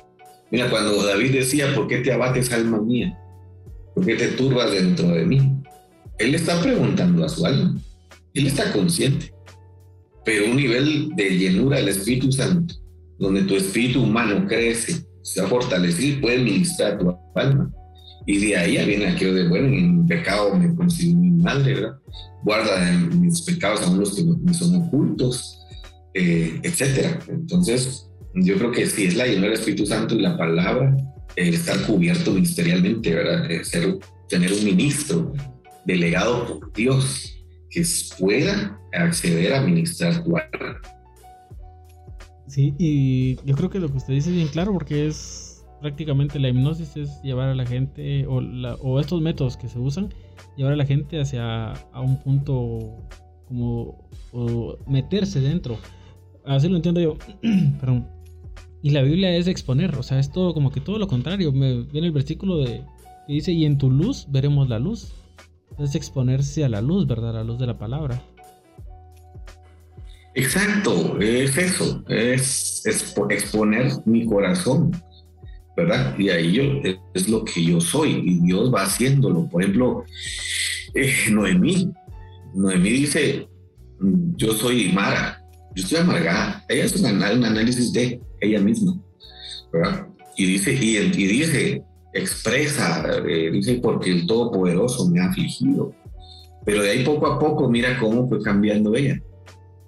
Mira, 0.50 0.68
cuando 0.68 1.02
David 1.02 1.32
decía, 1.32 1.74
¿por 1.74 1.88
qué 1.88 1.98
te 1.98 2.12
abates, 2.12 2.52
alma 2.52 2.80
mía? 2.80 3.18
¿Por 3.94 4.04
qué 4.04 4.14
te 4.14 4.28
turbas 4.28 4.70
dentro 4.70 5.08
de 5.08 5.24
mí? 5.24 5.56
Él 6.18 6.34
está 6.34 6.60
preguntando 6.60 7.24
a 7.24 7.28
su 7.28 7.44
alma. 7.46 7.78
Él 8.34 8.46
está 8.46 8.72
consciente. 8.72 9.32
Pero 10.24 10.46
un 10.46 10.56
nivel 10.56 11.10
de 11.16 11.30
llenura 11.30 11.78
del 11.78 11.88
Espíritu 11.88 12.30
Santo, 12.30 12.74
donde 13.18 13.42
tu 13.42 13.56
espíritu 13.56 14.02
humano 14.02 14.46
crece, 14.46 15.04
se 15.22 15.40
ha 15.40 15.46
fortalecido 15.46 16.18
y 16.18 16.20
puede 16.20 16.38
ministrar 16.38 16.98
tu 16.98 17.16
alma. 17.34 17.70
Y 18.26 18.38
de 18.38 18.56
ahí 18.56 18.86
viene 18.86 19.06
aquello 19.06 19.34
de, 19.34 19.48
bueno, 19.48 19.68
en 19.68 20.06
pecado 20.06 20.56
me 20.56 20.74
consigo 20.74 21.18
mi 21.18 21.30
madre, 21.30 21.74
¿verdad? 21.74 21.98
Guarda 22.44 22.92
mis 23.14 23.42
pecados 23.42 23.82
aún 23.82 24.00
los 24.00 24.14
que 24.14 24.24
me 24.24 24.54
son 24.54 24.76
ocultos, 24.76 25.58
eh, 26.14 26.60
etcétera. 26.62 27.18
Entonces, 27.28 28.08
yo 28.34 28.56
creo 28.58 28.72
que 28.72 28.86
si 28.86 29.04
es 29.04 29.16
la 29.16 29.26
llenura 29.26 29.48
del 29.48 29.58
Espíritu 29.58 29.86
Santo 29.86 30.14
y 30.14 30.22
la 30.22 30.36
palabra, 30.36 30.96
el 31.36 31.54
estar 31.54 31.80
cubierto 31.86 32.32
ministerialmente, 32.32 33.14
¿verdad? 33.14 33.48
ser, 33.64 33.98
tener 34.28 34.52
un 34.52 34.64
ministro 34.64 35.32
delegado 35.84 36.46
por 36.60 36.72
Dios 36.72 37.32
que 37.70 37.84
pueda 38.18 38.78
acceder 38.92 39.54
a 39.54 39.62
ministrar 39.62 40.22
tu 40.24 40.36
alma. 40.36 40.78
Sí, 42.46 42.74
y 42.78 43.36
yo 43.46 43.54
creo 43.56 43.70
que 43.70 43.80
lo 43.80 43.88
que 43.90 43.96
usted 43.96 44.14
dice 44.14 44.30
es 44.30 44.36
bien 44.36 44.48
claro 44.48 44.72
porque 44.72 45.06
es 45.06 45.64
prácticamente 45.80 46.38
la 46.38 46.48
hipnosis 46.48 46.96
es 46.96 47.22
llevar 47.22 47.48
a 47.48 47.54
la 47.54 47.66
gente, 47.66 48.26
o, 48.26 48.40
o 48.80 49.00
estos 49.00 49.20
métodos 49.20 49.56
que 49.56 49.68
se 49.68 49.78
usan, 49.78 50.12
llevar 50.56 50.74
a 50.74 50.76
la 50.76 50.86
gente 50.86 51.20
hacia 51.20 51.72
a 51.72 52.00
un 52.00 52.16
punto 52.22 52.96
como 53.48 54.08
meterse 54.86 55.40
dentro. 55.40 55.78
Así 56.44 56.68
lo 56.68 56.76
entiendo 56.76 57.00
yo. 57.00 57.16
Perdón. 57.80 58.08
Y 58.82 58.90
la 58.90 59.02
Biblia 59.02 59.34
es 59.36 59.46
exponer, 59.46 59.94
o 59.96 60.02
sea, 60.02 60.18
es 60.18 60.32
todo 60.32 60.54
como 60.54 60.70
que 60.70 60.80
todo 60.80 60.98
lo 60.98 61.06
contrario. 61.06 61.52
Me 61.52 61.82
viene 61.82 62.08
el 62.08 62.12
versículo 62.12 62.58
de 62.58 62.84
que 63.26 63.32
dice, 63.32 63.52
y 63.52 63.64
en 63.64 63.78
tu 63.78 63.90
luz 63.90 64.26
veremos 64.28 64.68
la 64.68 64.78
luz. 64.78 65.12
Es 65.78 65.94
exponerse 65.94 66.64
a 66.64 66.68
la 66.68 66.82
luz, 66.82 67.06
¿verdad? 67.06 67.30
A 67.30 67.34
la 67.34 67.44
luz 67.44 67.58
de 67.58 67.66
la 67.66 67.78
palabra. 67.78 68.22
Exacto, 70.34 71.18
es 71.20 71.56
eso, 71.58 72.02
es, 72.08 72.82
exponer 73.28 73.92
mi 74.06 74.24
corazón 74.24 74.92
¿verdad? 75.76 76.18
Y 76.18 76.28
ahí 76.28 76.52
yo, 76.52 76.62
es 77.14 77.28
lo 77.28 77.44
que 77.44 77.64
yo 77.64 77.80
soy 77.80 78.22
y 78.24 78.40
Dios 78.40 78.72
va 78.72 78.82
haciéndolo. 78.82 79.48
Por 79.48 79.62
ejemplo, 79.62 80.04
eh, 80.94 81.14
Noemí, 81.30 81.90
Noemí 82.54 82.90
dice, 82.90 83.48
yo 84.36 84.52
soy 84.52 84.92
Mara, 84.92 85.42
yo 85.74 85.82
estoy 85.82 85.98
amargada. 85.98 86.64
Ella 86.68 86.84
es 86.84 86.96
un, 86.96 87.06
análisis 87.06 87.92
de 87.92 88.20
ella 88.40 88.60
misma, 88.60 89.00
¿verdad? 89.72 90.06
Y 90.36 90.46
dice, 90.46 90.72
y, 90.72 91.08
dice, 91.08 91.82
expresa, 92.12 93.04
eh, 93.26 93.50
dice, 93.50 93.80
porque 93.82 94.10
el 94.10 94.26
Todopoderoso 94.26 95.08
me 95.08 95.20
ha 95.20 95.26
afligido. 95.26 95.94
Pero 96.64 96.82
de 96.82 96.90
ahí 96.90 97.04
poco 97.04 97.26
a 97.26 97.38
poco, 97.38 97.68
mira 97.68 97.98
cómo 97.98 98.28
fue 98.28 98.40
cambiando 98.42 98.94
ella. 98.94 99.20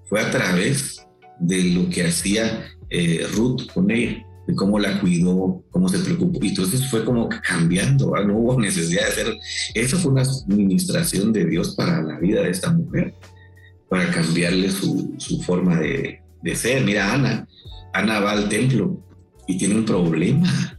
Fue 0.07 0.20
a 0.20 0.30
través 0.30 1.07
de 1.40 1.62
lo 1.64 1.88
que 1.88 2.07
hacía 2.07 2.66
eh, 2.90 3.26
Ruth 3.34 3.72
con 3.72 3.90
ella 3.90 4.24
de 4.46 4.55
cómo 4.55 4.78
la 4.78 5.00
cuidó, 5.00 5.62
cómo 5.70 5.88
se 5.88 5.98
preocupó. 5.98 6.38
Y 6.42 6.48
entonces 6.48 6.88
fue 6.88 7.05
como 7.05 7.28
cambiando, 7.28 8.14
no 8.24 8.38
hubo 8.38 8.61
necesidad 8.61 9.02
de 9.02 9.09
hacer. 9.09 9.36
Eso 9.74 9.98
fue 9.98 10.12
una 10.12 10.22
administración 10.22 11.32
de 11.32 11.46
Dios 11.46 11.74
para 11.74 12.02
la 12.02 12.18
vida 12.18 12.42
de 12.42 12.50
esta 12.50 12.70
mujer, 12.70 13.14
para 13.88 14.11
cambiarle 14.11 14.70
su, 14.70 15.16
forma 15.44 15.78
de, 15.78 16.20
de, 16.42 16.57
ser. 16.57 16.84
Mira, 16.84 17.12
Ana, 17.12 17.48
Ana 17.92 18.20
va 18.20 18.32
al 18.32 18.48
templo 18.48 19.02
y 19.46 19.57
tiene 19.59 19.76
un 19.76 19.84
problema. 19.84 20.78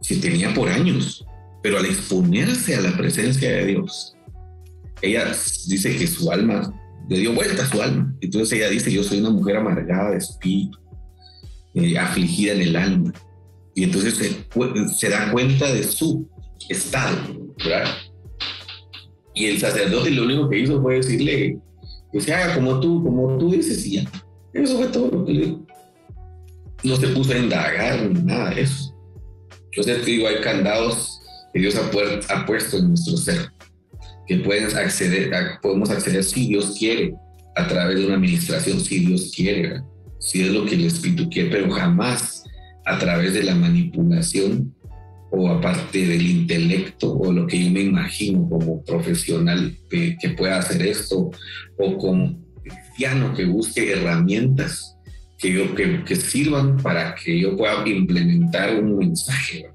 Se 0.00 0.16
tenía 0.16 0.52
por 0.54 0.68
años, 0.68 1.24
pero 1.62 1.78
al 1.78 1.86
exponerse 1.86 2.76
a 2.76 2.82
la 2.82 2.96
presencia 2.96 3.50
de 3.50 3.66
Dios, 3.66 4.14
ella 5.00 5.34
dice 5.66 5.96
que 5.96 6.06
su 6.06 6.30
alma 6.30 6.72
le 7.08 7.18
dio 7.18 7.32
vuelta 7.34 7.66
su 7.66 7.80
alma. 7.80 8.14
Entonces 8.20 8.58
ella 8.58 8.70
dice, 8.70 8.92
yo 8.92 9.02
soy 9.02 9.20
una 9.20 9.30
mujer 9.30 9.56
amargada 9.56 10.10
de 10.10 10.18
espíritu 10.18 10.78
eh, 11.74 11.98
afligida 11.98 12.52
en 12.52 12.60
el 12.62 12.76
alma. 12.76 13.12
Y 13.74 13.84
entonces 13.84 14.14
se, 14.98 15.08
da 15.08 15.32
cuenta 15.32 15.72
de 15.72 15.82
su 15.82 16.28
estado. 16.68 17.16
Y 19.34 19.46
el 19.46 19.58
sacerdote 19.58 20.10
lo 20.10 20.24
único 20.24 20.48
que 20.48 20.60
hizo 20.60 20.80
fue 20.80 20.96
decirle 20.96 21.58
que 22.12 22.20
se 22.20 22.32
haga 22.32 22.54
como 22.54 22.78
tú, 22.78 23.02
como 23.02 23.36
tú 23.38 23.50
dices, 23.50 23.84
y 23.86 23.96
ya. 23.96 24.10
Eso 24.52 24.78
fue 24.78 24.86
todo 24.86 25.10
lo 25.10 25.24
que 25.24 25.32
le 25.32 25.58
No 26.84 26.96
se 26.96 27.08
puso 27.08 27.32
a 27.32 27.38
indagar 27.38 28.08
ni 28.08 28.22
nada 28.22 28.50
de 28.50 28.62
eso. 28.62 28.94
Yo 29.72 29.82
te 29.82 29.98
digo, 29.98 30.28
hay 30.28 30.40
candados 30.40 31.20
que 31.52 31.60
Dios 31.60 31.74
ha, 31.76 32.46
puesto 32.46 32.78
en 32.78 32.88
nuestro 32.90 33.16
ser, 33.16 33.50
que 34.26 34.38
pueden 34.38 34.64
acceder, 34.76 35.30
podemos 35.60 35.90
acceder 35.90 36.24
si 36.24 36.48
Dios 36.48 36.76
quiere, 36.78 37.14
a 37.56 37.66
través 37.66 37.98
de 37.98 38.06
una 38.06 38.16
administración, 38.16 38.80
si 38.80 39.00
Dios 39.00 39.32
quiere. 39.34 39.80
si 40.18 40.42
es 40.42 40.48
lo 40.48 40.64
que 40.64 40.74
el 40.74 40.86
espíritu 40.86 41.28
quiere, 41.28 41.50
pero 41.50 41.70
jamás 41.70 42.44
a 42.86 42.98
través 42.98 43.34
de 43.34 43.42
la 43.42 43.54
manipulación 43.54 44.74
o 45.30 45.48
aparte 45.48 46.06
del 46.06 46.26
intelecto 46.26 47.12
o 47.12 47.32
lo 47.32 47.46
que 47.46 47.62
yo 47.62 47.70
me 47.70 47.80
imagino 47.80 48.48
como 48.48 48.82
profesional 48.84 49.76
que, 49.90 50.16
pueda 50.36 50.58
hacer 50.58 50.82
esto 50.82 51.30
o 51.78 51.96
como 51.98 52.38
cristiano 52.62 53.34
que 53.34 53.44
busque 53.44 53.92
herramientas 53.92 54.96
que, 55.38 55.52
yo, 55.52 55.74
que, 55.74 56.16
sirvan 56.16 56.76
para 56.78 57.14
que 57.14 57.38
yo 57.38 57.56
pueda 57.56 57.86
implementar 57.86 58.80
un 58.80 58.96
mensaje, 58.96 59.66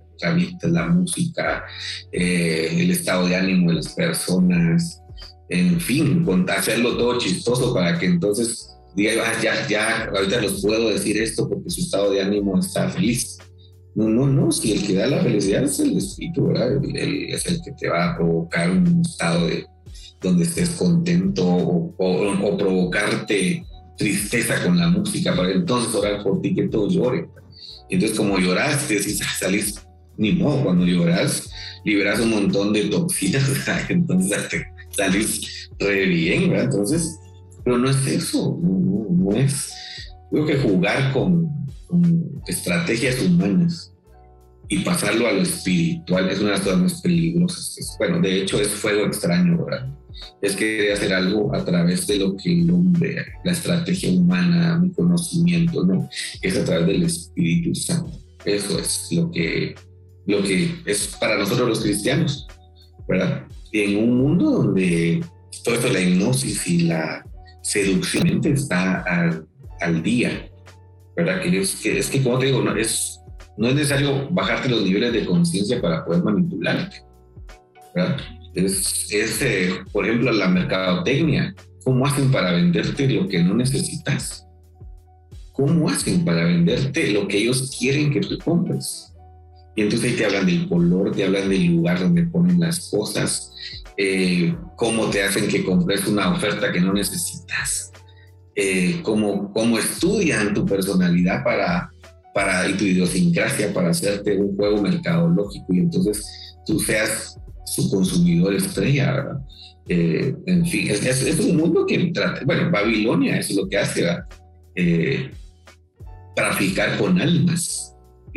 la 0.64 0.88
música, 0.88 1.66
eh, 2.12 2.70
el 2.78 2.92
estado 2.92 3.28
de 3.28 3.36
ánimo 3.36 3.70
de 3.70 3.78
las 3.78 3.94
personas, 3.94 5.02
en 5.50 5.80
fin, 5.80 6.26
hacerlo 6.50 6.98
todo 6.98 7.18
chistoso 7.18 7.74
para 7.74 7.98
que 7.98 8.06
entonces 8.06 8.70
diga, 8.96 9.24
ah, 9.26 9.42
ya, 9.42 9.68
ya, 9.68 10.06
ahorita 10.06 10.42
los 10.42 10.62
puedo 10.62 10.90
decir 10.90 11.18
esto 11.18 11.48
porque 11.50 11.70
su 11.70 11.82
estado 11.82 12.12
de 12.12 12.22
ánimo 12.22 12.60
está 12.60 12.90
feliz. 12.90 13.38
No, 13.96 14.08
no, 14.08 14.28
no, 14.28 14.52
si 14.52 14.74
el 14.74 14.86
que 14.86 14.94
da 14.94 15.08
la 15.08 15.22
felicidad 15.22 15.64
es 15.64 15.80
el 15.80 15.98
espíritu, 15.98 16.48
¿verdad? 16.48 16.80
es 16.96 17.46
el 17.48 17.62
que 17.62 17.72
te 17.72 17.90
va 17.90 18.12
a 18.12 18.18
provocar 18.18 18.70
un 18.70 19.02
estado 19.02 19.48
de 19.48 19.66
donde 20.22 20.44
estés 20.44 20.70
contento 20.72 21.46
o, 21.46 21.96
o, 21.98 22.58
provocarte 22.58 23.66
tristeza 23.98 24.62
con 24.64 24.78
la 24.78 24.90
música 24.90 25.36
para 25.36 25.52
entonces 25.52 25.94
orar 25.96 26.24
por 26.24 26.42
ti 26.42 26.54
que 26.54 26.68
todo 26.68 26.90
llore. 26.90 27.28
Entonces, 27.90 28.18
como 28.18 28.38
lloraste, 28.38 29.02
si 29.02 29.16
salís, 29.16 29.82
ni 30.20 30.34
modo, 30.34 30.66
cuando 30.66 30.86
lloras, 30.86 31.50
liberas 31.86 32.20
un 32.20 32.32
montón 32.32 32.74
de 32.74 32.84
toxinas, 32.86 33.50
entonces 33.90 34.50
salís 34.92 35.70
re 35.80 36.06
bien, 36.06 36.50
¿verdad? 36.50 36.66
Entonces, 36.66 37.20
pero 37.64 37.78
no 37.78 37.90
es 37.90 38.06
eso, 38.06 38.60
no, 38.62 39.32
es. 39.32 39.74
Creo 40.30 40.46
que 40.46 40.58
jugar 40.58 41.14
con, 41.14 41.50
estrategias 42.48 43.20
humanas 43.22 43.94
y 44.68 44.80
pasarlo 44.80 45.28
a 45.28 45.32
lo 45.32 45.42
espiritual 45.42 46.30
es 46.30 46.40
una 46.40 46.50
de 46.50 46.56
las 46.56 46.62
cosas 46.62 46.80
más 46.80 47.02
peligrosas. 47.02 47.96
Bueno, 47.98 48.20
de 48.20 48.42
hecho 48.42 48.62
es 48.62 48.68
fuego 48.68 49.06
extraño, 49.06 49.66
¿verdad? 49.66 49.88
Es 50.42 50.56
que 50.56 50.92
hacer 50.92 51.14
algo 51.14 51.56
a 51.56 51.64
través 51.64 52.06
de 52.08 52.18
lo 52.18 52.36
que 52.36 52.62
el 52.62 52.70
hombre, 52.70 53.26
la 53.44 53.54
estrategia 53.54 54.12
humana, 54.12 54.80
un 54.82 54.90
conocimiento, 54.90 55.86
¿no? 55.86 56.10
Es 56.42 56.58
a 56.58 56.66
través 56.66 56.88
del 56.88 57.04
Espíritu 57.04 57.74
Santo. 57.74 58.20
Eso 58.46 58.80
es 58.80 59.08
lo 59.12 59.32
que, 59.32 59.76
lo 60.30 60.44
que 60.44 60.76
es 60.86 61.16
para 61.20 61.38
nosotros 61.38 61.70
los 61.70 61.82
cristianos, 61.82 62.48
¿verdad? 63.08 63.44
En 63.72 63.98
un 63.98 64.18
mundo 64.18 64.52
donde 64.52 65.24
todo 65.64 65.76
esto, 65.76 65.90
la 65.90 66.02
hipnosis 66.02 66.68
y 66.68 66.82
la 66.84 67.26
seducción 67.64 68.40
está 68.46 69.02
al, 69.02 69.48
al 69.82 70.04
día, 70.04 70.50
¿verdad? 71.16 71.42
Que 71.42 71.60
es 71.60 71.76
que, 71.78 71.98
es 71.98 72.10
que 72.10 72.22
como 72.22 72.40
te 72.40 72.48
digo, 72.48 72.62
no 72.62 72.76
es 72.76 73.20
no 73.60 73.68
es 73.68 73.76
necesario 73.76 74.30
bajarte 74.32 74.70
los 74.70 74.84
niveles 74.84 75.12
de 75.12 75.26
conciencia 75.26 75.82
para 75.82 76.06
poder 76.06 76.24
manipularte. 76.24 77.04
Es, 78.54 79.42
eh, 79.42 79.82
por 79.92 80.06
ejemplo, 80.06 80.32
la 80.32 80.48
mercadotecnia. 80.48 81.54
¿Cómo 81.84 82.06
hacen 82.06 82.32
para 82.32 82.54
venderte 82.54 83.10
lo 83.10 83.28
que 83.28 83.44
no 83.44 83.54
necesitas? 83.56 84.48
¿Cómo 85.52 85.90
hacen 85.90 86.24
para 86.24 86.46
venderte 86.46 87.12
lo 87.12 87.28
que 87.28 87.40
ellos 87.40 87.76
quieren 87.78 88.12
que 88.12 88.22
tú 88.22 88.38
compres? 88.38 89.09
Y 89.76 89.84
entonces 89.84 90.12
ahí 90.12 90.18
te 90.18 90.26
hablan 90.26 90.46
del 90.46 90.68
color, 90.68 91.12
te 91.16 91.24
hablan 91.24 91.50
del 91.50 91.66
lugar 91.68 92.00
donde 92.00 92.24
ponen 92.24 92.60
las 92.60 92.90
cosas, 92.90 93.54
eh, 93.98 94.56
cómo 94.76 95.10
te 95.10 95.24
hacen 95.24 95.48
que 95.48 95.64
compres 95.64 96.08
una 96.08 96.34
oferta 96.34 96.72
que 96.72 96.82
no 96.82 96.94
necesitas, 96.94 97.92
eh, 98.56 99.00
cómo, 99.04 99.54
cómo 99.54 99.78
estudian 99.78 100.54
tu 100.54 100.66
personalidad 100.66 101.44
para 101.44 101.92
para, 102.34 102.68
y 102.70 102.74
tu 102.74 102.86
idiosincrasia 102.86 103.74
para 103.74 103.90
hacerte 103.90 104.38
un 104.38 104.56
juego 104.56 104.82
mercadológico 104.82 105.74
y 105.74 105.80
entonces 105.80 106.56
tú 106.66 106.80
seas 106.80 107.38
su 107.66 107.90
consumidor 107.90 108.54
estrella, 108.54 109.12
¿verdad? 109.14 109.38
Eh, 109.88 110.36
en 110.46 110.66
fin, 110.66 110.88
es, 110.90 111.40
un 111.40 111.58
mundo 111.58 111.86
que 111.86 112.12
trata, 112.14 112.42
bueno, 112.46 112.70
Babilonia 112.72 113.40
es 113.40 113.54
lo 113.56 113.68
que 113.68 113.78
hace, 113.78 114.02
¿verdad? 114.04 114.26
Eh, 114.76 115.32
traficar 116.36 116.98
con 116.98 117.20
almas. 117.20 117.89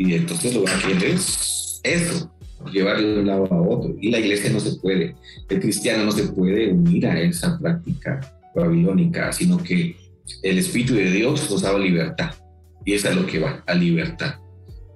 Y 0.05 0.15
entonces 0.15 0.53
lo 0.53 0.65
que 0.65 0.71
quiere 0.85 1.13
es 1.13 1.79
eso, 1.81 2.29
llevar 2.73 2.99
de 2.99 3.19
un 3.19 3.25
lado 3.25 3.47
a 3.49 3.61
otro. 3.61 3.95
Y 4.01 4.11
la 4.11 4.19
iglesia 4.19 4.51
no 4.51 4.59
se 4.59 4.75
puede, 4.75 5.15
el 5.47 5.59
cristiano 5.61 6.03
no 6.03 6.11
se 6.11 6.23
puede 6.23 6.73
unir 6.73 7.07
a 7.07 7.21
esa 7.21 7.57
práctica 7.57 8.19
babilónica, 8.53 9.31
sino 9.31 9.57
que 9.57 9.95
el 10.41 10.57
Espíritu 10.57 10.95
de 10.95 11.09
Dios 11.09 11.49
nos 11.49 11.61
da 11.61 11.77
libertad. 11.77 12.31
Y 12.83 12.93
es 12.93 13.05
a 13.05 13.13
lo 13.13 13.25
que 13.25 13.39
va, 13.39 13.63
a 13.65 13.73
libertad. 13.73 14.35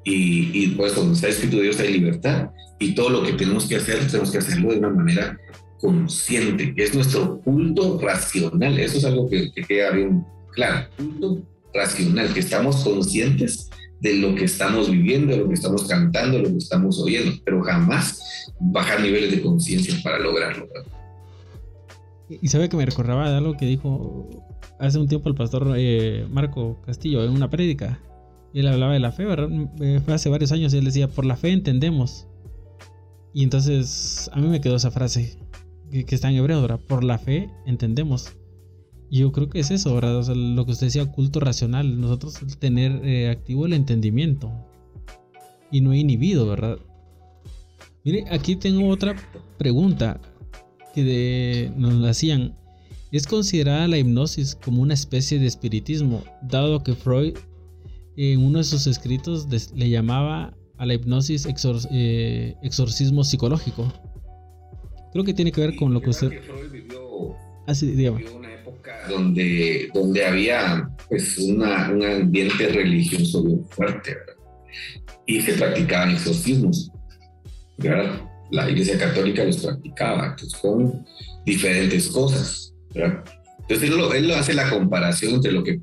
Y, 0.03 0.49
y 0.53 0.67
pues 0.75 0.93
donde 0.93 1.15
está 1.15 1.29
escrito 1.29 1.61
Dios 1.61 1.79
hay 1.79 1.93
libertad. 1.93 2.49
Y 2.77 2.93
todo 2.93 3.09
lo 3.09 3.23
que 3.23 3.31
tenemos 3.31 3.65
que 3.65 3.77
hacer, 3.77 4.05
tenemos 4.07 4.29
que 4.29 4.39
hacerlo 4.39 4.71
de 4.71 4.79
una 4.79 4.89
manera 4.89 5.39
consciente. 5.79 6.73
Es 6.75 6.93
nuestro 6.93 7.39
culto 7.39 7.97
racional. 8.01 8.77
Eso 8.77 8.97
es 8.97 9.05
algo 9.05 9.29
que, 9.29 9.51
queda 9.65 9.91
bien 9.91 10.25
claro. 10.51 10.89
Culto 10.97 11.47
racional, 11.73 12.33
que 12.33 12.41
estamos 12.41 12.83
conscientes 12.83 13.69
de 13.99 14.15
lo 14.15 14.35
que 14.35 14.45
estamos 14.45 14.89
viviendo, 14.89 15.31
de 15.31 15.39
lo 15.39 15.47
que 15.47 15.55
estamos 15.55 15.85
cantando, 15.85 16.37
de 16.37 16.43
lo 16.43 16.49
que 16.49 16.57
estamos 16.57 16.99
oyendo, 16.99 17.31
pero 17.43 17.61
jamás 17.63 18.51
bajar 18.59 19.01
niveles 19.01 19.31
de 19.31 19.41
conciencia 19.41 19.95
para 20.03 20.19
lograrlo. 20.19 20.67
Y 22.29 22.47
sabe 22.49 22.69
que 22.69 22.77
me 22.77 22.85
recordaba 22.85 23.29
de 23.29 23.37
algo 23.37 23.55
que 23.55 23.65
dijo 23.65 24.29
hace 24.79 24.99
un 24.99 25.07
tiempo 25.07 25.29
el 25.29 25.35
pastor 25.35 25.73
eh, 25.77 26.27
Marco 26.29 26.81
Castillo 26.85 27.23
en 27.23 27.31
una 27.31 27.49
prédica. 27.49 27.99
Él 28.53 28.67
hablaba 28.67 28.93
de 28.93 28.99
la 28.99 29.11
fe, 29.11 29.25
eh, 29.81 30.01
Fue 30.03 30.13
hace 30.13 30.29
varios 30.29 30.51
años 30.51 30.73
y 30.73 30.77
él 30.77 30.85
decía, 30.85 31.07
por 31.07 31.25
la 31.25 31.35
fe 31.35 31.51
entendemos. 31.51 32.27
Y 33.33 33.43
entonces 33.43 34.29
a 34.33 34.39
mí 34.39 34.47
me 34.47 34.61
quedó 34.61 34.75
esa 34.75 34.91
frase 34.91 35.37
que, 35.91 36.15
está 36.15 36.29
en 36.29 36.37
hebreo, 36.37 36.61
¿verdad? 36.61 36.79
Por 36.87 37.03
la 37.03 37.17
fe 37.17 37.49
entendemos. 37.65 38.35
Yo 39.09 39.31
creo 39.31 39.49
que 39.49 39.59
es 39.59 39.71
eso, 39.71 39.95
¿verdad? 39.95 40.25
lo 40.35 40.65
que 40.65 40.71
usted 40.71 40.87
decía, 40.87 41.05
culto 41.05 41.39
racional. 41.39 41.99
Nosotros 41.99 42.35
tener 42.59 43.05
eh, 43.05 43.29
activo 43.29 43.65
el 43.65 43.73
entendimiento. 43.73 44.51
Y 45.71 45.81
no 45.81 45.93
inhibido, 45.93 46.47
¿verdad? 46.47 46.77
Mire, 48.03 48.25
aquí 48.29 48.55
tengo 48.55 48.87
otra 48.89 49.15
pregunta 49.57 50.19
que 50.93 51.03
de, 51.03 51.71
nos 51.75 51.93
la 51.93 52.09
hacían. 52.09 52.55
Es 53.11 53.27
considerada 53.27 53.87
la 53.87 53.97
hipnosis 53.97 54.55
como 54.55 54.81
una 54.81 54.93
especie 54.93 55.39
de 55.39 55.45
espiritismo, 55.45 56.23
dado 56.41 56.83
que 56.83 56.93
Freud 56.93 57.35
en 58.17 58.41
uno 58.41 58.57
de 58.57 58.63
sus 58.63 58.87
escritos 58.87 59.47
le 59.75 59.89
llamaba 59.89 60.57
a 60.77 60.85
la 60.85 60.93
hipnosis 60.93 61.47
eh, 61.91 62.55
exorcismo 62.63 63.23
psicológico. 63.23 63.91
Creo 65.13 65.23
que 65.23 65.33
tiene 65.33 65.51
que 65.51 65.61
ver 65.61 65.75
con 65.75 65.93
lo 65.93 66.01
que 66.01 66.09
usted... 66.09 66.41
Freud 66.43 66.71
vivió, 66.71 67.35
Así, 67.67 68.05
ah, 68.05 68.11
una 68.11 68.49
época 68.87 69.07
donde, 69.09 69.89
donde 69.93 70.25
había 70.25 70.89
pues, 71.09 71.37
un 71.37 71.63
ambiente 71.63 72.67
religioso 72.69 73.43
fuerte, 73.69 74.15
Y 75.25 75.41
se 75.41 75.53
practicaban 75.53 76.11
exorcismos. 76.11 76.91
La 78.49 78.69
Iglesia 78.69 78.97
Católica 78.97 79.43
los 79.43 79.57
practicaba, 79.57 80.35
con 80.61 81.05
diferentes 81.45 82.07
cosas. 82.07 82.73
Entonces 82.93 83.89
él, 83.89 84.27
lo, 84.27 84.35
hace 84.35 84.53
la 84.53 84.69
comparación 84.69 85.35
entre 85.35 85.51
lo 85.51 85.63
que 85.63 85.81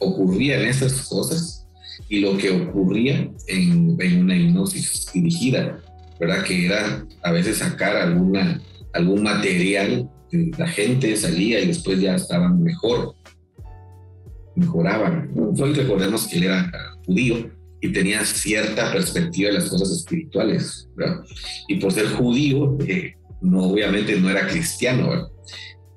ocurría 0.00 0.60
en 0.60 0.68
esas 0.68 1.08
cosas 1.08 1.66
y 2.08 2.20
lo 2.20 2.36
que 2.36 2.50
ocurría 2.50 3.30
en, 3.46 3.96
una 4.20 4.36
hipnosis 4.36 5.06
dirigida, 5.12 5.80
¿verdad? 6.18 6.42
Que 6.42 6.66
era 6.66 7.06
a 7.22 7.30
veces 7.30 7.58
sacar 7.58 7.96
alguna, 7.96 8.60
algún 8.92 9.22
material, 9.22 10.10
la 10.32 10.66
gente 10.68 11.16
salía 11.16 11.60
y 11.60 11.66
después 11.66 12.00
ya 12.00 12.14
estaban 12.14 12.62
mejor, 12.62 13.14
mejoraban. 14.54 15.30
Hoy 15.36 15.72
recordemos 15.74 16.26
que 16.26 16.38
él 16.38 16.44
era 16.44 16.70
judío 17.06 17.50
y 17.80 17.92
tenía 17.92 18.24
cierta 18.24 18.92
perspectiva 18.92 19.48
de 19.48 19.58
las 19.58 19.68
cosas 19.68 19.90
espirituales, 19.90 20.88
¿verdad? 20.96 21.24
Y 21.68 21.76
por 21.76 21.92
ser 21.92 22.06
judío, 22.08 22.76
eh, 22.86 23.14
no, 23.40 23.64
obviamente 23.64 24.18
no 24.20 24.30
era 24.30 24.46
cristiano. 24.46 25.30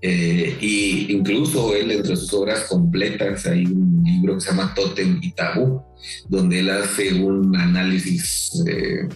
Eh, 0.01 0.57
y 0.59 1.13
incluso 1.13 1.73
él, 1.75 1.91
entre 1.91 2.15
sus 2.15 2.34
obras 2.34 2.65
completas, 2.65 3.45
hay 3.45 3.65
un 3.65 4.03
libro 4.03 4.36
que 4.36 4.41
se 4.41 4.49
llama 4.49 4.73
Totem 4.73 5.19
y 5.21 5.31
Tabú, 5.31 5.81
donde 6.27 6.59
él 6.59 6.69
hace 6.69 7.13
un 7.13 7.55
análisis 7.55 8.63
eh, 8.67 9.07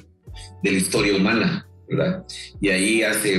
de 0.63 0.71
la 0.71 0.77
historia 0.77 1.15
humana, 1.15 1.66
¿verdad? 1.89 2.25
Y 2.59 2.69
ahí 2.69 3.03
hace 3.03 3.35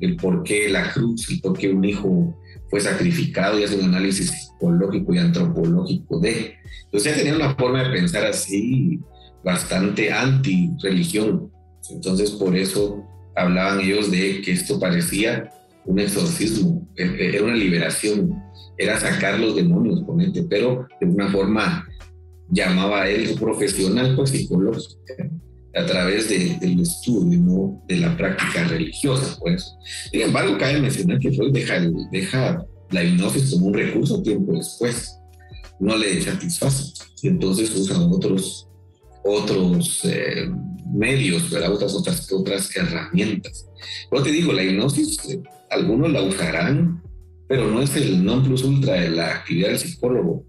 el 0.00 0.16
por 0.16 0.42
qué 0.42 0.68
la 0.68 0.92
cruz 0.92 1.30
y 1.30 1.40
por 1.40 1.56
qué 1.56 1.70
un 1.70 1.84
hijo 1.84 2.36
fue 2.68 2.80
sacrificado 2.80 3.58
y 3.58 3.64
hace 3.64 3.76
un 3.76 3.84
análisis 3.84 4.30
psicológico 4.30 5.14
y 5.14 5.18
antropológico 5.18 6.18
de. 6.20 6.54
Entonces, 6.84 7.16
tenía 7.16 7.36
una 7.36 7.54
forma 7.54 7.82
de 7.84 7.90
pensar 7.90 8.24
así 8.24 8.98
bastante 9.44 10.12
anti-religión. 10.12 11.50
Entonces, 11.90 12.30
por 12.30 12.56
eso 12.56 13.04
hablaban 13.36 13.80
ellos 13.80 14.10
de 14.10 14.40
que 14.42 14.52
esto 14.52 14.78
parecía 14.80 15.50
un 15.84 15.98
exorcismo, 15.98 16.88
e, 16.96 17.04
e, 17.04 17.36
era 17.36 17.44
una 17.44 17.56
liberación, 17.56 18.40
era 18.78 18.98
sacar 18.98 19.38
los 19.38 19.56
demonios, 19.56 20.02
ponente, 20.04 20.42
pero 20.44 20.86
de 21.00 21.06
una 21.06 21.30
forma 21.30 21.88
llamaba 22.50 23.02
a 23.02 23.08
él 23.08 23.34
profesional, 23.38 24.14
pues 24.14 24.30
psicológica, 24.30 25.30
a 25.74 25.86
través 25.86 26.28
del 26.28 26.80
estudio, 26.80 27.38
¿no? 27.40 27.82
de 27.88 27.96
la 27.96 28.16
práctica 28.16 28.64
religiosa, 28.64 29.36
pues. 29.40 29.74
Sin 30.10 30.22
embargo, 30.22 30.58
cabe 30.58 30.80
mencionar 30.80 31.18
que 31.18 31.32
Freud 31.32 31.52
deja, 31.52 31.80
deja 32.10 32.64
la 32.90 33.04
hipnosis 33.04 33.52
como 33.52 33.66
un 33.66 33.74
recurso 33.74 34.22
tiempo 34.22 34.52
después, 34.52 35.16
no 35.80 35.96
le 35.96 36.20
satisface, 36.20 36.92
entonces 37.22 37.74
usa 37.74 37.98
otros, 37.98 38.68
otros 39.24 40.04
eh, 40.04 40.48
medios. 40.92 41.44
Otras, 41.52 41.94
otras, 41.94 42.32
otras 42.32 42.76
herramientas. 42.76 43.66
Pero 44.10 44.22
te 44.22 44.30
digo, 44.30 44.52
la 44.52 44.62
hipnosis 44.62 45.18
eh, 45.28 45.42
algunos 45.70 46.12
la 46.12 46.22
usarán, 46.22 47.02
pero 47.48 47.68
no 47.70 47.82
es 47.82 47.96
el 47.96 48.24
non 48.24 48.42
plus 48.42 48.62
ultra 48.64 48.94
de 48.94 49.10
la 49.10 49.36
actividad 49.36 49.68
del 49.68 49.78
psicólogo, 49.78 50.44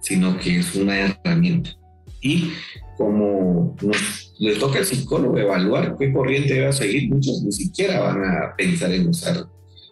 sino 0.00 0.38
que 0.38 0.58
es 0.58 0.74
una 0.74 0.98
herramienta. 0.98 1.70
Y 2.20 2.52
como 2.98 3.76
nos, 3.80 4.34
les 4.38 4.58
toca 4.58 4.78
al 4.78 4.84
psicólogo 4.84 5.38
evaluar 5.38 5.96
qué 5.98 6.12
corriente 6.12 6.60
va 6.60 6.70
a 6.70 6.72
seguir, 6.72 7.08
muchos 7.08 7.42
ni 7.42 7.52
siquiera 7.52 8.00
van 8.00 8.24
a 8.24 8.56
pensar 8.56 8.92
en 8.92 9.08
usar 9.08 9.46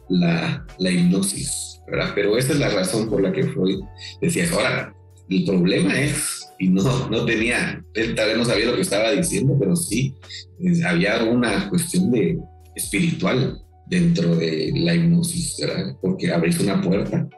la, 0.09 0.67
la 0.79 0.91
hipnosis, 0.91 1.81
¿verdad? 1.87 2.11
Pero 2.15 2.37
esa 2.37 2.53
es 2.53 2.59
la 2.59 2.69
razón 2.69 3.09
por 3.09 3.23
la 3.23 3.33
que 3.33 3.45
Freud 3.45 3.81
decía, 4.21 4.45
ahora, 4.53 4.93
el 5.29 5.45
problema 5.45 5.99
es, 5.99 6.49
y 6.59 6.69
no, 6.69 7.09
no 7.09 7.25
tenía, 7.25 7.85
él 7.95 8.15
tal 8.15 8.29
vez 8.29 8.39
no 8.39 8.45
sabía 8.45 8.67
lo 8.67 8.75
que 8.75 8.83
estaba 8.83 9.13
diciendo, 9.13 9.57
pero 9.59 9.77
sí, 9.77 10.15
había 10.85 11.23
una 11.25 11.69
cuestión 11.69 12.11
de 12.11 12.39
espiritual 12.75 13.63
dentro 13.87 14.35
de 14.35 14.73
la 14.75 14.95
hipnosis, 14.95 15.57
¿verdad? 15.61 15.97
porque 16.01 16.33
abrís 16.33 16.59
una 16.59 16.83
puerta 16.83 17.29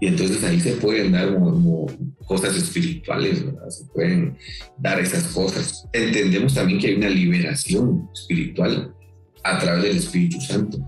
Y 0.00 0.08
entonces 0.08 0.44
ahí 0.44 0.60
se 0.60 0.72
pueden 0.72 1.12
dar 1.12 1.32
como, 1.34 1.86
cosas 2.26 2.56
espirituales, 2.56 3.44
¿verdad? 3.44 3.68
Se 3.70 3.84
pueden 3.86 4.36
dar 4.78 5.00
esas 5.00 5.24
cosas. 5.28 5.86
Entendemos 5.92 6.54
también 6.54 6.78
que 6.78 6.88
hay 6.88 6.94
una 6.94 7.08
liberación 7.08 8.08
espiritual 8.12 8.94
a 9.44 9.58
través 9.58 9.84
del 9.84 9.96
Espíritu 9.96 10.40
Santo. 10.40 10.78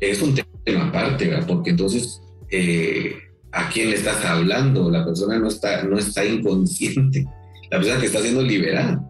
Es 0.00 0.22
un 0.22 0.34
tema 0.64 0.88
aparte, 0.88 1.28
¿verdad? 1.28 1.46
Porque 1.46 1.70
entonces, 1.70 2.20
eh, 2.50 3.14
¿a 3.52 3.68
quién 3.68 3.90
le 3.90 3.96
estás 3.96 4.24
hablando? 4.24 4.90
La 4.90 5.04
persona 5.04 5.38
no 5.38 5.48
está, 5.48 5.84
no 5.84 5.98
está 5.98 6.24
inconsciente. 6.24 7.26
La 7.70 7.78
persona 7.78 8.00
que 8.00 8.06
está 8.06 8.20
siendo 8.20 8.42
liberada 8.42 9.04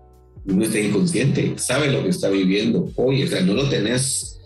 no 0.44 0.64
está 0.64 0.80
inconsciente, 0.80 1.54
sabe 1.56 1.90
lo 1.92 2.02
que 2.02 2.08
está 2.08 2.28
viviendo 2.28 2.90
hoy. 2.96 3.22
O 3.22 3.26
sea, 3.26 3.42
no 3.42 3.54
lo 3.54 3.68
tenés 3.68 4.37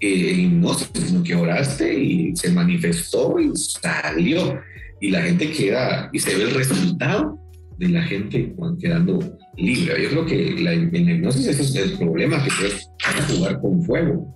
eh, 0.00 0.48
no 0.50 0.74
sino 0.74 1.22
que 1.22 1.34
oraste 1.34 1.92
y 1.98 2.36
se 2.36 2.50
manifestó 2.50 3.38
y 3.38 3.50
salió. 3.56 4.60
Y 5.00 5.10
la 5.10 5.22
gente 5.22 5.50
queda, 5.50 6.08
y 6.12 6.18
se 6.18 6.34
ve 6.36 6.44
el 6.44 6.54
resultado 6.54 7.38
de 7.78 7.88
la 7.88 8.02
gente 8.02 8.54
quedando 8.80 9.18
libre. 9.56 10.02
Yo 10.02 10.08
creo 10.10 10.26
que 10.26 10.62
la, 10.62 10.72
en 10.72 11.06
la 11.06 11.12
hipnosis 11.12 11.46
ese 11.46 11.62
es 11.62 11.74
el 11.74 11.98
problema, 11.98 12.42
que 12.42 12.66
es 12.66 12.88
jugar 13.28 13.60
con 13.60 13.82
fuego. 13.82 14.34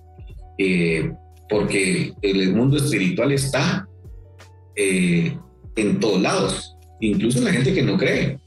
Eh, 0.57 1.11
porque 1.49 2.13
el 2.21 2.53
mundo 2.55 2.77
espiritual 2.77 3.31
está 3.31 3.87
eh, 4.75 5.35
en 5.75 5.99
todos 5.99 6.21
lados, 6.21 6.77
incluso 7.01 7.41
la 7.41 7.51
gente 7.51 7.73
que 7.73 7.83
no 7.83 7.97
cree, 7.97 8.39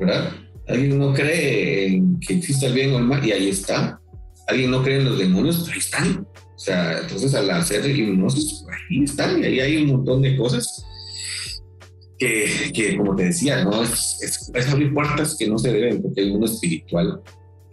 ¿verdad? 0.00 0.32
Alguien 0.68 0.98
no 0.98 1.12
cree 1.12 1.88
en 1.88 2.18
que 2.18 2.34
exista 2.34 2.66
el 2.66 2.74
bien 2.74 2.92
o 2.92 2.98
el 2.98 3.04
mal 3.04 3.24
y 3.24 3.32
ahí 3.32 3.48
está. 3.50 4.00
Alguien 4.48 4.70
no 4.70 4.82
cree 4.82 4.98
en 4.98 5.04
los 5.04 5.18
demonios, 5.18 5.68
ahí 5.68 5.78
están. 5.78 6.26
O 6.56 6.58
sea, 6.58 7.00
entonces 7.00 7.34
al 7.34 7.50
hacer 7.50 7.88
hipnosis, 7.88 8.64
ahí 8.70 9.04
están, 9.04 9.40
y 9.42 9.44
ahí 9.44 9.60
hay 9.60 9.76
un 9.82 9.88
montón 9.88 10.22
de 10.22 10.36
cosas 10.36 10.86
que, 12.18 12.72
que 12.72 12.96
como 12.96 13.14
te 13.14 13.24
decía, 13.24 13.62
¿no? 13.62 13.82
Es, 13.82 14.50
es, 14.54 14.68
abrir 14.68 14.94
puertas 14.94 15.36
que 15.38 15.48
no 15.48 15.58
se 15.58 15.70
deben, 15.70 16.00
porque 16.00 16.22
hay 16.22 16.26
un 16.28 16.32
mundo 16.32 16.46
espiritual 16.46 17.20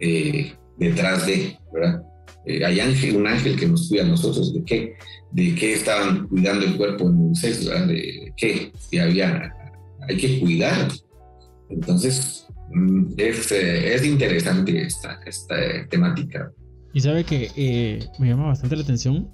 eh, 0.00 0.52
detrás 0.76 1.26
de, 1.26 1.56
¿verdad? 1.72 2.02
Eh, 2.44 2.62
hay 2.62 2.78
ángel, 2.78 3.16
un 3.16 3.26
ángel 3.26 3.58
que 3.58 3.66
nos 3.66 3.88
cuida 3.88 4.02
a 4.02 4.06
nosotros, 4.06 4.52
¿de 4.52 4.62
qué? 4.64 4.94
¿De 5.32 5.54
qué 5.54 5.72
estaban 5.72 6.28
cuidando 6.28 6.66
el 6.66 6.76
cuerpo 6.76 7.08
en 7.08 7.16
un 7.16 7.34
sexo? 7.34 7.70
¿De 7.70 8.34
qué? 8.36 8.70
Si 8.78 8.98
había, 8.98 9.50
hay 10.06 10.16
que 10.18 10.40
cuidar. 10.40 10.88
Entonces, 11.70 12.46
mm, 12.70 13.14
es, 13.16 13.50
eh, 13.50 13.94
es 13.94 14.04
interesante 14.04 14.82
esta, 14.82 15.20
esta 15.24 15.56
temática. 15.88 16.52
Y 16.94 17.00
sabe 17.00 17.24
que 17.24 17.50
eh, 17.56 18.08
me 18.20 18.28
llama 18.28 18.46
bastante 18.46 18.76
la 18.76 18.82
atención 18.82 19.28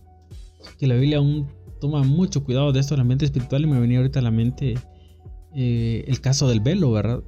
que 0.78 0.86
la 0.86 0.94
Biblia 0.94 1.18
aún 1.18 1.46
toma 1.78 2.02
mucho 2.02 2.42
cuidado 2.42 2.72
de 2.72 2.80
esto 2.80 2.94
del 2.94 3.02
ambiente 3.02 3.26
espiritual 3.26 3.62
y 3.62 3.66
me 3.66 3.78
venía 3.78 3.98
ahorita 3.98 4.18
a 4.18 4.22
la 4.22 4.30
mente 4.30 4.74
eh, 5.54 6.04
el 6.06 6.20
caso 6.22 6.48
del 6.48 6.60
velo, 6.60 6.90
¿verdad? 6.90 7.22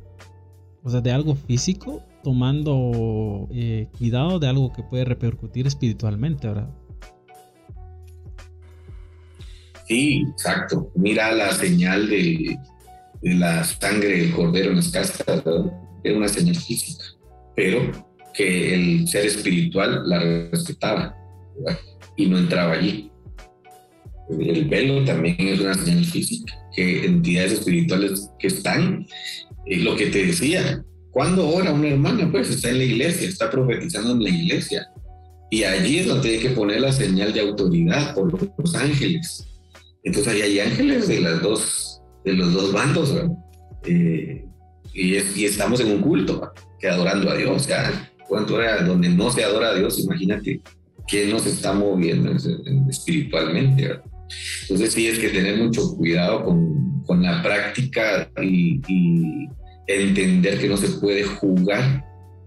O 0.83 0.91
sea, 0.91 1.03
de 1.03 1.13
algo 1.13 1.35
físico 1.35 2.03
tomando 2.25 3.47
eh, 3.53 3.89
cuidado 3.99 4.39
de 4.39 4.49
algo 4.49 4.73
que 4.73 4.83
puede 4.83 5.05
repercutir 5.05 5.67
espiritualmente, 5.67 6.49
¿verdad? 6.49 6.71
Sí, 9.87 10.25
exacto. 10.31 10.91
Mira 10.95 11.31
la 11.33 11.53
señal 11.53 12.09
de, 12.09 12.59
la 13.23 13.65
sangre 13.65 14.21
del 14.21 14.33
cordero 14.35 14.71
en 14.71 14.77
las 14.77 14.89
casas, 14.89 15.43
es 16.03 16.17
una 16.17 16.29
señal 16.29 16.57
física, 16.57 17.05
pero 17.55 18.12
que 18.35 18.75
el 18.75 19.09
ser 19.09 19.27
espiritual 19.27 20.03
la 20.07 20.21
respetaba 20.51 21.17
y 22.17 22.27
no 22.27 22.39
entraba 22.39 22.73
allí. 22.73 23.11
El 24.41 24.65
velo 24.67 25.05
también 25.05 25.37
es 25.39 25.61
una 25.61 25.75
señal 25.75 26.05
física, 26.05 26.55
que 26.75 27.05
entidades 27.05 27.53
espirituales 27.53 28.31
que 28.39 28.47
están, 28.47 29.07
es 29.67 29.83
lo 29.83 29.97
que 29.97 30.07
te 30.07 30.27
decía, 30.27 30.85
cuando 31.11 31.47
ora 31.49 31.73
una 31.73 31.89
hermana, 31.89 32.31
pues 32.31 32.49
está 32.49 32.71
en 32.71 32.79
la 32.79 32.85
iglesia, 32.85 33.29
está 33.29 33.51
profetizando 33.51 34.13
en 34.13 34.23
la 34.23 34.31
iglesia. 34.31 34.89
Y 35.51 35.65
allí 35.65 35.99
es 35.99 36.07
donde 36.07 36.31
hay 36.31 36.39
que 36.39 36.51
poner 36.51 36.81
la 36.81 36.93
señal 36.93 37.35
de 37.35 37.41
autoridad 37.41 38.15
por 38.15 38.33
los 38.59 38.75
ángeles. 38.75 39.47
Entonces 40.05 40.33
ahí 40.33 40.43
hay 40.43 40.61
ángeles 40.61 41.09
de, 41.09 41.21
las 41.21 41.43
dos, 41.43 42.01
de 42.25 42.33
los 42.33 42.55
dos 42.55 42.73
bandos, 42.73 43.15
eh, 43.85 44.47
y, 44.95 45.15
y, 45.17 45.45
estamos 45.45 45.81
en 45.81 45.91
un 45.91 46.01
culto, 46.01 46.53
que 46.81 46.89
adorando 46.89 47.31
a 47.31 47.37
Dios. 47.37 47.67
Ya 47.67 48.11
cuánto 48.33 48.59
era 48.63 48.83
donde 48.83 49.11
no 49.11 49.31
se 49.31 49.45
adora 49.45 49.69
a 49.69 49.75
Dios, 49.75 49.99
imagínate 49.99 50.63
que 51.07 51.27
nos 51.27 51.45
está 51.45 51.75
moviendo 51.75 52.33
espiritualmente. 52.89 54.01
Entonces 54.63 54.95
sí 54.95 55.07
es 55.07 55.19
que 55.19 55.29
tener 55.29 55.59
mucho 55.59 55.95
cuidado 55.95 56.43
con, 56.43 57.03
con 57.03 57.23
la 57.23 57.43
práctica 57.43 58.31
y, 58.43 58.81
entender 59.87 60.59
que 60.59 60.69
no 60.71 60.79
se 60.79 60.89
puede 60.99 61.25
jugar 61.25 62.03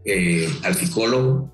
eh, 0.06 0.50
al 0.64 0.74
psicólogo, 0.74 1.54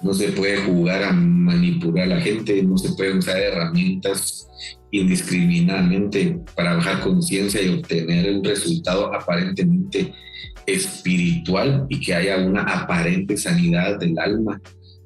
no 0.00 0.14
se 0.14 0.28
puede 0.28 0.56
jugar 0.62 1.02
a 1.02 1.12
manipular 1.12 2.04
a 2.04 2.14
la 2.14 2.20
gente, 2.22 2.62
no 2.62 2.78
se 2.78 2.94
puede 2.94 3.18
usar 3.18 3.36
herramientas 3.36 4.48
indiscriminadamente 4.90 6.38
para 6.54 6.74
bajar 6.74 7.00
conciencia 7.00 7.62
y 7.62 7.68
obtener 7.68 8.34
un 8.34 8.44
resultado 8.44 9.14
aparentemente 9.14 10.12
espiritual 10.66 11.86
y 11.88 12.00
que 12.00 12.14
haya 12.14 12.38
una 12.38 12.62
aparente 12.62 13.36
sanidad 13.36 13.98
del 13.98 14.18
alma 14.18 14.60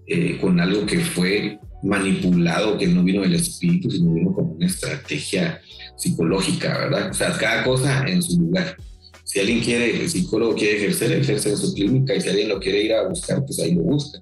eh, 0.06 0.38
con 0.40 0.60
algo 0.60 0.86
que 0.86 1.00
fue 1.00 1.58
manipulado, 1.82 2.78
que 2.78 2.86
no 2.86 3.02
vino 3.02 3.22
del 3.22 3.34
espíritu, 3.34 3.90
sino 3.90 4.12
vino 4.12 4.32
como 4.32 4.52
una 4.52 4.66
estrategia 4.66 5.60
psicológica, 5.96 6.78
¿verdad? 6.78 7.10
O 7.10 7.14
sea, 7.14 7.32
cada 7.32 7.64
cosa 7.64 8.04
en 8.06 8.22
su 8.22 8.40
lugar. 8.40 8.76
Si 9.24 9.40
alguien 9.40 9.60
quiere, 9.60 10.02
el 10.02 10.10
psicólogo 10.10 10.54
quiere 10.54 10.76
ejercer, 10.78 11.12
ejerce 11.12 11.50
en 11.50 11.56
su 11.56 11.74
clínica 11.74 12.14
y 12.14 12.20
si 12.20 12.28
alguien 12.28 12.48
lo 12.48 12.60
quiere 12.60 12.82
ir 12.82 12.92
a 12.92 13.08
buscar, 13.08 13.44
pues 13.44 13.58
ahí 13.60 13.74
lo 13.74 13.82
busca. 13.82 14.20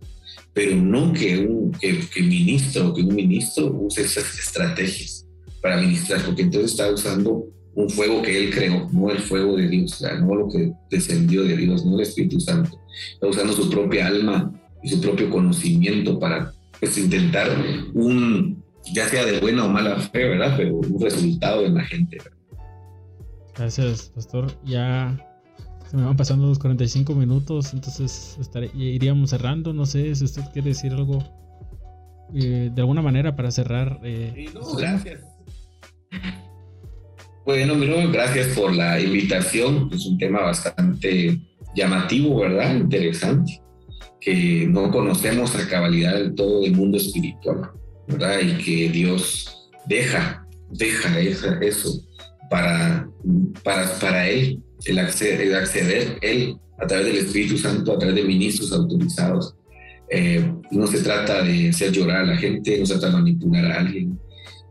Pero 0.53 0.77
no 0.77 1.13
que 1.13 1.39
un 1.39 1.73
que, 1.73 2.01
que 2.13 2.23
ministro, 2.23 2.95
que 2.95 3.03
un 3.03 3.15
ministro 3.15 3.73
use 3.73 4.03
esas 4.03 4.39
estrategias 4.39 5.20
para 5.63 5.81
ministrar, 5.81 6.25
porque 6.25 6.43
entonces 6.43 6.73
está 6.73 6.91
usando 6.91 7.47
un 7.75 7.89
fuego 7.89 8.23
que 8.23 8.45
él 8.45 8.51
creó, 8.51 8.89
no 8.93 9.11
el 9.11 9.19
fuego 9.19 9.57
de 9.57 9.69
Dios, 9.69 10.03
no 10.21 10.35
lo 10.35 10.49
que 10.49 10.73
descendió 10.91 11.45
de 11.45 11.57
Dios, 11.57 11.85
no 11.85 11.95
el 11.95 12.03
Espíritu 12.03 12.41
Santo. 12.41 12.81
Está 13.15 13.29
usando 13.29 13.53
su 13.53 13.71
propia 13.71 14.07
alma 14.07 14.53
y 14.83 14.89
su 14.89 15.01
propio 15.01 15.31
conocimiento 15.31 16.19
para 16.19 16.53
pues, 16.79 16.99
intentar 16.99 17.49
un, 17.95 18.63
ya 18.93 19.09
sea 19.09 19.25
de 19.25 19.41
buena 19.41 19.65
o 19.65 19.69
mala 19.69 19.97
fe, 19.99 20.29
¿verdad? 20.29 20.55
Pero 20.57 20.77
un 20.77 21.01
resultado 21.01 21.65
en 21.65 21.75
la 21.75 21.85
gente. 21.85 22.19
Gracias, 23.57 24.11
pastor. 24.15 24.47
Ya 24.65 25.19
se 25.91 25.97
me 25.97 26.05
van 26.05 26.17
pasando 26.17 26.47
los 26.47 26.59
45 26.59 27.15
minutos, 27.15 27.75
entonces 27.75 28.39
iríamos 28.75 29.31
cerrando. 29.31 29.73
No 29.73 29.87
sé 29.87 30.15
si 30.15 30.25
usted 30.25 30.43
quiere 30.53 30.69
decir 30.69 30.93
algo 30.93 31.19
eh, 32.35 32.71
de 32.73 32.81
alguna 32.81 33.03
manera 33.03 33.37
para 33.37 33.51
cerrar. 33.51 34.01
Eh, 34.03 34.47
gracias. 34.79 35.21
Bueno, 37.45 37.75
miro, 37.75 37.97
gracias 38.13 38.49
por 38.49 38.75
la 38.75 39.01
invitación. 39.01 39.89
Es 39.93 40.07
un 40.07 40.19
tema 40.19 40.41
bastante 40.41 41.41
llamativo, 41.75 42.39
¿verdad? 42.41 42.77
Interesante, 42.77 43.63
que 44.21 44.67
no 44.69 44.91
conocemos 44.91 45.57
a 45.57 45.67
cabalidad 45.67 46.15
del 46.15 46.35
todo 46.35 46.65
el 46.65 46.77
mundo 46.77 46.99
espiritual, 46.99 47.71
¿verdad? 48.07 48.41
Y 48.41 48.63
que 48.63 48.89
Dios 48.91 49.69
deja, 49.87 50.47
deja 50.69 51.19
eso 51.61 52.07
para, 52.51 53.09
para, 53.65 53.91
para 53.99 54.29
Él, 54.29 54.61
el 54.85 54.99
acceder, 54.99 55.41
el 55.41 55.55
acceder 55.55 56.19
Él 56.21 56.57
a 56.79 56.87
través 56.87 57.07
del 57.07 57.17
Espíritu 57.17 57.57
Santo, 57.57 57.95
a 57.95 57.99
través 57.99 58.17
de 58.17 58.25
ministros 58.25 58.71
autorizados. 58.73 59.57
Eh, 60.11 60.53
no 60.73 60.87
se 60.87 61.03
trata 61.03 61.43
de 61.43 61.71
hacer 61.71 61.91
llorar 61.91 62.23
a 62.23 62.27
la 62.27 62.37
gente, 62.37 62.79
no 62.79 62.85
se 62.85 62.95
trata 62.95 63.09
de 63.09 63.13
manipular 63.15 63.65
a 63.65 63.79
alguien, 63.79 64.19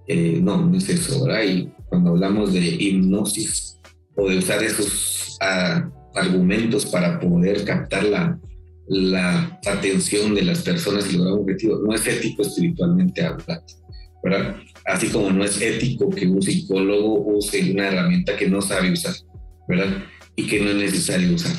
eh, 0.10 0.40
no, 0.42 0.66
no 0.66 0.76
es 0.76 0.90
eso. 0.90 1.26
Y 1.44 1.72
cuando 1.88 2.10
hablamos 2.10 2.52
de 2.52 2.60
hipnosis 2.60 3.80
o 4.16 4.28
de 4.28 4.40
usar 4.40 4.64
esos 4.64 5.38
ah, 5.40 5.88
argumentos 6.16 6.88
para 6.88 7.20
poder 7.20 7.64
captar 7.64 8.04
la, 8.06 8.40
la 8.88 9.60
atención 9.68 10.34
de 10.34 10.42
las 10.42 10.64
personas 10.64 11.14
y 11.14 11.18
lograr 11.18 11.36
un 11.36 11.42
objetivo, 11.42 11.80
no 11.86 11.94
es 11.94 12.08
ético 12.08 12.42
espiritualmente 12.42 13.24
hablando, 13.24 13.64
¿verdad? 14.24 14.56
Así 14.86 15.10
como 15.10 15.30
no 15.30 15.46
es 15.46 15.62
ético 15.62 16.10
que 16.10 16.28
un 16.28 16.42
psicólogo 16.42 17.38
use 17.38 17.72
una 17.72 17.90
herramienta 17.90 18.36
que 18.36 18.50
no 18.50 18.64
sabe 18.64 18.92
usar, 18.92 19.14
¿verdad? 19.68 20.04
Y 20.36 20.48
que 20.48 20.60
no 20.60 20.72
es 20.72 20.76
necesario 20.76 21.36
usar, 21.36 21.56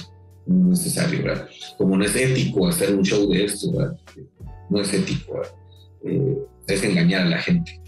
no 0.47 0.73
es 0.73 0.81
necesario, 0.81 1.23
¿verdad? 1.23 1.49
Como 1.79 1.97
no 1.97 2.05
es 2.05 2.17
ético 2.17 2.67
hacer 2.67 2.93
un 2.97 3.05
show 3.05 3.31
de 3.31 3.45
esto. 3.45 3.71
No 4.71 4.81
es 4.81 4.93
ético, 4.93 5.35
¿verdad? 5.35 5.53
Eh, 6.05 6.39
es 6.67 6.83
engañar 6.83 7.23
a 7.23 7.29
la 7.29 7.39
gente 7.39 7.80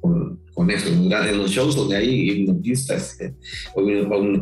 con, 0.00 0.70
eso. 0.70 0.88
En 0.88 1.38
los 1.38 1.50
shows 1.50 1.74
donde 1.74 1.96
hay 1.96 2.30
hipnotistas 2.30 3.20
eh, 3.20 3.32
o 3.74 3.82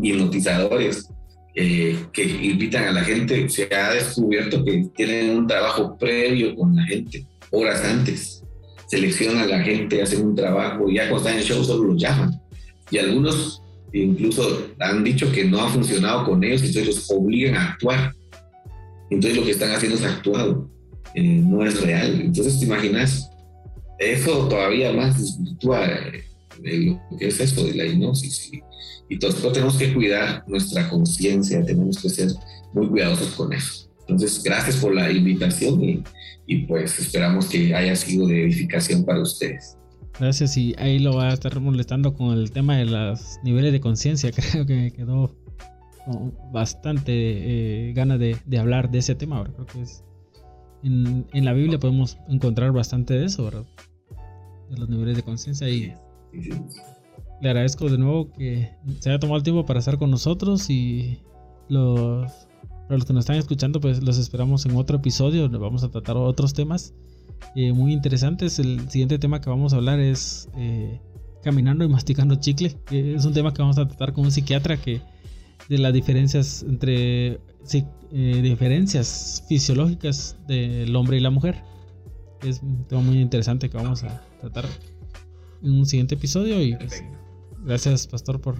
hipnotizadores 0.03 1.09
eh, 1.55 1.97
que 2.13 2.25
invitan 2.25 2.85
a 2.85 2.93
la 2.93 3.05
gente, 3.05 3.49
se 3.49 3.73
ha 3.75 3.93
descubierto 3.93 4.65
que 4.65 4.89
tienen 4.95 5.39
un 5.39 5.47
trabajo 5.47 5.97
previo 5.97 6.55
con 6.55 6.75
la 6.77 6.85
gente, 6.85 7.27
horas 7.51 7.85
antes. 7.85 8.43
Seleccionan 8.87 9.43
a 9.43 9.47
la 9.47 9.61
gente, 9.61 10.01
hacen 10.01 10.25
un 10.25 10.35
trabajo 10.35 10.89
y 10.89 10.95
ya 10.95 11.11
cuando 11.11 11.19
están 11.19 11.33
en 11.35 11.39
el 11.41 11.45
show 11.45 11.65
solo 11.65 11.93
los 11.93 12.03
llaman. 12.03 12.41
Y 12.91 12.99
algunos 12.99 13.63
incluso 13.93 14.69
han 14.79 15.03
dicho 15.05 15.31
que 15.33 15.45
no 15.45 15.61
ha 15.61 15.69
funcionado 15.69 16.25
con 16.25 16.43
ellos, 16.45 16.63
entonces 16.63 16.87
los 16.87 17.11
obligan 17.11 17.57
a 17.57 17.73
actuar. 17.73 18.15
Entonces 19.11 19.39
lo 19.39 19.45
que 19.45 19.53
están 19.53 19.71
haciendo 19.73 19.97
es 19.97 20.05
actuado, 20.05 20.71
eh, 21.15 21.43
no 21.45 21.65
es 21.65 21.81
real. 21.81 22.21
Entonces 22.21 22.59
te 22.59 22.67
imaginas, 22.67 23.31
eso 23.99 24.49
todavía 24.49 24.93
más 24.93 25.19
desvirtúa 25.19 25.87
eh, 25.87 26.25
lo 26.63 27.19
que 27.19 27.29
es 27.29 27.41
eso 27.41 27.65
de 27.65 27.75
la 27.75 27.85
hipnosis. 27.85 28.53
Y, 28.53 28.63
y 29.09 29.19
todos 29.19 29.53
tenemos 29.53 29.77
que 29.77 29.93
cuidar 29.95 30.45
nuestra 30.47 30.89
conciencia, 30.89 31.65
tenemos 31.65 32.01
que 32.01 32.09
ser 32.09 32.29
muy 32.75 32.89
cuidadosos 32.89 33.35
con 33.35 33.53
eso. 33.53 33.89
Entonces, 34.01 34.43
gracias 34.43 34.77
por 34.77 34.95
la 34.95 35.11
invitación 35.11 35.83
y, 35.85 36.03
y 36.47 36.67
pues 36.67 36.99
esperamos 36.99 37.47
que 37.47 37.75
haya 37.75 37.95
sido 37.95 38.27
de 38.27 38.45
edificación 38.45 39.05
para 39.05 39.21
ustedes. 39.21 39.77
Gracias 40.19 40.57
y 40.57 40.75
ahí 40.79 40.99
lo 40.99 41.15
va 41.15 41.29
a 41.29 41.35
estar 41.35 41.61
molestando 41.61 42.15
con 42.15 42.37
el 42.37 42.51
tema 42.51 42.77
de 42.77 42.87
los 42.87 43.39
niveles 43.45 43.73
de 43.73 43.81
conciencia. 43.81 44.31
Creo 44.53 44.67
que 44.67 44.91
quedó 44.91 45.35
bastante 46.53 47.13
eh, 47.13 47.93
ganas 47.93 48.19
de, 48.19 48.37
de, 48.47 48.59
hablar 48.59 48.91
de 48.91 48.99
ese 48.99 49.15
tema. 49.15 49.45
Creo 49.45 49.67
que 49.67 49.83
es, 49.83 50.03
en, 50.83 51.27
en, 51.33 51.45
la 51.45 51.53
Biblia 51.53 51.79
podemos 51.79 52.19
encontrar 52.29 52.73
bastante 52.73 53.15
de 53.15 53.27
eso, 53.27 53.45
¿verdad? 53.45 53.67
De 54.71 54.79
los 54.79 54.89
niveles 54.89 55.17
de 55.17 55.23
conciencia. 55.23 55.69
Y 55.69 55.95
le 57.41 57.49
agradezco 57.49 57.89
de 57.89 57.99
nuevo 57.99 58.31
que 58.33 58.71
se 59.01 59.11
haya 59.11 59.19
tomado 59.19 59.39
el 59.39 59.43
tiempo 59.43 59.65
para 59.65 59.79
estar 59.79 59.99
con 59.99 60.11
nosotros 60.11 60.69
y 60.71 61.23
los 61.69 62.49
para 62.89 62.97
los 62.97 63.05
que 63.05 63.13
nos 63.13 63.23
están 63.23 63.37
escuchando, 63.37 63.81
pues 63.81 64.03
los 64.03 64.17
esperamos 64.17 64.65
en 64.65 64.75
otro 64.75 64.97
episodio 64.97 65.43
donde 65.43 65.59
vamos 65.59 65.85
a 65.85 65.91
tratar 65.91 66.17
otros 66.17 66.55
temas 66.55 66.95
eh, 67.55 67.73
muy 67.75 67.93
interesantes. 67.93 68.59
El 68.59 68.89
siguiente 68.89 69.19
tema 69.19 69.43
que 69.43 69.51
vamos 69.51 69.75
a 69.75 69.77
hablar 69.77 70.01
es 70.01 70.49
eh, 70.57 70.99
caminando 71.43 71.85
y 71.85 71.89
masticando 71.89 72.37
chicle. 72.37 72.77
es 72.91 73.27
un 73.27 73.35
tema 73.35 73.53
que 73.53 73.61
vamos 73.61 73.77
a 73.77 73.87
tratar 73.87 74.15
con 74.15 74.25
un 74.25 74.31
psiquiatra 74.31 74.79
que 74.79 75.03
de 75.69 75.79
las 75.79 75.93
diferencias 75.93 76.63
entre 76.63 77.41
eh, 78.13 78.41
diferencias 78.43 79.45
fisiológicas 79.47 80.39
del 80.47 80.97
hombre 80.97 81.19
y 81.19 81.21
la 81.21 81.31
mujer. 81.31 81.63
Es 82.43 82.63
un 82.63 82.85
tema 82.85 83.03
muy 83.03 83.21
interesante 83.21 83.69
que 83.69 83.77
vamos 83.77 84.05
a 84.05 84.23
tratar 84.41 84.67
en 85.63 85.73
un 85.73 85.87
siguiente 85.87 86.15
episodio 86.15 86.63
y 86.63 86.77
pues, 86.77 87.03
gracias 87.65 88.07
pastor 88.07 88.41
por 88.41 88.57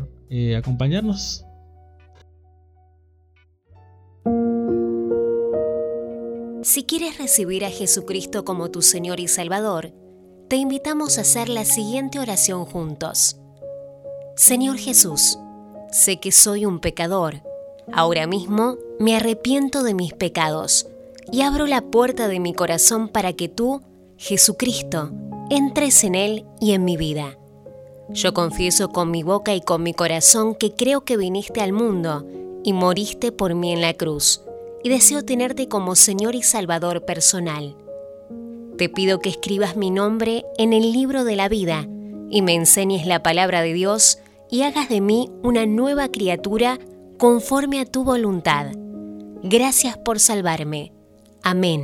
acompañarnos. 0.57 1.45
Si 6.63 6.85
quieres 6.85 7.19
recibir 7.19 7.65
a 7.65 7.71
Jesucristo 7.71 8.45
como 8.45 8.71
tu 8.71 8.83
Señor 8.83 9.21
y 9.21 9.29
Salvador, 9.29 9.93
te 10.49 10.57
invitamos 10.57 11.17
a 11.19 11.21
hacer 11.21 11.49
la 11.49 11.65
siguiente 11.65 12.19
oración 12.19 12.65
juntos. 12.65 13.37
Señor 14.37 14.77
Jesús, 14.77 15.39
sé 15.93 16.19
que 16.19 16.33
soy 16.33 16.67
un 16.67 16.81
pecador. 16.81 17.43
Ahora 17.93 18.27
mismo 18.27 18.77
me 18.99 19.17
arrepiento 19.17 19.83
de 19.83 19.95
mis 19.95 20.13
pecados 20.13 20.89
y 21.31 21.43
abro 21.43 21.67
la 21.67 21.83
puerta 21.83 22.29
de 22.29 22.41
mi 22.41 22.55
corazón 22.55 23.09
para 23.09 23.33
que 23.33 23.49
tú, 23.49 23.83
Jesucristo, 24.17 25.11
entres 25.51 26.05
en 26.05 26.15
él 26.15 26.45
y 26.61 26.73
en 26.73 26.85
mi 26.85 26.97
vida. 26.97 27.39
Yo 28.11 28.33
confieso 28.33 28.89
con 28.89 29.11
mi 29.11 29.23
boca 29.23 29.55
y 29.55 29.61
con 29.61 29.83
mi 29.83 29.93
corazón 29.93 30.55
que 30.55 30.75
creo 30.75 31.05
que 31.05 31.17
viniste 31.17 31.61
al 31.61 31.73
mundo 31.73 32.27
y 32.65 32.73
moriste 32.73 33.33
por 33.33 33.55
mí 33.55 33.73
en 33.73 33.81
la 33.81 33.95
cruz 33.95 34.43
y 34.83 34.89
deseo 34.89 35.25
tenerte 35.25 35.69
como 35.69 35.95
Señor 35.95 36.35
y 36.35 36.43
Salvador 36.43 37.05
personal. 37.05 37.77
Te 38.79 38.89
pido 38.89 39.19
que 39.19 39.29
escribas 39.29 39.77
mi 39.77 39.91
nombre 39.91 40.45
en 40.57 40.73
el 40.73 40.93
libro 40.93 41.25
de 41.25 41.37
la 41.37 41.49
vida 41.49 41.87
y 42.31 42.43
me 42.43 42.55
enseñes 42.55 43.07
la 43.07 43.23
palabra 43.23 43.61
de 43.61 43.73
Dios 43.73 44.19
y 44.51 44.63
hagas 44.63 44.89
de 44.89 45.01
mí 45.01 45.31
una 45.43 45.67
nueva 45.67 46.09
criatura 46.09 46.79
conforme 47.19 47.81
a 47.81 47.85
tu 47.85 48.05
voluntad. 48.05 48.73
Gracias 49.43 49.99
por 49.99 50.21
salvarme. 50.21 50.93
Amén. 51.51 51.81